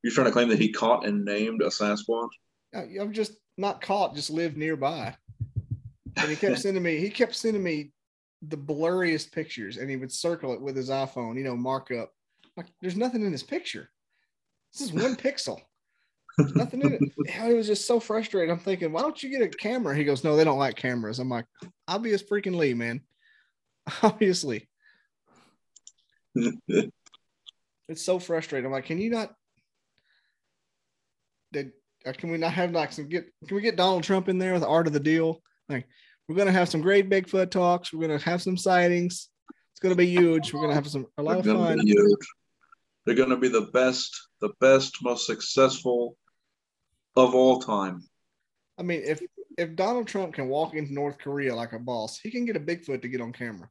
you're 0.03 0.13
trying 0.13 0.27
to 0.27 0.33
claim 0.33 0.49
that 0.49 0.59
he 0.59 0.73
caught 0.73 1.07
and 1.07 1.25
named 1.25 1.63
a 1.63 1.67
Sasquatch. 1.67 2.31
I'm 2.75 3.13
just 3.13 3.33
not 3.57 3.81
caught, 3.81 4.15
just 4.15 4.31
live 4.31 4.57
nearby. 4.57 5.15
And 6.17 6.31
he 6.31 6.37
kept 6.37 6.59
sending 6.61 6.83
me, 6.83 6.99
he 6.99 7.11
kept 7.11 7.35
sending 7.35 7.63
me 7.63 7.93
the 8.43 8.57
blurriest 8.57 9.33
pictures 9.33 9.79
and 9.79 9.91
he 9.91 9.97
would 9.97 10.13
circle 10.13 10.53
it 10.53 10.61
with 10.61 10.77
his 10.77 10.91
iPhone, 10.91 11.37
you 11.37 11.45
know, 11.45 11.57
markup. 11.57 12.13
Like 12.57 12.67
there's 12.81 12.97
nothing 12.97 13.23
in 13.23 13.33
this 13.33 13.43
picture. 13.43 13.91
This 14.73 14.83
is 14.83 14.93
one 14.93 15.17
pixel. 15.17 15.61
Nothing 16.39 16.83
in 16.83 16.93
it. 16.95 17.01
It 17.51 17.57
was 17.57 17.67
just 17.67 17.87
so 17.87 17.99
frustrating. 17.99 18.51
I'm 18.51 18.61
thinking, 18.61 18.93
why 18.93 19.03
don't 19.03 19.21
you 19.23 19.31
get 19.31 19.43
a 19.43 19.49
camera? 19.49 19.97
He 19.97 20.05
goes, 20.05 20.23
no, 20.23 20.37
they 20.37 20.45
don't 20.45 20.59
like 20.59 20.77
cameras. 20.77 21.19
I'm 21.19 21.29
like, 21.29 21.47
obvious 21.89 22.23
freaking 22.23 22.57
Lee, 22.57 22.75
man. 22.75 23.01
Obviously. 24.03 24.69
it's 26.35 26.93
so 27.97 28.19
frustrating. 28.19 28.67
I'm 28.67 28.73
like, 28.73 28.85
can 28.85 28.99
you 28.99 29.11
not? 29.11 29.35
Uh, 31.57 32.13
can 32.13 32.31
we 32.31 32.39
not 32.39 32.53
have 32.53 32.73
like 32.73 32.93
some 32.93 33.09
get? 33.09 33.27
Can 33.47 33.57
we 33.57 33.63
get 33.63 33.77
Donald 33.77 34.05
Trump 34.05 34.29
in 34.29 34.39
there 34.39 34.53
with 34.53 34.63
the 34.63 34.69
art 34.69 34.87
of 34.87 34.93
the 34.93 35.01
deal? 35.01 35.43
Like, 35.69 35.87
we're 36.29 36.37
gonna 36.37 36.53
have 36.53 36.69
some 36.69 36.81
great 36.81 37.11
Bigfoot 37.11 37.51
talks. 37.51 37.93
We're 37.93 38.07
gonna 38.07 38.21
have 38.21 38.43
some 38.43 38.57
sightings. 38.57 39.29
It's 39.73 39.81
gonna 39.81 39.95
be 39.95 40.07
huge. 40.07 40.53
We're 40.53 40.61
gonna 40.61 40.75
have 40.75 40.89
some 40.89 41.07
a 41.19 41.23
lot 41.23 41.33
They're 41.33 41.53
of 41.55 41.59
gonna 41.59 41.77
fun. 41.77 41.87
huge. 41.87 42.27
They're 43.09 43.17
going 43.17 43.31
to 43.31 43.39
be 43.39 43.49
the 43.49 43.71
best, 43.73 44.29
the 44.43 44.51
best, 44.61 44.99
most 45.03 45.25
successful 45.25 46.19
of 47.17 47.35
all 47.35 47.59
time. 47.59 48.03
I 48.77 48.83
mean, 48.83 49.01
if 49.03 49.23
if 49.57 49.75
Donald 49.77 50.07
Trump 50.07 50.35
can 50.35 50.49
walk 50.49 50.75
into 50.75 50.93
North 50.93 51.17
Korea 51.17 51.55
like 51.55 51.73
a 51.73 51.79
boss, 51.79 52.21
he 52.21 52.31
can 52.31 52.45
get 52.45 52.57
a 52.57 52.61
Bigfoot 52.61 53.01
to 53.01 53.09
get 53.09 53.23
on 53.23 53.33
camera. 53.33 53.71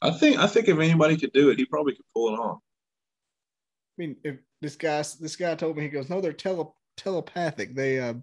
I 0.00 0.12
think. 0.12 0.38
I 0.38 0.46
think 0.46 0.68
if 0.68 0.78
anybody 0.78 1.16
could 1.16 1.32
do 1.32 1.50
it, 1.50 1.58
he 1.58 1.64
probably 1.64 1.96
could 1.96 2.04
pull 2.14 2.32
it 2.32 2.38
off. 2.38 2.58
I 2.58 3.94
mean, 3.98 4.16
if 4.22 4.36
this 4.60 4.76
guy 4.76 5.02
this 5.20 5.36
guy 5.36 5.54
told 5.54 5.76
me 5.76 5.82
he 5.82 5.88
goes, 5.88 6.10
no, 6.10 6.20
they're 6.20 6.32
tele 6.32 6.72
telepathic. 6.96 7.74
They 7.74 8.00
uh 8.00 8.14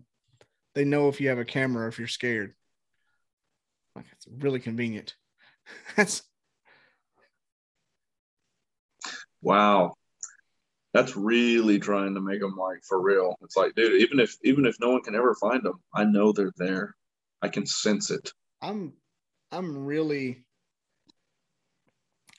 they 0.76 0.86
know 0.86 1.10
if 1.10 1.22
you 1.22 1.30
have 1.30 1.40
a 1.40 1.46
camera 1.46 1.86
or 1.86 1.88
if 1.88 2.00
you're 2.00 2.08
scared. 2.08 2.54
Like 3.96 4.06
it's 4.12 4.28
really 4.28 4.60
convenient. 4.60 5.16
That's 5.96 6.24
Wow. 9.42 9.94
That's 10.94 11.18
really 11.18 11.80
trying 11.80 12.14
to 12.16 12.22
make 12.22 12.40
them 12.40 12.56
like 12.56 12.84
for 12.88 13.02
real. 13.02 13.36
It's 13.42 13.58
like, 13.58 13.74
dude, 13.76 14.02
even 14.02 14.20
if 14.20 14.36
even 14.44 14.66
if 14.66 14.76
no 14.80 14.92
one 14.92 15.02
can 15.02 15.16
ever 15.16 15.36
find 15.36 15.64
them, 15.64 15.82
I 15.94 16.06
know 16.06 16.32
they're 16.32 16.54
there. 16.58 16.96
I 17.42 17.50
can 17.50 17.66
sense 17.66 18.10
it. 18.10 18.32
I'm 18.62 18.94
I'm 19.52 19.86
really 19.86 20.46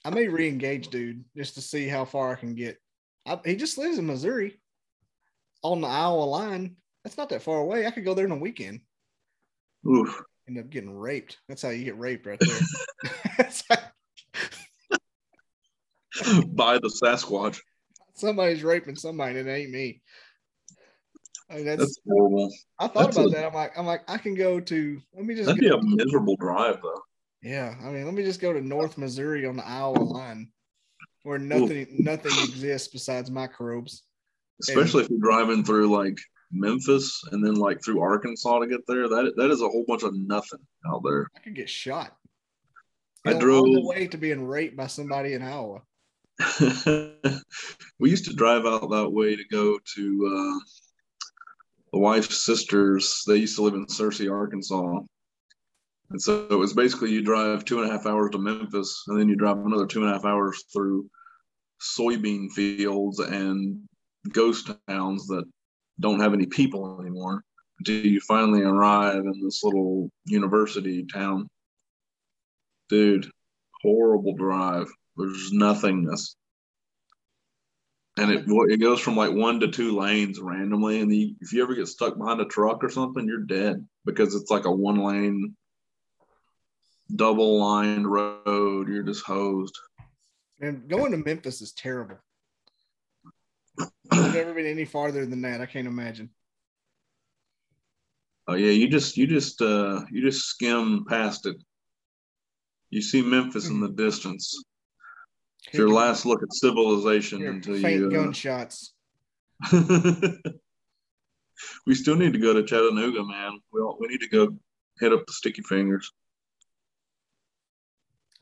I 0.05 0.11
may 0.11 0.29
re-engage 0.29 0.89
dude 0.89 1.25
just 1.37 1.55
to 1.55 1.63
see 1.63 1.89
how 1.89 2.05
far 2.05 2.33
I 2.33 2.37
can 2.37 2.55
get. 2.55 2.79
I, 3.27 3.41
he 3.45 3.57
just 3.57 3.79
lives 3.79 3.99
in 3.99 4.07
Missouri 4.07 4.61
on 5.63 5.81
the 5.81 5.89
Iowa 5.89 6.25
line. 6.25 6.77
That's 7.05 7.17
not 7.17 7.29
that 7.31 7.43
far 7.43 7.59
away. 7.59 7.87
I 7.87 7.91
could 7.91 8.05
go 8.05 8.15
there 8.15 8.27
in 8.27 8.33
a 8.33 8.37
weekend. 8.37 8.81
Oof. 9.89 10.23
End 10.49 10.59
up 10.59 10.69
getting 10.71 10.95
raped. 10.97 11.39
That's 11.49 11.63
how 11.63 11.71
you 11.71 11.85
get 11.85 11.99
raped 11.99 12.27
right 12.27 12.39
there. 12.41 13.49
By 16.49 16.79
the 16.79 16.89
Sasquatch. 17.03 17.59
somebody's 18.15 18.63
raping 18.63 18.97
somebody 18.97 19.39
and 19.41 19.49
it 19.49 19.53
ain't 19.53 19.71
me. 19.71 20.01
I 21.51 21.57
mean, 21.57 21.65
that's, 21.67 21.81
That's 21.81 21.99
horrible. 22.09 22.51
I 22.79 22.87
thought 22.87 23.05
that's 23.07 23.17
about 23.17 23.27
a- 23.29 23.31
that. 23.33 23.47
I'm 23.47 23.55
like, 23.55 23.73
I'm 23.79 23.87
like, 23.87 24.03
I 24.09 24.17
can 24.19 24.35
go 24.35 24.61
to 24.61 25.01
let 25.15 25.25
me 25.25 25.35
just 25.35 25.47
That'd 25.47 25.61
be 25.61 25.69
a 25.69 25.79
miserable 25.83 26.37
drive 26.37 26.81
though. 26.83 27.01
yeah. 27.43 27.75
I 27.83 27.91
mean, 27.91 28.05
let 28.05 28.15
me 28.15 28.23
just 28.25 28.41
go 28.41 28.53
to 28.53 28.61
North 28.61 28.97
Missouri 28.97 29.45
on 29.47 29.57
the 29.57 29.67
Iowa 29.67 29.99
line, 29.99 30.49
where 31.25 31.39
nothing 31.39 31.87
nothing 31.99 32.33
exists 32.45 32.89
besides 32.89 33.31
microbes. 33.31 34.05
Especially 34.61 35.03
if 35.03 35.11
you're 35.11 35.19
driving 35.19 35.65
through 35.65 35.89
like 35.89 36.17
Memphis 36.53 37.21
and 37.33 37.45
then 37.45 37.55
like 37.55 37.83
through 37.83 38.01
Arkansas 38.01 38.61
to 38.61 38.69
get 38.69 38.87
there. 38.87 39.09
That 39.09 39.33
that 39.37 39.51
is 39.51 39.61
a 39.61 39.69
whole 39.69 39.85
bunch 39.89 40.05
of 40.05 40.15
nothing 40.15 40.61
out 40.89 41.03
there. 41.05 41.29
I 41.37 41.41
could 41.41 41.57
get 41.57 41.69
shot. 41.69 42.17
I 43.27 43.33
drove- 43.33 43.65
the 43.65 43.87
way 43.87 44.07
to 44.07 44.19
being 44.19 44.47
raped 44.47 44.77
by 44.77 44.87
somebody 44.87 45.33
in 45.33 45.43
Iowa. 45.43 45.81
we 47.99 48.11
used 48.11 48.27
to 48.27 48.35
drive 48.35 48.67
out 48.67 48.91
that 48.91 49.11
way 49.11 49.35
to 49.35 49.45
go 49.51 49.79
to 49.97 50.27
uh, 50.27 50.59
the 51.93 51.99
wife's 51.99 52.45
sisters. 52.45 53.23
They 53.27 53.37
used 53.37 53.57
to 53.57 53.63
live 53.63 53.75
in 53.75 53.87
Searcy, 53.87 54.31
Arkansas. 54.31 55.01
And 56.11 56.21
so 56.21 56.47
it 56.51 56.57
was 56.57 56.73
basically 56.73 57.11
you 57.11 57.23
drive 57.23 57.65
two 57.65 57.81
and 57.81 57.89
a 57.89 57.93
half 57.93 58.07
hours 58.07 58.31
to 58.33 58.39
Memphis, 58.39 59.05
and 59.09 59.19
then 59.19 59.29
you 59.29 59.37
drive 59.37 59.59
another 59.59 59.87
two 59.87 60.01
and 60.01 60.11
a 60.11 60.13
half 60.13 60.25
hours 60.25 60.65
through 60.73 61.09
soybean 61.81 62.51
fields 62.53 63.19
and 63.19 63.81
ghost 64.33 64.71
towns 64.89 65.27
that 65.27 65.45
don't 66.01 66.21
have 66.21 66.35
any 66.35 66.47
people 66.47 67.01
anymore 67.01 67.43
until 67.79 68.07
you 68.07 68.21
finally 68.21 68.63
arrive 68.63 69.25
in 69.25 69.41
this 69.43 69.63
little 69.65 70.11
university 70.25 71.05
town. 71.13 71.49
Dude, 72.89 73.31
horrible 73.83 74.35
drive. 74.35 74.87
There's 75.17 75.53
nothingness. 75.53 76.37
And 78.17 78.31
it 78.31 78.45
it 78.47 78.81
goes 78.81 79.01
from 79.01 79.17
like 79.17 79.33
one 79.33 79.59
to 79.61 79.69
two 79.69 79.99
lanes 79.99 80.39
randomly, 80.41 81.01
and 81.01 81.11
the, 81.11 81.35
if 81.41 81.53
you 81.53 81.63
ever 81.63 81.75
get 81.75 81.89
stuck 81.89 82.17
behind 82.17 82.41
a 82.41 82.45
truck 82.45 82.85
or 82.85 82.89
something, 82.89 83.27
you're 83.27 83.41
dead 83.41 83.85
because 84.05 84.37
it's 84.37 84.53
like 84.53 84.67
a 84.67 84.71
one 84.71 84.99
lane, 84.99 85.57
double 87.15 87.59
lined 87.59 88.11
road. 88.11 88.89
You're 88.89 89.03
just 89.03 89.25
hosed. 89.25 89.77
And 90.61 90.89
going 90.89 91.13
to 91.13 91.19
Memphis 91.19 91.61
is 91.61 91.73
terrible. 91.73 92.17
I've 94.11 94.35
never 94.35 94.55
been 94.55 94.67
any 94.67 94.85
farther 94.85 95.27
than 95.27 95.43
that. 95.43 95.61
I 95.61 95.67
can't 95.67 95.87
imagine. 95.87 96.31
Oh 98.47 98.55
yeah, 98.55 98.71
you 98.71 98.89
just 98.89 99.17
you 99.17 99.27
just 99.27 99.61
uh 99.63 100.03
you 100.11 100.23
just 100.23 100.47
skim 100.47 101.05
past 101.09 101.47
it. 101.47 101.57
You 102.91 103.01
see 103.03 103.23
Memphis 103.23 103.69
in 103.69 103.81
the 103.81 103.89
distance. 103.97 104.63
It's 105.67 105.79
your 105.79 105.89
last 105.89 106.27
look 106.27 106.43
at 106.43 106.53
civilization 106.53 107.39
Hear 107.39 107.51
until 107.51 107.81
faint 107.81 108.01
you. 108.01 108.07
Uh, 108.09 108.11
gunshots. 108.11 108.93
we 111.87 111.95
still 111.95 112.17
need 112.17 112.35
to 112.35 112.39
go 112.39 112.53
to 112.53 112.63
Chattanooga, 112.63 113.25
man. 113.25 113.59
We 113.73 113.81
all, 113.81 113.97
we 113.99 114.09
need 114.09 114.21
to 114.21 114.29
go 114.29 114.55
hit 115.01 115.13
up 115.13 115.25
the 115.27 115.33
Sticky 115.33 115.63
Fingers. 115.63 116.13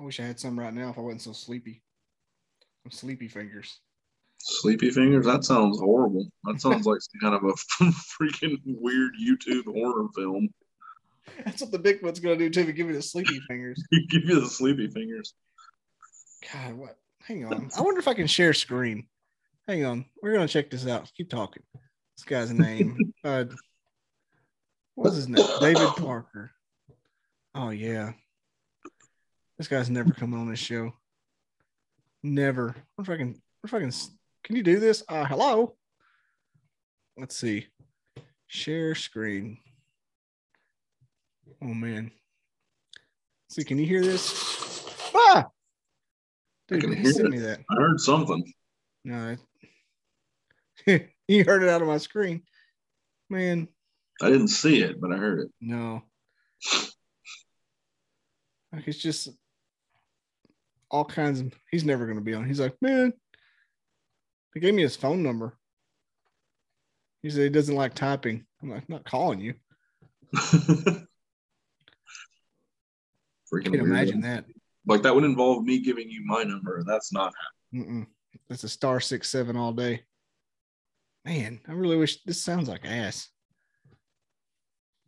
I 0.02 0.04
wish 0.04 0.18
I 0.18 0.24
had 0.24 0.40
some 0.40 0.58
right 0.58 0.74
now 0.74 0.90
if 0.90 0.98
I 0.98 1.00
wasn't 1.00 1.22
so 1.22 1.32
sleepy. 1.32 1.80
Some 2.82 2.90
sleepy 2.90 3.28
fingers. 3.28 3.78
Sleepy 4.40 4.90
Fingers? 4.90 5.26
That 5.26 5.44
sounds 5.44 5.78
horrible. 5.78 6.26
That 6.42 6.60
sounds 6.60 6.84
like 6.84 6.98
some 7.00 7.20
kind 7.20 7.34
of 7.36 7.44
a 7.44 7.84
freaking 8.20 8.58
weird 8.64 9.12
YouTube 9.14 9.66
horror 9.66 10.08
film. 10.16 10.48
That's 11.44 11.62
what 11.62 11.70
the 11.70 11.78
big 11.78 12.02
Bigfoot's 12.02 12.18
gonna 12.18 12.36
do 12.36 12.50
too. 12.50 12.72
Give 12.72 12.88
me 12.88 12.94
the 12.94 13.02
sleepy 13.02 13.38
fingers. 13.48 13.80
Give 14.10 14.24
you 14.24 14.40
the 14.40 14.48
Sleepy 14.48 14.88
Fingers. 14.88 15.34
God, 16.52 16.74
what? 16.74 16.98
Hang 17.20 17.44
on. 17.44 17.70
I 17.78 17.82
wonder 17.82 18.00
if 18.00 18.08
I 18.08 18.14
can 18.14 18.26
share 18.26 18.52
screen. 18.52 19.06
Hang 19.68 19.84
on. 19.84 20.06
We're 20.20 20.32
gonna 20.32 20.48
check 20.48 20.68
this 20.68 20.88
out. 20.88 21.08
Keep 21.16 21.30
talking. 21.30 21.62
This 22.16 22.24
guy's 22.24 22.52
name. 22.52 22.98
uh, 23.22 23.44
what's 24.96 25.14
his 25.14 25.28
name? 25.28 25.46
David 25.60 25.90
Parker. 25.96 26.50
Oh 27.54 27.70
yeah. 27.70 28.14
This 29.62 29.68
guy's 29.68 29.90
never 29.90 30.12
coming 30.12 30.40
on 30.40 30.50
this 30.50 30.58
show. 30.58 30.92
Never. 32.24 32.74
What 32.96 33.06
if 33.06 33.10
I 33.10 33.16
can? 33.16 33.28
What 33.28 33.68
if 33.68 33.74
I 33.74 33.78
can? 33.78 33.92
Can 34.42 34.56
you 34.56 34.64
do 34.64 34.80
this? 34.80 35.04
Uh, 35.08 35.24
hello. 35.24 35.76
Let's 37.16 37.36
see. 37.36 37.68
Share 38.48 38.96
screen. 38.96 39.58
Oh 41.62 41.66
man. 41.72 42.10
Let's 43.44 43.54
see, 43.54 43.62
can 43.62 43.78
you 43.78 43.86
hear 43.86 44.02
this? 44.02 44.84
Ah! 45.14 45.46
Dude, 46.66 46.80
can 46.80 46.92
he 46.92 47.02
hear 47.02 47.12
sent 47.12 47.26
it. 47.28 47.30
me 47.30 47.38
that. 47.38 47.60
I 47.70 47.74
heard 47.76 48.00
something. 48.00 48.52
No, 49.04 49.36
it- 50.86 51.08
you 51.28 51.44
heard 51.46 51.62
it 51.62 51.68
out 51.68 51.82
of 51.82 51.86
my 51.86 51.98
screen. 51.98 52.42
Man, 53.30 53.68
I 54.20 54.28
didn't 54.28 54.48
see 54.48 54.82
it, 54.82 55.00
but 55.00 55.12
I 55.12 55.18
heard 55.18 55.38
it. 55.38 55.52
no. 55.60 56.02
Like 58.72 58.88
it's 58.88 58.98
just 58.98 59.28
all 60.92 61.04
kinds 61.04 61.40
of 61.40 61.52
he's 61.70 61.84
never 61.84 62.06
gonna 62.06 62.20
be 62.20 62.34
on. 62.34 62.46
He's 62.46 62.60
like, 62.60 62.76
man, 62.80 63.12
he 64.54 64.60
gave 64.60 64.74
me 64.74 64.82
his 64.82 64.94
phone 64.94 65.22
number. 65.22 65.58
He 67.22 67.30
said 67.30 67.42
he 67.42 67.48
doesn't 67.48 67.74
like 67.74 67.94
typing. 67.94 68.44
I'm 68.62 68.70
like, 68.70 68.88
not 68.88 69.04
calling 69.04 69.40
you. 69.40 69.54
Freaking 70.34 71.06
Can't 73.64 73.74
weirdo. 73.76 73.80
imagine 73.84 74.20
that. 74.20 74.44
Like 74.86 75.02
that 75.02 75.14
would 75.14 75.24
involve 75.24 75.64
me 75.64 75.78
giving 75.80 76.10
you 76.10 76.22
my 76.24 76.42
number, 76.42 76.82
that's 76.86 77.12
not. 77.12 77.32
Mm-mm. 77.74 78.06
That's 78.48 78.64
a 78.64 78.68
star 78.68 79.00
six 79.00 79.28
seven 79.28 79.56
all 79.56 79.72
day. 79.72 80.02
Man, 81.24 81.60
I 81.68 81.72
really 81.72 81.96
wish 81.96 82.22
this 82.24 82.42
sounds 82.42 82.68
like 82.68 82.84
ass. 82.84 83.28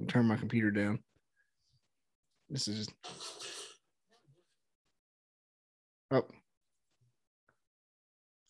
I'll 0.00 0.06
turn 0.06 0.26
my 0.26 0.36
computer 0.36 0.70
down. 0.70 1.00
This 2.48 2.68
is 2.68 2.86
just 2.86 2.92
oh 6.10 6.22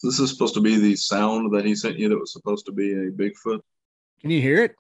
This 0.02 0.18
is 0.18 0.30
supposed 0.30 0.54
to 0.54 0.60
be 0.60 0.76
the 0.76 0.96
sound 0.96 1.52
that 1.54 1.64
he 1.64 1.74
sent 1.74 1.98
you 1.98 2.08
that 2.08 2.18
was 2.18 2.32
supposed 2.32 2.66
to 2.66 2.72
be 2.72 2.92
a 2.92 3.10
Bigfoot. 3.10 3.60
can 4.20 4.30
you 4.30 4.40
hear 4.40 4.62
it? 4.64 4.74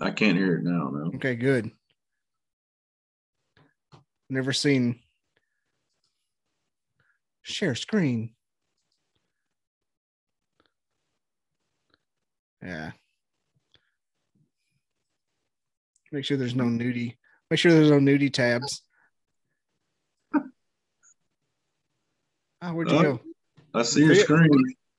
I 0.00 0.10
can't 0.10 0.36
hear 0.36 0.56
it 0.56 0.64
now. 0.64 0.90
No. 0.90 1.12
Okay, 1.14 1.36
good. 1.36 1.70
Never 4.28 4.52
seen 4.52 4.98
share 7.42 7.74
screen. 7.74 8.34
Yeah. 12.62 12.92
Make 16.10 16.24
sure 16.24 16.36
there's 16.36 16.54
no 16.54 16.64
nudie. 16.64 17.16
Make 17.50 17.60
sure 17.60 17.72
there's 17.72 17.90
no 17.90 17.98
nudie 17.98 18.32
tabs. 18.32 18.82
Oh, 22.66 22.72
where'd 22.72 22.90
you 22.90 22.96
Oh. 22.96 23.02
go? 23.02 23.20
I 23.74 23.82
see 23.82 24.04
your 24.04 24.14
screen. 24.14 24.50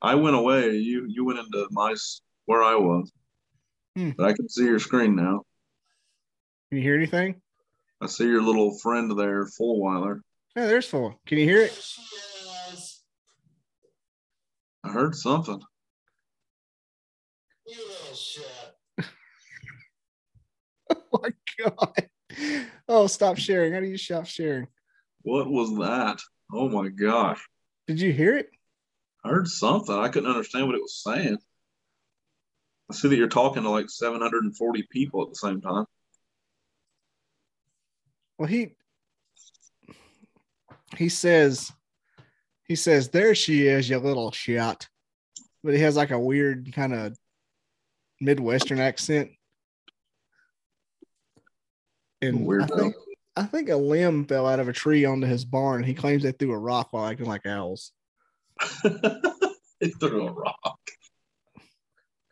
I 0.02 0.14
went 0.16 0.36
away. 0.36 0.76
You 0.78 1.06
you 1.08 1.26
went 1.26 1.40
into 1.40 1.68
my 1.72 1.96
where 2.46 2.62
I 2.62 2.76
was, 2.76 3.12
Hmm. 3.96 4.12
but 4.12 4.28
I 4.28 4.34
can 4.34 4.48
see 4.48 4.66
your 4.66 4.78
screen 4.80 5.16
now. 5.16 5.44
Can 6.70 6.78
you 6.78 6.84
hear 6.84 6.96
anything? 6.96 7.42
I 8.02 8.06
see 8.08 8.28
your 8.28 8.42
little 8.44 8.78
friend 8.78 9.18
there, 9.18 9.46
Fulwiler. 9.46 10.22
Yeah, 10.56 10.68
there's 10.68 10.88
Full. 10.88 11.20
Can 11.26 11.40
you 11.40 11.46
hear 11.46 11.62
it? 11.62 11.74
I 14.84 14.90
heard 14.92 15.16
something. 15.16 15.62
Oh 20.92 21.20
my 21.24 21.30
god. 21.58 22.10
Oh, 22.88 23.08
stop 23.08 23.38
sharing. 23.38 23.74
How 23.74 23.80
do 23.80 23.88
you 23.88 23.98
stop 23.98 24.28
sharing? 24.28 24.68
What 25.24 25.50
was 25.50 25.76
that? 25.80 26.22
Oh 26.54 26.70
my 26.70 26.90
gosh! 26.90 27.44
Did 27.88 28.02
you 28.02 28.12
hear 28.12 28.38
it? 28.38 28.50
I 29.24 29.30
heard 29.30 29.48
something. 29.48 29.96
I 29.96 30.10
couldn't 30.10 30.30
understand 30.30 30.68
what 30.68 30.76
it 30.76 30.82
was 30.82 31.02
saying. 31.04 31.38
I 32.90 32.94
see 32.94 33.08
that 33.08 33.16
you're 33.16 33.28
talking 33.28 33.64
to 33.64 33.70
like 33.70 33.90
740 33.90 34.88
people 34.92 35.24
at 35.24 35.30
the 35.30 35.36
same 35.36 35.62
time. 35.62 35.86
Well, 38.38 38.48
he 38.48 38.76
he 40.98 41.10
says 41.10 41.72
he 42.66 42.76
says 42.76 43.10
there 43.10 43.34
she 43.34 43.68
is, 43.68 43.90
you 43.90 43.98
little 43.98 44.32
shit. 44.32 44.88
But 45.64 45.74
he 45.74 45.80
has 45.82 45.96
like 45.96 46.12
a 46.12 46.20
weird 46.20 46.72
kind 46.74 46.94
of 46.94 47.18
midwestern 48.22 48.80
accent. 48.80 49.32
And 52.22 52.48
I 52.62 52.68
think, 52.68 52.96
I 53.36 53.44
think 53.44 53.70
a 53.70 53.76
limb 53.76 54.26
fell 54.26 54.48
out 54.48 54.60
of 54.60 54.70
a 54.70 54.74
tree 54.74 55.04
onto 55.06 55.28
his 55.28 55.44
barn. 55.44 55.84
He 55.84 55.94
claims 55.94 56.24
they 56.24 56.32
threw 56.32 56.54
a 56.54 56.58
rock 56.58 56.90
while 56.92 57.06
acting 57.06 57.26
like 57.26 57.46
owls. 57.46 57.92
he 59.80 59.90
threw 60.00 60.28
a 60.28 60.32
rock. 60.32 60.80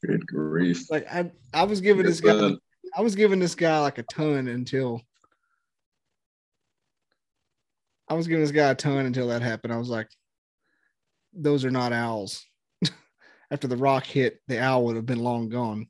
Good 0.06 0.26
grief! 0.26 0.89
Like 0.89 1.06
I, 1.12 1.32
I 1.54 1.64
was 1.64 1.82
giving 1.82 2.06
this 2.06 2.22
guy, 2.22 2.51
I 2.95 3.01
was 3.01 3.16
giving 3.16 3.39
this 3.39 3.56
guy 3.56 3.80
like 3.80 3.97
a 3.97 4.04
ton 4.04 4.47
until 4.47 5.01
I 8.08 8.16
was 8.16 8.28
giving 8.28 8.43
this 8.43 8.51
guy 8.51 8.70
a 8.70 8.76
ton 8.76 9.06
until 9.06 9.28
that 9.30 9.41
happened. 9.41 9.74
I 9.74 9.78
was 9.78 9.89
like, 9.89 10.08
those 11.34 11.66
are 11.66 11.72
not 11.72 11.93
owls. 11.93 12.45
After 13.51 13.68
the 13.68 13.78
rock 13.78 14.06
hit, 14.06 14.39
the 14.47 14.60
owl 14.60 14.86
would 14.86 14.95
have 14.95 15.06
been 15.06 15.24
long 15.24 15.49
gone. 15.49 15.88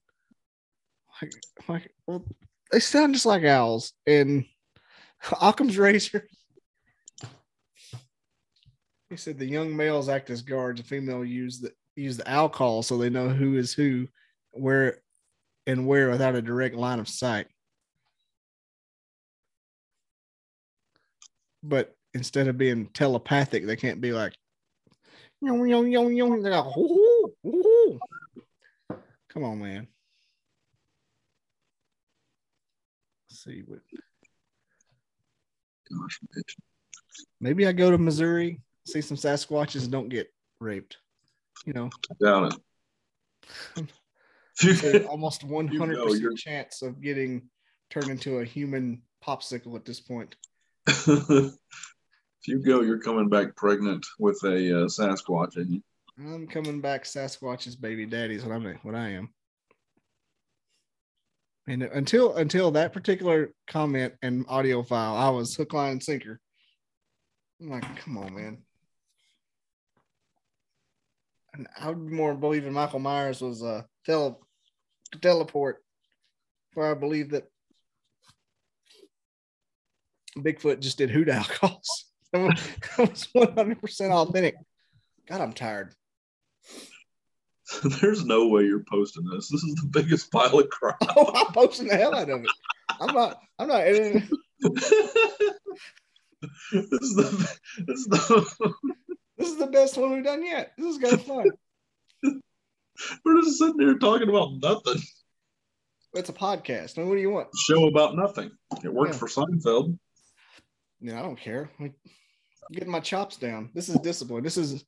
Like, 1.21 1.33
like 1.67 1.91
well, 2.07 2.23
they 2.71 2.79
sound 2.79 3.13
just 3.13 3.25
like 3.25 3.43
owls. 3.43 3.93
And 4.07 4.45
Occam's 5.41 5.77
razor. 5.77 6.27
He 9.09 9.17
said 9.17 9.37
the 9.37 9.45
young 9.45 9.75
males 9.75 10.09
act 10.09 10.29
as 10.29 10.41
guards, 10.41 10.81
the 10.81 10.87
female 10.87 11.23
use 11.23 11.59
the 11.59 11.71
use 11.95 12.17
the 12.17 12.49
call 12.51 12.81
so 12.81 12.97
they 12.97 13.09
know 13.09 13.29
who 13.29 13.57
is 13.57 13.73
who, 13.73 14.07
where 14.51 15.01
and 15.67 15.87
where 15.87 16.09
without 16.09 16.35
a 16.35 16.41
direct 16.41 16.75
line 16.75 16.99
of 16.99 17.07
sight. 17.07 17.47
But 21.61 21.95
instead 22.13 22.47
of 22.47 22.57
being 22.57 22.87
telepathic, 22.87 23.65
they 23.65 23.75
can't 23.75 24.01
be 24.01 24.11
like, 24.11 24.33
"Yo, 25.41 25.63
yo, 25.63 25.83
yo, 25.83 26.07
yo." 26.09 26.41
They're 26.41 26.59
like, 26.59 26.73
come 29.29 29.43
on, 29.43 29.61
man. 29.61 29.87
Let's 33.29 33.43
see 33.43 33.63
what 33.65 33.79
Gosh, 35.99 36.19
bitch. 36.35 36.55
maybe 37.39 37.67
I 37.67 37.71
go 37.71 37.91
to 37.91 37.97
Missouri, 37.97 38.61
see 38.85 39.01
some 39.01 39.17
Sasquatches, 39.17 39.83
and 39.83 39.91
don't 39.91 40.09
get 40.09 40.31
raped. 40.59 40.97
You 41.65 41.73
know, 41.73 41.89
Doubt 42.21 42.53
it. 43.77 45.05
Almost 45.07 45.43
one 45.43 45.67
hundred 45.67 46.03
percent 46.03 46.37
chance 46.37 46.81
of 46.81 47.01
getting 47.01 47.49
turned 47.89 48.09
into 48.09 48.39
a 48.39 48.45
human 48.45 49.01
popsicle 49.25 49.75
at 49.75 49.85
this 49.85 49.99
point. 49.99 50.35
if 50.87 51.53
you 52.47 52.59
go, 52.59 52.81
you're 52.81 52.99
coming 52.99 53.29
back 53.29 53.55
pregnant 53.55 54.05
with 54.19 54.39
a 54.43 54.83
uh, 54.83 54.87
Sasquatch, 54.87 55.55
and 55.55 55.71
you 55.71 55.81
I'm 56.17 56.47
coming 56.47 56.81
back 56.81 57.05
Sasquatch's 57.05 57.75
baby 57.75 58.05
daddy 58.05 58.35
is 58.35 58.43
what 58.43 58.53
I'm 58.53 58.79
what 58.83 58.95
I 58.95 59.09
am. 59.09 59.29
And 61.67 61.83
until 61.83 62.35
until 62.35 62.71
that 62.71 62.91
particular 62.91 63.51
comment 63.67 64.13
and 64.21 64.45
audio 64.49 64.83
file, 64.83 65.15
I 65.15 65.29
was 65.29 65.55
hook, 65.55 65.73
line, 65.73 65.93
and 65.93 66.03
sinker. 66.03 66.39
I'm 67.61 67.69
like, 67.69 67.95
come 67.97 68.17
on, 68.17 68.35
man. 68.35 68.57
And 71.53 71.67
I 71.79 71.89
would 71.89 71.99
more 71.99 72.33
believe 72.33 72.65
in 72.65 72.73
Michael 72.73 72.99
Myers 72.99 73.41
was 73.41 73.61
a 73.61 73.85
tele 74.05 74.35
teleport 75.21 75.83
before 76.69 76.91
I 76.91 76.95
believe 76.95 77.29
that 77.31 77.47
Bigfoot 80.37 80.79
just 80.79 80.97
did 80.97 81.11
hoot 81.11 81.29
owl 81.29 81.45
calls. 81.45 82.05
That 82.33 82.57
was 82.97 83.27
100% 83.35 84.09
authentic. 84.09 84.55
God, 85.27 85.39
I'm 85.39 85.53
tired. 85.53 85.93
there's 88.01 88.25
no 88.25 88.47
way 88.47 88.63
you're 88.63 88.83
posting 88.89 89.25
this. 89.25 89.49
This 89.49 89.63
is 89.63 89.75
the 89.75 89.87
biggest 89.87 90.31
pile 90.31 90.59
of 90.59 90.69
crap. 90.69 90.97
Oh, 91.15 91.31
I'm 91.33 91.53
posting 91.53 91.87
the 91.87 91.95
hell 91.95 92.15
out 92.15 92.29
of 92.29 92.41
it. 92.43 92.49
I'm 92.99 93.13
not. 93.15 93.39
I'm 93.59 93.67
not 93.67 93.81
editing. 93.81 94.27
this 94.59 94.91
is 96.73 97.15
the 97.15 97.57
this 97.87 97.99
is 97.99 98.05
the 98.07 98.73
This 99.37 99.49
is 99.49 99.57
the 99.57 99.67
best 99.67 99.97
one 99.97 100.11
we've 100.13 100.23
done 100.23 100.45
yet. 100.45 100.73
This 100.77 100.95
is 100.95 101.01
kind 101.01 101.13
of 101.13 101.23
fun. 101.23 101.49
we're 103.25 103.41
just 103.41 103.57
sitting 103.57 103.79
here 103.79 103.97
talking 103.97 104.29
about 104.29 104.51
nothing. 104.61 105.01
It's 106.13 106.29
a 106.29 106.33
podcast. 106.33 106.97
Now, 106.97 107.05
what 107.05 107.15
do 107.15 107.21
you 107.21 107.31
want? 107.31 107.47
Show 107.65 107.87
about 107.87 108.15
nothing. 108.15 108.51
It 108.83 108.93
worked 108.93 109.13
Yeah. 109.13 109.17
for 109.19 109.27
Seinfeld. 109.27 109.97
Yeah, 111.01 111.19
I 111.19 111.23
don't 111.23 111.39
care. 111.39 111.69
I'm 111.79 111.93
getting 112.71 112.91
my 112.91 112.99
chops 112.99 113.37
down. 113.37 113.71
This 113.73 113.89
is 113.89 113.95
discipline. 113.99 114.43
This 114.43 114.57
is 114.57 114.85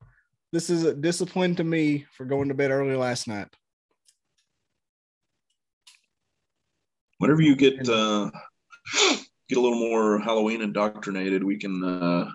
this 0.55 0.69
is 0.69 0.85
a 0.85 0.93
discipline 0.93 1.53
to 1.53 1.65
me 1.65 2.05
for 2.13 2.23
going 2.23 2.47
to 2.47 2.53
bed 2.53 2.71
early 2.71 2.95
last 2.95 3.27
night. 3.27 3.49
Whenever 7.17 7.41
you 7.41 7.57
get 7.57 7.89
uh, 7.89 8.31
get 9.49 9.57
a 9.57 9.61
little 9.61 9.89
more 9.89 10.17
Halloween 10.21 10.61
indoctrinated, 10.61 11.43
we 11.43 11.57
can 11.57 11.83
uh, 11.83 12.31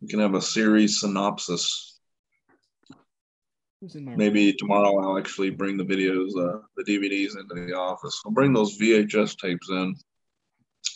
we 0.00 0.06
can 0.06 0.20
have 0.20 0.34
a 0.34 0.40
series 0.40 1.00
synopsis. 1.00 1.98
Who's 3.80 3.96
in 3.96 4.04
my 4.04 4.14
Maybe 4.14 4.52
tomorrow 4.52 5.00
I'll 5.00 5.18
actually 5.18 5.50
bring 5.50 5.78
the 5.78 5.84
videos, 5.84 6.30
uh, 6.38 6.60
the 6.76 6.84
DVDs 6.84 7.36
into 7.36 7.66
the 7.66 7.74
office. 7.74 8.22
I'll 8.24 8.30
bring 8.30 8.52
those 8.52 8.78
VHS 8.78 9.36
tapes 9.36 9.68
in. 9.68 9.96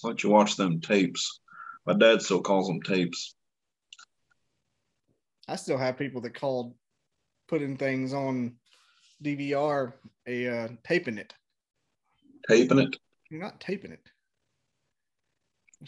Let 0.04 0.22
you 0.22 0.30
watch 0.30 0.54
them 0.54 0.80
tapes. 0.80 1.40
My 1.86 1.94
dad 1.94 2.22
still 2.22 2.40
calls 2.40 2.68
them 2.68 2.82
tapes. 2.82 3.34
I 5.52 5.56
still 5.56 5.76
have 5.76 5.98
people 5.98 6.22
that 6.22 6.34
called 6.34 6.74
putting 7.46 7.76
things 7.76 8.14
on 8.14 8.54
DVR 9.22 9.92
a 10.26 10.48
uh, 10.48 10.68
taping 10.82 11.18
it. 11.18 11.34
Taping 12.48 12.78
it. 12.78 12.96
You're 13.30 13.42
not 13.42 13.60
taping 13.60 13.92
it. 13.92 14.00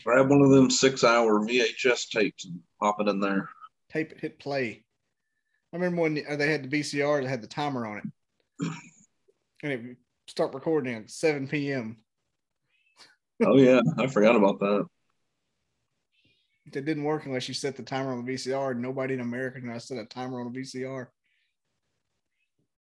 Grab 0.05 0.29
one 0.29 0.43
of 0.43 0.51
them 0.51 0.71
six-hour 0.71 1.47
VHS 1.47 2.11
tapes 2.11 2.45
and 2.45 2.61
pop 2.79 3.01
it 3.01 3.09
in 3.09 3.21
there. 3.21 3.49
Tape 3.91 4.13
it. 4.13 4.21
Hit 4.21 4.39
play. 4.39 4.85
I 5.73 5.77
remember 5.77 6.03
when 6.03 6.23
uh, 6.29 6.37
they 6.37 6.53
had 6.53 6.69
the 6.71 6.81
VCR 6.81 7.23
that 7.23 7.29
had 7.29 7.43
the 7.43 7.47
timer 7.47 7.87
on 7.87 7.99
it, 7.99 8.69
and 9.63 9.73
it 9.73 9.97
start 10.29 10.53
recording 10.53 10.95
at 10.95 11.11
7 11.11 11.49
p.m. 11.49 11.97
Oh 13.43 13.57
yeah, 13.57 13.81
I 13.97 14.09
forgot 14.09 14.37
about 14.37 14.61
that. 14.61 14.87
It 16.67 16.85
didn't 16.85 17.05
work 17.05 17.27
unless 17.27 17.47
you 17.49 17.55
set 17.55 17.77
the 17.77 17.83
timer 17.83 18.13
on 18.13 18.25
the 18.25 18.33
VCR. 18.33 18.77
Nobody 18.77 19.15
in 19.15 19.21
America 19.21 19.61
can 19.61 19.79
set 19.81 19.99
a 19.99 20.07
timer 20.07 20.41
on 20.41 20.47
a 20.47 20.51
VCR. 20.51 21.09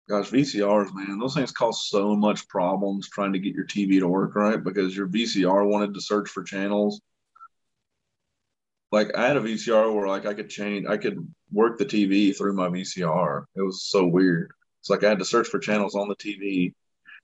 Gosh, 0.09 0.31
VCRs, 0.31 0.93
man, 0.95 1.19
those 1.19 1.35
things 1.35 1.53
cause 1.53 1.89
so 1.89 2.15
much 2.15 2.49
problems 2.49 3.09
trying 3.09 3.33
to 3.33 3.39
get 3.39 3.55
your 3.55 3.65
TV 3.65 4.01
to 4.01 4.09
work 4.09 4.35
right 4.35 4.63
because 4.63 4.97
your 4.97 5.09
VCR 5.09 5.67
wanted 5.67 5.95
to 5.95 6.01
search 6.01 6.29
for 6.29 6.43
channels. 6.43 7.01
Like 8.91 9.17
I 9.17 9.27
had 9.27 9.37
a 9.37 9.41
VCR 9.41 9.95
where 9.95 10.09
like 10.09 10.27
I 10.27 10.35
could 10.35 10.51
change, 10.51 10.87
I 10.87 10.99
could 10.99 11.27
work 11.51 11.79
the 11.79 11.87
TV 11.87 12.37
through 12.37 12.53
my 12.53 12.69
VCR. 12.69 13.45
It 13.57 13.63
was 13.63 13.85
so 13.85 14.07
weird. 14.07 14.53
It's 14.81 14.91
like 14.91 15.05
I 15.05 15.09
had 15.09 15.21
to 15.21 15.25
search 15.25 15.49
for 15.49 15.61
channels 15.61 15.95
on 15.95 16.09
the 16.09 16.17
TV 16.17 16.75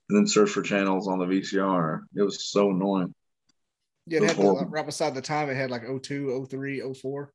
and 0.09 0.17
then 0.17 0.27
search 0.27 0.51
for 0.51 0.63
channels 0.63 1.09
on 1.09 1.19
the 1.19 1.27
VCR. 1.27 2.05
It 2.15 2.23
was 2.23 2.49
so 2.51 2.71
annoying. 2.71 3.15
Yeah, 4.09 4.23
it 4.23 4.29
had 4.29 4.37
the, 4.37 4.67
right 4.69 4.87
beside 4.87 5.15
the 5.15 5.21
time. 5.21 5.51
It 5.51 5.57
had 5.57 5.71
like 5.71 5.83
02, 5.83 6.47
03, 6.49 6.95
04. 6.95 7.33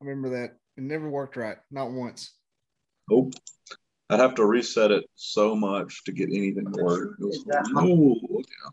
I 0.00 0.04
remember 0.04 0.40
that. 0.40 0.56
It 0.76 0.84
never 0.84 1.08
worked 1.08 1.36
right, 1.36 1.56
not 1.70 1.90
once. 1.90 2.32
Nope. 3.10 3.32
I'd 4.10 4.20
have 4.20 4.34
to 4.36 4.46
reset 4.46 4.90
it 4.90 5.04
so 5.14 5.54
much 5.54 6.04
to 6.04 6.12
get 6.12 6.28
anything 6.28 6.70
to 6.72 6.82
work. 6.82 7.16
It 7.20 7.24
was, 7.24 7.44
oh, 7.76 8.16
yeah. 8.32 8.70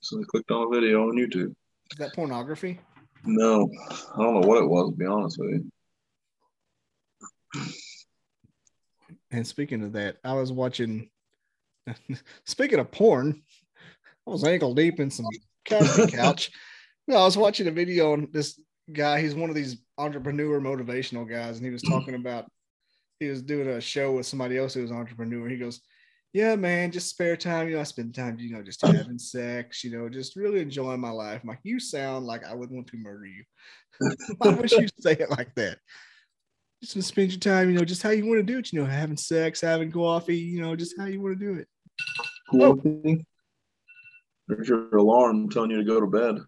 So 0.00 0.20
I 0.20 0.24
clicked 0.28 0.50
on 0.50 0.66
a 0.66 0.74
video 0.74 1.08
on 1.08 1.16
YouTube. 1.16 1.54
Is 1.92 1.98
that 1.98 2.14
pornography? 2.14 2.80
No, 3.24 3.68
I 4.14 4.22
don't 4.22 4.40
know 4.40 4.46
what 4.46 4.62
it 4.62 4.66
was, 4.66 4.90
to 4.90 4.96
be 4.96 5.06
honest 5.06 5.38
with 5.38 5.50
you. 5.50 5.70
And 9.30 9.46
speaking 9.46 9.82
of 9.82 9.92
that, 9.92 10.16
I 10.24 10.32
was 10.34 10.52
watching. 10.52 11.10
speaking 12.44 12.78
of 12.78 12.90
porn, 12.90 13.42
I 14.28 14.32
was 14.32 14.44
ankle 14.44 14.74
deep 14.74 15.00
in 15.00 15.10
some 15.10 15.26
couch. 15.64 16.10
couch. 16.12 16.50
No, 17.06 17.16
I 17.16 17.24
was 17.24 17.38
watching 17.38 17.66
a 17.66 17.70
video 17.70 18.12
on 18.12 18.28
this 18.30 18.60
guy. 18.92 19.22
He's 19.22 19.34
one 19.34 19.48
of 19.48 19.56
these 19.56 19.78
entrepreneur 19.96 20.60
motivational 20.60 21.28
guys, 21.28 21.56
and 21.56 21.64
he 21.64 21.72
was 21.72 21.82
talking 21.82 22.14
about 22.14 22.46
he 23.20 23.28
was 23.28 23.42
doing 23.42 23.68
a 23.68 23.80
show 23.80 24.12
with 24.12 24.26
somebody 24.26 24.58
else 24.58 24.74
who 24.74 24.82
was 24.82 24.90
an 24.90 24.98
entrepreneur. 24.98 25.48
He 25.48 25.56
goes, 25.56 25.80
"Yeah, 26.34 26.56
man, 26.56 26.92
just 26.92 27.08
spare 27.08 27.38
time. 27.38 27.68
You 27.68 27.76
know, 27.76 27.80
I 27.80 27.84
spend 27.84 28.14
time, 28.14 28.38
you 28.38 28.52
know, 28.52 28.62
just 28.62 28.84
having 28.84 29.18
sex. 29.18 29.82
You 29.82 29.98
know, 29.98 30.10
just 30.10 30.36
really 30.36 30.60
enjoying 30.60 31.00
my 31.00 31.10
life." 31.10 31.40
I'm 31.42 31.48
like, 31.48 31.60
"You 31.62 31.80
sound 31.80 32.26
like 32.26 32.44
I 32.44 32.54
would 32.54 32.70
want 32.70 32.88
to 32.88 32.98
murder 32.98 33.26
you. 33.26 33.44
Why 34.36 34.50
would 34.50 34.70
you 34.70 34.88
say 35.00 35.12
it 35.12 35.30
like 35.30 35.54
that?" 35.54 35.78
Just 36.84 37.08
spend 37.08 37.32
your 37.32 37.40
time, 37.40 37.70
you 37.70 37.76
know, 37.76 37.84
just 37.84 38.02
how 38.02 38.10
you 38.10 38.26
want 38.26 38.38
to 38.38 38.52
do 38.52 38.58
it. 38.58 38.72
You 38.72 38.80
know, 38.80 38.86
having 38.86 39.16
sex, 39.16 39.62
having 39.62 39.90
coffee. 39.90 40.36
You 40.36 40.60
know, 40.60 40.76
just 40.76 40.94
how 40.98 41.06
you 41.06 41.22
want 41.22 41.40
to 41.40 41.44
do 41.46 41.58
it. 41.60 41.68
Cool. 42.50 43.24
There's 44.48 44.68
your 44.68 44.96
alarm 44.96 45.50
telling 45.50 45.70
you 45.70 45.76
to 45.78 45.84
go 45.84 46.00
to 46.00 46.06
bed. 46.06 46.38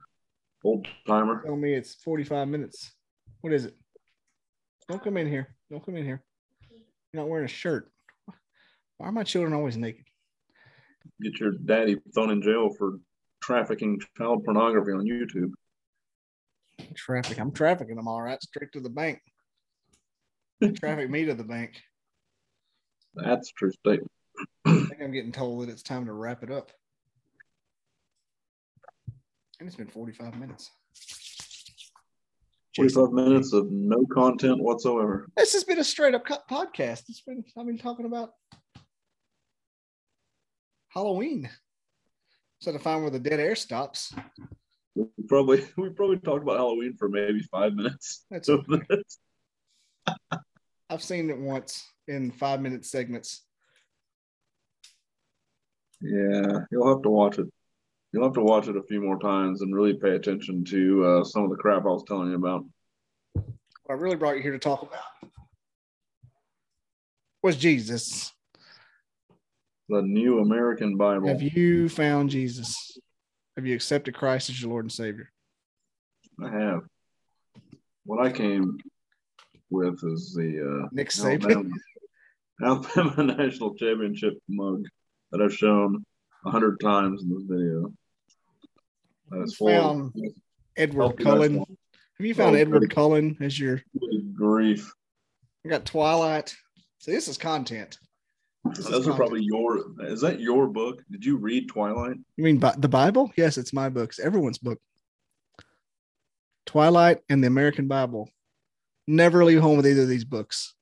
Old 0.64 0.86
timer. 1.07 1.42
Tell 1.44 1.57
me 1.57 1.74
it's 1.74 1.94
45 1.94 2.48
minutes. 2.48 2.92
What 3.42 3.53
is 3.53 3.66
it? 3.66 3.76
Don't 4.88 5.03
come 5.03 5.16
in 5.16 5.28
here. 5.28 5.55
Don't 5.70 5.84
come 5.84 5.96
in 5.96 6.05
here. 6.05 6.22
You're 7.12 7.22
not 7.22 7.28
wearing 7.28 7.44
a 7.44 7.48
shirt. 7.48 7.90
Why 8.98 9.09
are 9.09 9.12
my 9.12 9.22
children 9.22 9.53
always 9.53 9.76
naked? 9.76 10.05
Get 11.22 11.38
your 11.40 11.53
daddy 11.53 11.96
thrown 12.14 12.30
in 12.30 12.42
jail 12.42 12.70
for 12.76 12.98
trafficking 13.42 14.01
child 14.16 14.44
pornography 14.44 14.92
on 14.92 15.05
YouTube. 15.05 15.53
Traffic. 16.94 17.38
I'm 17.38 17.53
trafficking 17.53 17.96
them 17.96 18.09
all 18.09 18.22
right, 18.22 18.42
straight 18.42 18.72
to 18.72 18.80
the 18.80 18.90
bank. 18.90 19.20
Traffic 20.76 21.09
me 21.09 21.24
to 21.24 21.34
the 21.34 21.44
bank. 21.44 21.80
That's 23.14 23.51
a 23.51 23.53
true 23.55 23.72
statement. 23.72 24.11
I 24.66 24.72
think 24.72 25.03
I'm 25.03 25.12
getting 25.12 25.32
told 25.32 25.62
that 25.62 25.70
it's 25.70 25.82
time 25.82 26.07
to 26.07 26.12
wrap 26.12 26.42
it 26.42 26.51
up. 26.51 26.70
And 29.61 29.68
it's 29.68 29.76
been 29.76 29.86
45 29.86 30.38
minutes. 30.40 30.70
45 32.76 33.12
minutes 33.12 33.52
of 33.52 33.70
no 33.70 34.06
content 34.11 34.58
whatsoever. 34.58 35.28
This 35.36 35.52
has 35.52 35.64
been 35.64 35.78
a 35.78 35.84
straight 35.84 36.14
up 36.14 36.26
podcast. 36.26 37.04
It's 37.08 37.20
been 37.20 37.44
I've 37.58 37.66
been 37.66 37.76
talking 37.76 38.06
about 38.06 38.30
Halloween. 40.88 41.50
So 42.61 42.72
to 42.72 42.78
find 42.78 43.02
where 43.02 43.11
the 43.11 43.18
dead 43.18 43.38
air 43.38 43.54
stops. 43.54 44.14
We 44.94 45.06
probably 45.28 45.66
we 45.76 45.90
probably 45.90 46.18
talked 46.18 46.42
about 46.42 46.56
Halloween 46.56 46.96
for 46.98 47.11
maybe 47.11 47.40
five 47.42 47.74
minutes. 47.74 48.24
That's 48.30 48.48
okay. 48.48 49.02
I've 50.88 51.02
seen 51.02 51.28
it 51.28 51.38
once 51.38 51.86
in 52.08 52.30
five 52.30 52.62
minute 52.62 52.86
segments. 52.86 53.44
Yeah, 56.00 56.61
you'll 56.72 56.88
have 56.88 57.02
to 57.02 57.11
watch 57.11 57.38
it. 57.38 57.46
You'll 58.12 58.24
have 58.24 58.34
to 58.34 58.42
watch 58.42 58.66
it 58.66 58.76
a 58.76 58.82
few 58.82 59.00
more 59.00 59.18
times 59.18 59.62
and 59.62 59.74
really 59.74 59.94
pay 59.94 60.11
attention 60.11 60.64
to 60.64 61.04
uh, 61.04 61.24
some 61.24 61.44
of 61.44 61.50
the 61.50 61.56
crap 61.56 61.84
I 61.84 61.88
was 61.88 62.04
telling 62.08 62.30
you 62.30 62.36
about. 62.36 62.64
What 63.34 63.44
I 63.88 63.92
really 63.94 64.16
brought 64.16 64.36
you 64.36 64.42
here 64.42 64.52
to 64.52 64.58
talk 64.58 64.82
about 64.82 65.32
was 67.42 67.56
Jesus. 67.56 68.32
The 69.88 70.02
New 70.02 70.40
American 70.40 70.96
Bible. 70.96 71.28
Have 71.28 71.42
you 71.42 71.88
found 71.88 72.30
Jesus? 72.30 72.98
Have 73.56 73.66
you 73.66 73.74
accepted 73.74 74.14
Christ 74.14 74.50
as 74.50 74.61
your 74.61 74.70
Lord 74.70 74.84
and 74.84 74.92
Savior? 74.92 75.30
I 76.42 76.50
have. 76.50 76.80
What 78.04 78.24
I 78.24 78.32
came 78.32 78.78
with 79.70 80.02
is 80.04 80.34
the 80.34 80.84
uh, 80.84 80.88
Nick 80.92 81.11
Saban. 81.11 81.72
Alabama, 82.62 82.86
Alabama 82.96 83.34
National 83.36 83.74
Championship 83.74 84.34
mug 84.48 84.84
that 85.30 85.40
I've 85.40 85.54
shown 85.54 86.04
a 86.46 86.50
hundred 86.50 86.80
times 86.80 87.22
in 87.22 87.28
this 87.28 87.44
video. 87.46 87.92
That 89.30 89.42
is 89.42 89.56
found 89.56 90.12
Edward 90.76 91.18
Cullen. 91.18 91.58
Have 91.58 92.26
you 92.26 92.34
found 92.34 92.56
Oh, 92.56 92.58
Edward. 92.58 92.90
Cullen 92.90 93.36
as 93.40 93.58
your? 93.58 93.82
Grief. 94.34 94.92
I 95.64 95.68
got 95.68 95.84
Twilight. 95.84 96.54
So 96.98 97.10
this 97.10 97.28
is 97.28 97.38
content. 97.38 97.98
This 98.64 98.80
is 98.80 98.90
Those 98.90 99.08
are 99.08 99.14
probably 99.14 99.42
your. 99.42 99.84
Is 100.00 100.20
that 100.20 100.40
your 100.40 100.66
book? 100.66 101.02
Did 101.10 101.24
you 101.24 101.36
read 101.36 101.68
Twilight? 101.68 102.16
You 102.36 102.44
mean 102.44 102.60
the 102.78 102.88
Bible? 102.88 103.32
Yes, 103.36 103.56
it's 103.56 103.72
my 103.72 103.88
book. 103.88 104.10
It's 104.10 104.18
everyone's 104.18 104.58
book. 104.58 104.78
Twilight 106.66 107.20
and 107.28 107.42
the 107.42 107.48
American 107.48 107.88
Bible. 107.88 108.28
Never 109.06 109.44
leave 109.44 109.60
home 109.60 109.76
with 109.76 109.86
either 109.86 110.02
of 110.02 110.08
these 110.08 110.24
books. 110.24 110.74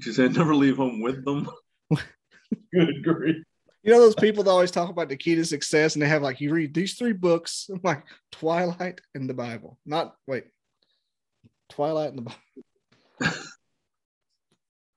She 0.00 0.12
said, 0.12 0.36
"Never 0.36 0.54
leave 0.54 0.76
home 0.76 1.00
with 1.00 1.24
them." 1.24 1.48
Good 2.72 3.02
grief. 3.02 3.36
You 3.82 3.92
know 3.92 4.00
those 4.00 4.14
people 4.14 4.44
that 4.44 4.50
always 4.50 4.70
talk 4.70 4.90
about 4.90 5.08
the 5.08 5.16
key 5.16 5.34
to 5.36 5.44
success, 5.44 5.94
and 5.94 6.02
they 6.02 6.08
have 6.08 6.22
like 6.22 6.40
you 6.40 6.52
read 6.52 6.74
these 6.74 6.94
three 6.94 7.14
books. 7.14 7.68
I'm 7.72 7.80
like 7.84 8.04
Twilight 8.30 9.00
and 9.14 9.28
the 9.28 9.34
Bible. 9.34 9.78
Not 9.86 10.14
wait, 10.26 10.44
Twilight 11.70 12.10
and 12.10 12.18
the 12.18 12.34
Bible. 13.22 13.36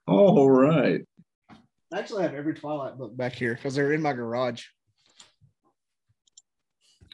All 0.07 0.49
right. 0.49 1.01
I 1.93 1.99
actually 1.99 2.23
have 2.23 2.33
every 2.33 2.55
Twilight 2.55 2.97
book 2.97 3.15
back 3.15 3.33
here 3.33 3.53
because 3.55 3.75
they're 3.75 3.93
in 3.93 4.01
my 4.01 4.13
garage. 4.13 4.65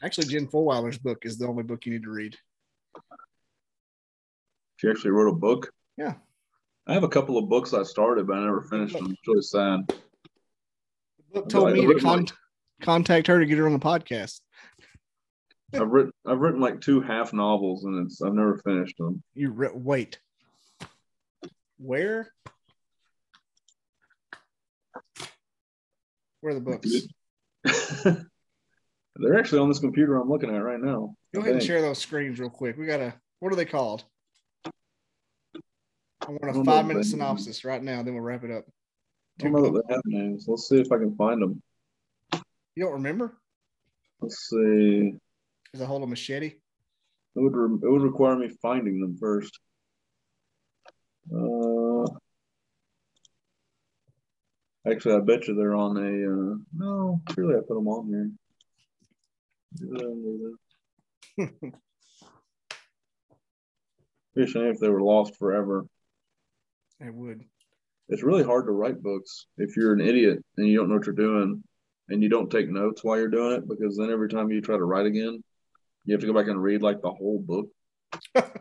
Actually, 0.01 0.27
Jen 0.27 0.47
Fulwiler's 0.47 0.97
book 0.97 1.19
is 1.23 1.37
the 1.37 1.45
only 1.45 1.63
book 1.63 1.85
you 1.85 1.91
need 1.91 2.03
to 2.03 2.09
read. 2.09 2.35
She 4.77 4.89
actually 4.89 5.11
wrote 5.11 5.29
a 5.29 5.35
book. 5.35 5.71
Yeah. 5.97 6.13
I 6.87 6.93
have 6.93 7.03
a 7.03 7.09
couple 7.09 7.37
of 7.37 7.49
books 7.49 7.73
I 7.73 7.83
started, 7.83 8.25
but 8.25 8.37
I 8.37 8.45
never 8.45 8.61
finished 8.61 8.93
them. 8.93 9.11
It's 9.11 9.27
really 9.27 9.41
sad. 9.41 9.93
Told 11.47 11.73
me 11.73 11.85
to 11.85 11.99
con- 11.99 12.27
contact 12.81 13.27
her 13.27 13.39
to 13.39 13.45
get 13.45 13.57
her 13.57 13.65
on 13.65 13.73
the 13.73 13.79
podcast. 13.79 14.41
I've 15.73 15.89
written 15.89 16.11
I've 16.25 16.39
written 16.39 16.59
like 16.59 16.81
two 16.81 17.01
half 17.01 17.33
novels, 17.33 17.83
and 17.83 18.05
it's 18.05 18.21
I've 18.21 18.33
never 18.33 18.57
finished 18.57 18.97
them. 18.97 19.21
You 19.33 19.51
re- 19.51 19.69
wait. 19.73 20.19
Where? 21.77 22.31
Where 26.41 26.51
are 26.51 26.59
the 26.59 26.61
books? 26.61 26.89
They're 29.15 29.37
actually 29.37 29.59
on 29.59 29.67
this 29.67 29.79
computer 29.79 30.15
I'm 30.15 30.29
looking 30.29 30.55
at 30.55 30.63
right 30.63 30.79
now. 30.79 31.15
Go 31.33 31.41
ahead 31.41 31.53
and 31.53 31.63
share 31.63 31.81
those 31.81 31.99
screens 31.99 32.39
real 32.39 32.49
quick. 32.49 32.77
We 32.77 32.85
gotta. 32.85 33.13
What 33.39 33.51
are 33.53 33.57
they 33.57 33.65
called? 33.65 34.05
I 34.65 36.31
want 36.31 36.57
a 36.57 36.63
five 36.63 36.85
minute 36.85 37.05
synopsis 37.05 37.63
right 37.65 37.81
now. 37.81 38.01
Then 38.03 38.13
we'll 38.13 38.23
wrap 38.23 38.43
it 38.43 38.51
up. 38.51 38.65
I 39.39 39.43
don't 39.43 39.53
know 39.53 39.71
that 39.71 39.87
they 39.87 39.93
have 39.93 40.01
names. 40.05 40.45
Let's 40.47 40.67
see 40.67 40.79
if 40.79 40.91
I 40.91 40.97
can 40.97 41.15
find 41.15 41.41
them. 41.41 41.61
You 42.75 42.83
don't 42.83 42.93
remember? 42.93 43.37
Let's 44.21 44.49
see. 44.49 45.13
Is 45.73 45.81
I 45.81 45.85
hold 45.85 46.03
a 46.03 46.07
machete? 46.07 46.47
It 46.47 46.59
would 47.35 47.55
re- 47.55 47.79
it 47.81 47.89
would 47.89 48.01
require 48.01 48.35
me 48.35 48.49
finding 48.61 48.99
them 48.99 49.15
first. 49.17 49.57
Uh, 51.33 52.05
actually, 54.89 55.15
I 55.15 55.19
bet 55.19 55.47
you 55.47 55.55
they're 55.55 55.75
on 55.75 55.97
a. 55.97 56.01
Uh, 56.01 56.55
no, 56.75 57.21
surely 57.33 57.55
I 57.55 57.59
put 57.59 57.75
them 57.75 57.87
on 57.87 58.07
here. 58.07 58.31
Be 64.35 64.43
a 64.43 64.47
shame 64.47 64.65
if 64.65 64.79
they 64.79 64.89
were 64.89 65.01
lost 65.01 65.37
forever. 65.37 65.85
I 67.01 67.09
would. 67.09 67.45
It's 68.09 68.23
really 68.23 68.43
hard 68.43 68.65
to 68.65 68.71
write 68.71 69.01
books 69.01 69.47
if 69.57 69.77
you're 69.77 69.93
an 69.93 70.01
idiot 70.01 70.43
and 70.57 70.67
you 70.67 70.77
don't 70.77 70.89
know 70.89 70.95
what 70.95 71.05
you're 71.05 71.15
doing 71.15 71.63
and 72.09 72.23
you 72.23 72.29
don't 72.29 72.49
take 72.49 72.69
notes 72.69 73.03
while 73.03 73.17
you're 73.17 73.27
doing 73.27 73.53
it 73.53 73.67
because 73.67 73.97
then 73.97 74.09
every 74.09 74.29
time 74.29 74.51
you 74.51 74.61
try 74.61 74.77
to 74.77 74.83
write 74.83 75.05
again, 75.05 75.43
you 76.05 76.13
have 76.13 76.21
to 76.21 76.27
go 76.27 76.33
back 76.33 76.47
and 76.47 76.61
read 76.61 76.81
like 76.81 77.01
the 77.01 77.11
whole 77.11 77.39
book. 77.39 77.67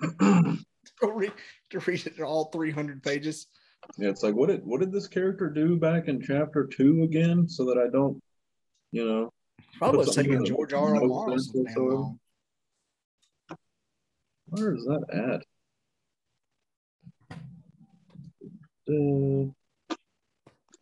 Go 1.00 1.10
read 1.10 1.32
to 1.70 1.78
read 1.80 2.06
it 2.06 2.20
all 2.20 2.46
three 2.46 2.70
hundred 2.70 3.02
pages. 3.02 3.46
Yeah, 3.98 4.08
it's 4.08 4.22
like 4.22 4.34
what 4.34 4.48
did 4.48 4.64
what 4.64 4.80
did 4.80 4.92
this 4.92 5.06
character 5.06 5.48
do 5.48 5.76
back 5.76 6.08
in 6.08 6.20
chapter 6.20 6.66
two 6.66 7.02
again? 7.02 7.48
So 7.48 7.66
that 7.66 7.78
I 7.78 7.90
don't, 7.90 8.20
you 8.92 9.06
know, 9.06 9.32
Probably 9.78 9.98
was 9.98 10.14
taking 10.14 10.44
George 10.44 10.72
R. 10.72 10.88
R. 10.88 10.94
notes 10.94 11.06
Martin 11.08 11.36
there 11.36 11.38
so 11.38 11.52
damn 11.52 11.64
whatsoever. 11.64 11.94
long. 11.94 12.18
where 14.46 14.74
is 14.74 14.84
that 14.84 15.04
at? 15.12 15.44
Uh, 18.88 19.50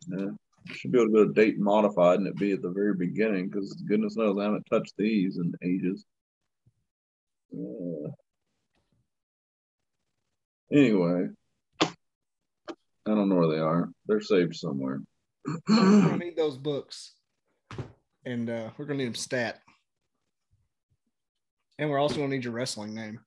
yeah, 0.07 0.29
should 0.67 0.91
be 0.91 0.99
able 0.99 1.07
to 1.07 1.13
go 1.13 1.25
to 1.25 1.33
date 1.33 1.59
modified 1.59 2.19
and 2.19 2.27
it 2.27 2.35
be 2.35 2.51
at 2.51 2.61
the 2.61 2.69
very 2.69 2.93
beginning 2.93 3.49
because 3.49 3.73
goodness 3.87 4.15
knows 4.15 4.37
I 4.37 4.43
haven't 4.43 4.67
touched 4.69 4.93
these 4.97 5.37
in 5.37 5.53
ages. 5.63 6.05
Uh, 7.53 8.09
anyway, 10.71 11.29
I 11.81 11.87
don't 13.05 13.29
know 13.29 13.35
where 13.35 13.55
they 13.55 13.61
are. 13.61 13.89
They're 14.07 14.21
saved 14.21 14.55
somewhere. 14.55 15.01
we're 15.67 16.01
gonna 16.01 16.17
need 16.25 16.35
those 16.35 16.57
books, 16.57 17.15
and 18.25 18.49
uh, 18.49 18.69
we're 18.77 18.85
gonna 18.85 18.99
need 18.99 19.05
them 19.05 19.15
stat. 19.15 19.59
And 21.77 21.89
we're 21.89 21.99
also 21.99 22.17
gonna 22.17 22.29
need 22.29 22.43
your 22.43 22.53
wrestling 22.53 22.93
name. 22.93 23.19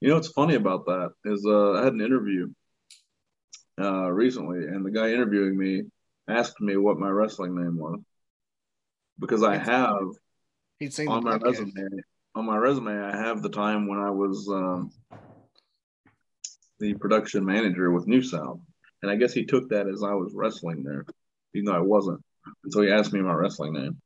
You 0.00 0.08
know 0.08 0.14
what's 0.14 0.32
funny 0.32 0.54
about 0.54 0.86
that 0.86 1.10
is 1.26 1.44
uh, 1.46 1.72
I 1.72 1.84
had 1.84 1.92
an 1.92 2.00
interview 2.00 2.48
uh, 3.78 4.10
recently, 4.10 4.66
and 4.66 4.84
the 4.84 4.90
guy 4.90 5.10
interviewing 5.10 5.56
me 5.56 5.82
asked 6.28 6.60
me 6.60 6.76
what 6.76 6.98
my 6.98 7.08
wrestling 7.08 7.54
name 7.54 7.76
was 7.76 8.00
because 9.18 9.42
I 9.42 9.56
have 9.56 10.08
He'd 10.78 10.94
seen 10.94 11.08
on 11.08 11.22
my 11.22 11.36
resume. 11.36 11.72
On 12.34 12.46
my 12.46 12.56
resume, 12.56 12.92
I 12.92 13.16
have 13.16 13.42
the 13.42 13.48
time 13.48 13.86
when 13.88 13.98
I 13.98 14.10
was 14.10 14.48
um, 14.48 14.92
the 16.78 16.94
production 16.94 17.44
manager 17.44 17.90
with 17.90 18.06
New 18.06 18.22
South, 18.22 18.60
and 19.02 19.10
I 19.10 19.16
guess 19.16 19.32
he 19.32 19.44
took 19.44 19.68
that 19.70 19.88
as 19.88 20.02
I 20.02 20.14
was 20.14 20.32
wrestling 20.34 20.82
there, 20.82 21.04
even 21.54 21.66
though 21.66 21.76
I 21.76 21.80
wasn't. 21.80 22.22
And 22.64 22.72
so 22.72 22.82
he 22.82 22.90
asked 22.90 23.12
me 23.12 23.20
my 23.20 23.34
wrestling 23.34 23.74
name. 23.74 24.00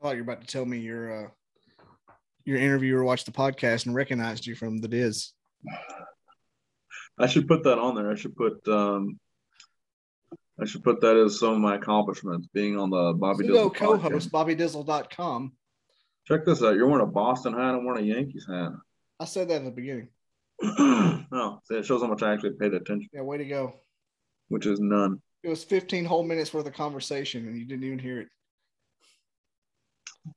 Oh, 0.00 0.12
you're 0.12 0.22
about 0.22 0.40
to 0.40 0.46
tell 0.46 0.64
me 0.64 0.78
your 0.78 1.26
uh, 1.26 1.28
your 2.44 2.58
interviewer 2.58 3.04
watched 3.04 3.26
the 3.26 3.32
podcast 3.32 3.86
and 3.86 3.94
recognized 3.94 4.46
you 4.46 4.54
from 4.54 4.78
the 4.78 4.88
Diz. 4.88 5.32
I 7.18 7.26
should 7.26 7.48
put 7.48 7.64
that 7.64 7.78
on 7.78 7.94
there. 7.94 8.10
I 8.10 8.14
should 8.14 8.36
put 8.36 8.66
um, 8.68 9.18
I 10.60 10.64
should 10.64 10.84
put 10.84 11.00
that 11.02 11.16
as 11.16 11.38
some 11.38 11.54
of 11.54 11.58
my 11.60 11.76
accomplishments, 11.76 12.48
being 12.52 12.78
on 12.78 12.90
the 12.90 13.14
Bobby 13.16 13.46
Pseudo 13.46 13.68
Dizzle 13.68 13.74
co-host. 13.74 14.32
BobbyDizzle.com. 14.32 15.52
Check 16.26 16.44
this 16.44 16.62
out. 16.62 16.74
You're 16.74 16.88
wearing 16.88 17.06
a 17.06 17.10
Boston 17.10 17.52
hat. 17.52 17.74
I'm 17.74 17.84
wearing 17.84 18.04
a 18.04 18.14
Yankees 18.14 18.46
hat. 18.48 18.72
I 19.20 19.24
said 19.26 19.48
that 19.48 19.56
in 19.56 19.64
the 19.64 19.70
beginning. 19.70 20.08
oh, 20.62 21.60
see, 21.64 21.76
it 21.76 21.84
shows 21.84 22.00
how 22.00 22.08
much 22.08 22.22
I 22.22 22.32
actually 22.32 22.52
paid 22.58 22.72
attention, 22.72 23.08
Yeah, 23.12 23.20
way 23.22 23.38
to 23.38 23.44
go. 23.44 23.74
which 24.48 24.66
is 24.66 24.80
none. 24.80 25.20
It 25.42 25.48
was 25.48 25.62
15 25.62 26.04
whole 26.04 26.24
minutes 26.24 26.52
worth 26.52 26.66
of 26.66 26.72
conversation 26.72 27.46
and 27.46 27.58
you 27.58 27.66
didn't 27.66 27.84
even 27.84 27.98
hear 27.98 28.20
it. 28.20 28.28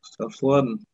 Stuff 0.04 0.36
sledding. 0.36 0.86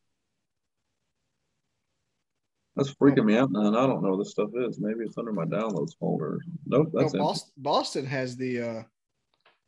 That's 2.76 2.94
freaking 2.94 3.26
me 3.26 3.38
out, 3.38 3.52
man. 3.52 3.76
I 3.76 3.88
don't 3.88 4.04
know 4.04 4.12
what 4.12 4.18
this 4.18 4.32
stuff 4.32 4.50
is. 4.56 4.80
Maybe 4.80 5.06
it's 5.06 5.18
under 5.18 5.32
my 5.32 5.46
downloads 5.46 5.98
folder. 5.98 6.40
Nope, 6.66 6.90
No, 6.92 7.00
that's 7.02 7.14
empty. 7.14 7.20
Boston, 7.20 7.52
Boston 7.58 8.06
has 8.06 8.36
the 8.36 8.62
uh, 8.62 8.84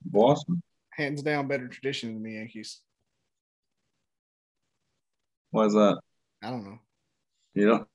Boston. 0.06 0.62
hands 0.92 1.22
down 1.24 1.48
better 1.48 1.68
tradition 1.70 2.14
than 2.14 2.24
the 2.24 2.34
Yankees. 2.34 2.82
Why 5.52 5.66
is 5.66 5.74
that? 5.74 6.00
I 6.44 6.50
don't 6.50 6.66
know. 6.66 6.80
You 7.54 7.88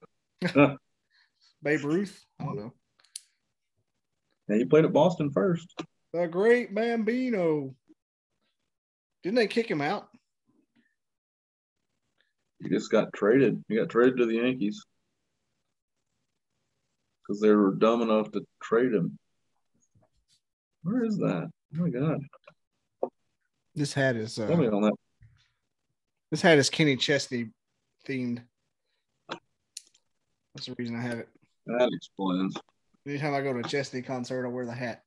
know, 0.51 0.77
Babe 1.63 1.85
Ruth? 1.85 2.25
I 2.41 2.45
don't 2.45 2.57
know. 2.57 2.73
yeah, 4.49 4.57
he 4.57 4.65
played 4.65 4.85
at 4.87 4.93
Boston 4.93 5.31
first. 5.31 5.75
The 6.13 6.27
great 6.27 6.75
Bambino. 6.75 7.75
Didn't 9.23 9.37
they 9.37 9.47
kick 9.47 9.71
him 9.71 9.81
out? 9.83 10.09
He 12.61 12.69
just 12.71 12.91
got 12.91 13.13
traded. 13.13 13.63
He 13.69 13.77
got 13.77 13.89
traded 13.91 14.17
to 14.17 14.27
the 14.27 14.37
Yankees 14.37 14.83
because 17.33 17.41
they 17.41 17.51
were 17.51 17.75
dumb 17.75 18.03
enough 18.03 18.31
to 18.33 18.45
trade 18.63 18.93
him. 18.93 19.19
Where 20.83 21.05
is 21.05 21.17
that? 21.19 21.51
Oh 21.75 21.83
my 21.83 21.89
god! 21.89 22.21
This 23.75 23.95
hat 23.95 24.17
is 24.17 24.35
Tell 24.35 24.57
me 24.57 24.67
uh, 24.67 24.73
on 24.73 24.83
that. 24.83 24.93
this 26.31 26.43
hat 26.43 26.59
is 26.59 26.69
Kenny 26.69 26.97
Chesney 26.97 27.49
themed. 28.07 28.43
That's 29.29 30.67
the 30.67 30.75
reason 30.77 30.97
I 30.97 31.01
have 31.01 31.19
it. 31.21 31.29
That 31.67 31.89
explains. 31.93 32.55
Anytime 33.07 33.35
I 33.35 33.41
go 33.41 33.53
to 33.55 33.61
a 33.61 33.63
Chesney 33.63 34.03
concert, 34.03 34.45
I 34.45 34.49
wear 34.49 34.67
the 34.67 34.73
hat. 34.73 35.03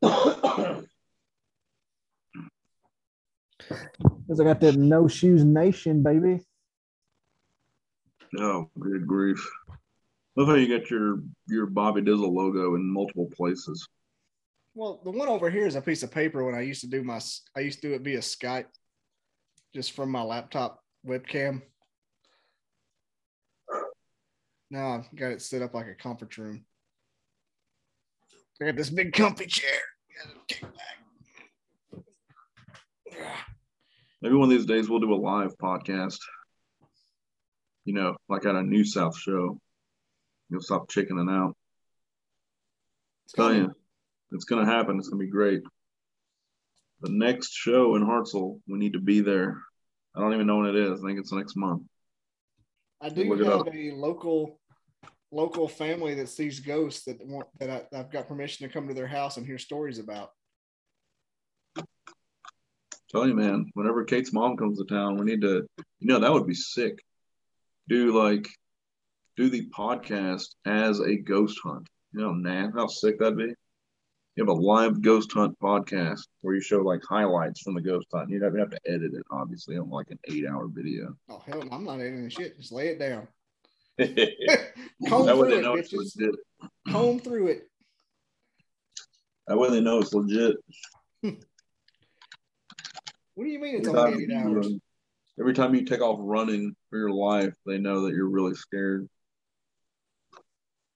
Because 0.00 0.84
I 4.40 4.44
got 4.44 4.60
that 4.60 4.76
no 4.76 5.08
shoes 5.08 5.44
nation, 5.44 6.02
baby. 6.02 6.40
Oh, 8.38 8.70
good 8.78 9.06
grief! 9.06 9.44
Love 10.36 10.48
how 10.48 10.54
you 10.54 10.68
got 10.68 10.90
your 10.90 11.22
your 11.48 11.66
Bobby 11.66 12.02
Dizzle 12.02 12.32
logo 12.32 12.74
in 12.76 12.92
multiple 12.92 13.28
places. 13.36 13.86
Well, 14.74 15.00
the 15.04 15.10
one 15.10 15.28
over 15.28 15.50
here 15.50 15.66
is 15.66 15.74
a 15.74 15.82
piece 15.82 16.02
of 16.02 16.12
paper 16.12 16.44
when 16.44 16.54
I 16.54 16.60
used 16.60 16.82
to 16.82 16.86
do 16.86 17.02
my 17.02 17.20
I 17.56 17.60
used 17.60 17.82
to 17.82 17.88
do 17.88 17.94
it 17.94 18.02
via 18.02 18.20
Skype 18.20 18.66
just 19.74 19.92
from 19.92 20.10
my 20.10 20.22
laptop 20.22 20.82
webcam. 21.06 21.62
Now 24.70 24.94
I've 24.94 25.16
got 25.16 25.32
it 25.32 25.42
set 25.42 25.62
up 25.62 25.74
like 25.74 25.88
a 25.88 25.94
conference 25.94 26.38
room. 26.38 26.64
I 28.62 28.66
got 28.66 28.76
this 28.76 28.90
big 28.90 29.12
comfy 29.12 29.46
chair. 29.46 29.80
Got 30.22 30.32
it 30.32 30.48
kicked 30.48 30.76
back. 30.76 30.98
Maybe 34.22 34.34
one 34.34 34.44
of 34.44 34.50
these 34.50 34.66
days 34.66 34.88
we'll 34.88 35.00
do 35.00 35.14
a 35.14 35.16
live 35.16 35.56
podcast. 35.56 36.18
You 37.84 37.94
know, 37.94 38.16
like 38.28 38.44
at 38.44 38.54
a 38.54 38.62
New 38.62 38.84
South 38.84 39.18
show. 39.18 39.58
You'll 40.50 40.62
stop 40.62 40.90
chickening 40.90 41.28
out. 41.30 41.56
Tell 43.34 43.54
you, 43.54 43.72
it's 44.32 44.44
gonna 44.44 44.66
happen. 44.66 44.98
It's 44.98 45.08
gonna 45.08 45.22
be 45.22 45.30
great. 45.30 45.62
The 47.00 47.10
next 47.10 47.52
show 47.52 47.96
in 47.96 48.04
Hartselle, 48.04 48.60
we 48.68 48.78
need 48.78 48.94
to 48.94 49.00
be 49.00 49.20
there. 49.20 49.62
I 50.14 50.20
don't 50.20 50.34
even 50.34 50.46
know 50.46 50.58
when 50.58 50.66
it 50.66 50.76
is. 50.76 51.02
I 51.02 51.06
think 51.06 51.18
it's 51.18 51.32
next 51.32 51.56
month. 51.56 51.82
I 53.00 53.08
do 53.08 53.24
Look 53.24 53.66
have 53.66 53.74
a 53.74 53.92
local 53.92 54.60
local 55.32 55.68
family 55.68 56.14
that 56.14 56.28
sees 56.28 56.58
ghosts 56.60 57.04
that 57.04 57.24
want 57.24 57.46
that 57.60 57.70
I, 57.70 57.98
I've 57.98 58.10
got 58.10 58.28
permission 58.28 58.66
to 58.66 58.72
come 58.72 58.88
to 58.88 58.94
their 58.94 59.06
house 59.06 59.36
and 59.36 59.46
hear 59.46 59.58
stories 59.58 59.98
about. 59.98 60.30
Tell 63.10 63.26
you, 63.26 63.34
man, 63.34 63.70
whenever 63.74 64.04
Kate's 64.04 64.32
mom 64.32 64.56
comes 64.56 64.78
to 64.78 64.84
town, 64.84 65.16
we 65.16 65.24
need 65.24 65.40
to, 65.40 65.66
you 65.98 66.06
know, 66.06 66.20
that 66.20 66.32
would 66.32 66.46
be 66.46 66.54
sick. 66.54 66.98
Do 67.88 68.16
like, 68.16 68.48
do 69.36 69.48
the 69.48 69.68
podcast 69.70 70.54
as 70.66 71.00
a 71.00 71.16
ghost 71.16 71.58
hunt. 71.62 71.88
You 72.12 72.20
know, 72.20 72.32
man, 72.32 72.72
how 72.76 72.86
sick 72.86 73.18
that'd 73.18 73.36
be. 73.38 73.54
You 74.36 74.46
have 74.46 74.48
a 74.48 74.52
live 74.60 75.02
ghost 75.02 75.32
hunt 75.32 75.58
podcast 75.60 76.20
where 76.40 76.54
you 76.54 76.60
show 76.60 76.78
like 76.78 77.02
highlights 77.08 77.60
from 77.60 77.74
the 77.74 77.80
ghost 77.80 78.06
hunt. 78.12 78.30
You'd 78.30 78.42
have, 78.42 78.54
you'd 78.54 78.60
have 78.60 78.70
to 78.70 78.80
edit 78.86 79.12
it, 79.14 79.24
obviously, 79.30 79.76
on 79.76 79.90
like 79.90 80.10
an 80.10 80.18
eight 80.28 80.46
hour 80.46 80.68
video. 80.68 81.16
Oh 81.28 81.42
hell, 81.46 81.62
no, 81.62 81.70
I'm 81.70 81.84
not 81.84 82.00
editing 82.00 82.28
shit. 82.28 82.56
Just 82.58 82.72
lay 82.72 82.88
it 82.88 82.98
down. 82.98 83.28
that 83.98 84.72
Comb 85.08 85.26
way 85.26 85.34
through 85.34 85.50
they 85.50 85.58
it, 85.58 85.62
know 85.62 85.74
it's 85.74 85.92
bitches. 85.92 86.16
legit. 86.16 86.34
Comb 86.88 87.18
through 87.18 87.48
it. 87.48 87.70
That 89.46 89.58
way 89.58 89.70
they 89.70 89.80
know 89.80 89.98
it's 89.98 90.14
legit. 90.14 90.56
What 93.34 93.44
do 93.46 93.52
you 93.52 93.58
mean 93.58 93.76
it's 93.76 93.88
only 93.88 94.24
eight 94.24 94.32
hours? 94.32 94.70
every 95.40 95.54
time 95.54 95.74
you 95.74 95.86
take 95.86 96.02
off 96.02 96.18
running 96.20 96.76
for 96.90 96.98
your 96.98 97.10
life, 97.10 97.54
they 97.64 97.78
know 97.78 98.02
that 98.02 98.14
you're 98.14 98.28
really 98.28 98.54
scared. 98.54 99.08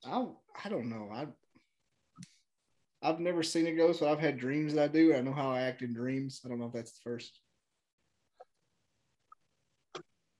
I 0.06 0.26
I 0.64 0.68
don't 0.68 0.88
know. 0.88 1.08
I 1.12 1.26
I've 3.02 3.20
never 3.20 3.42
seen 3.42 3.66
a 3.66 3.72
ghost, 3.72 4.00
but 4.00 4.08
I've 4.08 4.18
had 4.18 4.38
dreams 4.38 4.74
that 4.74 4.84
I 4.84 4.88
do. 4.88 5.14
I 5.14 5.20
know 5.20 5.32
how 5.32 5.50
I 5.50 5.62
act 5.62 5.82
in 5.82 5.92
dreams. 5.92 6.40
I 6.44 6.48
don't 6.48 6.58
know 6.58 6.66
if 6.66 6.72
that's 6.72 6.92
the 6.92 7.02
first. 7.02 7.38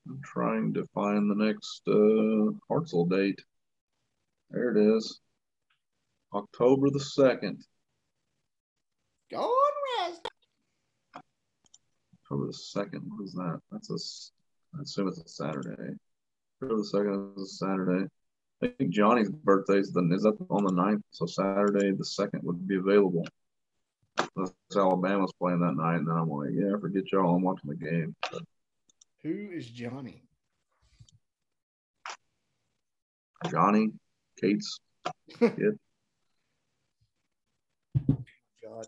I'm 0.09 0.21
trying 0.23 0.73
to 0.75 0.87
find 0.95 1.31
the 1.31 1.45
next 1.45 1.83
uh, 1.87 2.53
Hartselle 2.71 3.09
date. 3.09 3.43
There 4.51 4.71
it 4.71 4.97
is. 4.97 5.21
October 6.35 6.91
the 6.91 6.99
2nd. 6.99 7.62
Go 9.31 9.41
on, 9.41 9.73
Raz. 10.09 10.21
October 12.25 12.47
the 12.47 12.53
2nd. 12.53 13.01
What 13.09 13.25
is 13.25 13.33
that? 13.35 13.61
That's 13.71 13.91
a, 13.91 14.79
I 14.79 14.83
assume 14.83 15.09
it's 15.09 15.19
a 15.19 15.29
Saturday. 15.29 15.95
October 16.62 16.83
the 16.83 16.91
2nd 16.95 17.39
is 17.39 17.43
a 17.43 17.67
Saturday. 17.67 18.09
I 18.62 18.68
think 18.68 18.90
Johnny's 18.90 19.30
birthday 19.30 19.78
is, 19.78 19.92
the, 19.92 20.09
is 20.12 20.22
that 20.22 20.36
on 20.48 20.64
the 20.64 20.72
9th? 20.72 21.02
So 21.11 21.26
Saturday 21.26 21.90
the 21.90 22.05
2nd 22.05 22.42
would 22.42 22.66
be 22.66 22.76
available. 22.76 23.26
Unless 24.36 24.52
Alabama's 24.74 25.32
playing 25.38 25.61
that 25.61 25.76
night. 25.76 25.96
And 25.96 26.09
then 26.09 26.16
I'm 26.16 26.28
like, 26.28 26.50
yeah, 26.52 26.76
forget 26.80 27.11
y'all. 27.12 27.34
I'm 27.34 27.42
watching 27.42 27.70
the 27.70 27.76
game. 27.76 28.14
But 28.30 28.42
Who 29.22 29.50
is 29.52 29.66
Johnny? 29.66 30.22
Johnny, 33.50 33.90
Kate's 34.40 34.78
kid. 35.38 35.78
God. 38.62 38.86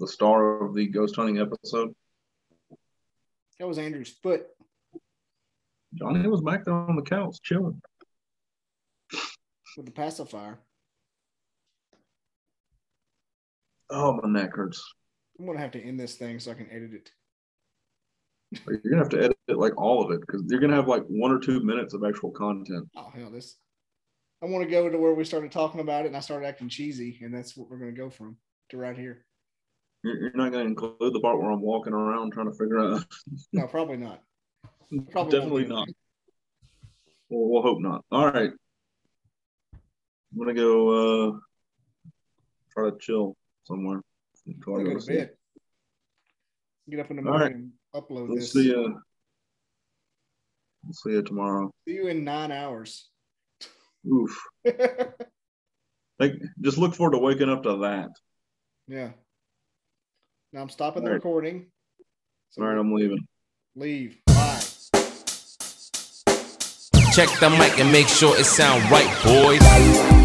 the 0.00 0.08
star 0.08 0.64
of 0.64 0.74
the 0.74 0.88
ghost 0.88 1.14
hunting 1.14 1.38
episode. 1.38 1.94
That 3.60 3.68
was 3.68 3.78
Andrew's 3.78 4.08
foot 4.08 4.46
Johnny 5.94 6.26
was 6.26 6.40
back 6.40 6.64
there 6.64 6.74
on 6.74 6.96
the 6.96 7.02
couch 7.02 7.38
chilling. 7.42 7.80
With 9.76 9.86
the 9.86 9.92
pacifier. 9.92 10.58
Oh, 13.90 14.20
my 14.22 14.28
neck 14.28 14.54
hurts. 14.54 14.82
I'm 15.38 15.46
gonna 15.46 15.58
have 15.58 15.72
to 15.72 15.82
end 15.82 15.98
this 15.98 16.14
thing 16.14 16.38
so 16.38 16.50
I 16.50 16.54
can 16.54 16.70
edit 16.70 16.92
it. 16.92 17.10
You're 18.66 18.92
gonna 18.92 19.02
have 19.02 19.08
to 19.10 19.18
edit 19.18 19.38
it, 19.48 19.56
like 19.56 19.76
all 19.76 20.04
of 20.04 20.10
it 20.12 20.20
because 20.20 20.42
you're 20.48 20.60
gonna 20.60 20.76
have 20.76 20.88
like 20.88 21.04
one 21.08 21.30
or 21.30 21.38
two 21.38 21.60
minutes 21.60 21.94
of 21.94 22.04
actual 22.04 22.30
content. 22.30 22.88
Oh 22.96 23.10
hell, 23.14 23.30
this 23.30 23.56
I 24.42 24.46
want 24.46 24.64
to 24.64 24.70
go 24.70 24.88
to 24.88 24.98
where 24.98 25.14
we 25.14 25.24
started 25.24 25.52
talking 25.52 25.80
about 25.80 26.04
it, 26.04 26.08
and 26.08 26.16
I 26.16 26.20
started 26.20 26.46
acting 26.46 26.68
cheesy, 26.68 27.20
and 27.22 27.32
that's 27.32 27.56
what 27.56 27.70
we're 27.70 27.78
going 27.78 27.94
to 27.94 28.00
go 28.00 28.10
from 28.10 28.36
to 28.70 28.76
right 28.76 28.96
here. 28.96 29.24
You're, 30.02 30.32
not 30.34 30.50
going 30.50 30.64
to 30.64 30.70
include 30.70 31.14
the 31.14 31.20
part 31.20 31.38
where 31.38 31.52
I'm 31.52 31.60
walking 31.60 31.92
around 31.92 32.32
trying 32.32 32.50
to 32.50 32.58
figure 32.58 32.80
out. 32.80 33.04
No, 33.52 33.68
probably 33.68 33.98
not. 33.98 34.20
Probably 35.10 35.38
Definitely 35.38 35.66
not. 35.66 35.88
Well, 37.30 37.48
we'll 37.48 37.62
hope 37.62 37.80
not. 37.80 38.04
All 38.10 38.30
right. 38.30 38.50
I'm 40.32 40.38
gonna 40.38 40.54
go 40.54 41.30
uh 41.34 41.38
try 42.72 42.90
to 42.90 42.96
chill 43.00 43.36
somewhere. 43.64 44.00
Before 44.46 44.78
go 44.78 44.84
go 44.84 44.90
to 44.90 44.94
to 44.96 45.00
sleep. 45.02 45.18
bed. 45.18 45.30
Get 46.90 47.00
up 47.00 47.10
in 47.10 47.16
the 47.16 47.22
All 47.22 47.32
right. 47.38 47.52
morning 47.52 47.72
and 47.94 48.02
upload 48.02 48.28
We'll 48.28 48.38
this. 48.38 48.52
see 48.52 48.64
you. 48.66 49.00
We'll 50.84 50.92
see 50.94 51.10
you 51.10 51.22
tomorrow. 51.22 51.70
See 51.86 51.94
you 51.94 52.08
in 52.08 52.24
nine 52.24 52.50
hours. 52.52 53.08
Oof. 54.06 54.36
Like, 56.18 56.34
just 56.60 56.78
look 56.78 56.94
forward 56.94 57.14
to 57.14 57.18
waking 57.18 57.48
up 57.48 57.64
to 57.64 57.78
that. 57.78 58.10
yeah. 58.86 59.10
Now 60.52 60.60
I'm 60.60 60.68
stopping 60.68 61.02
the 61.02 61.08
All 61.08 61.14
right. 61.14 61.16
recording. 61.16 61.66
So 62.50 62.62
All 62.62 62.68
right, 62.68 62.78
I'm 62.78 62.92
leaving. 62.94 63.26
leave. 63.74 64.18
Bye. 64.26 64.60
Check 67.12 67.28
the 67.40 67.50
mic 67.58 67.80
and 67.80 67.90
make 67.90 68.06
sure 68.06 68.38
it 68.38 68.44
sound 68.44 68.88
right, 68.88 69.08
boys. 69.24 70.21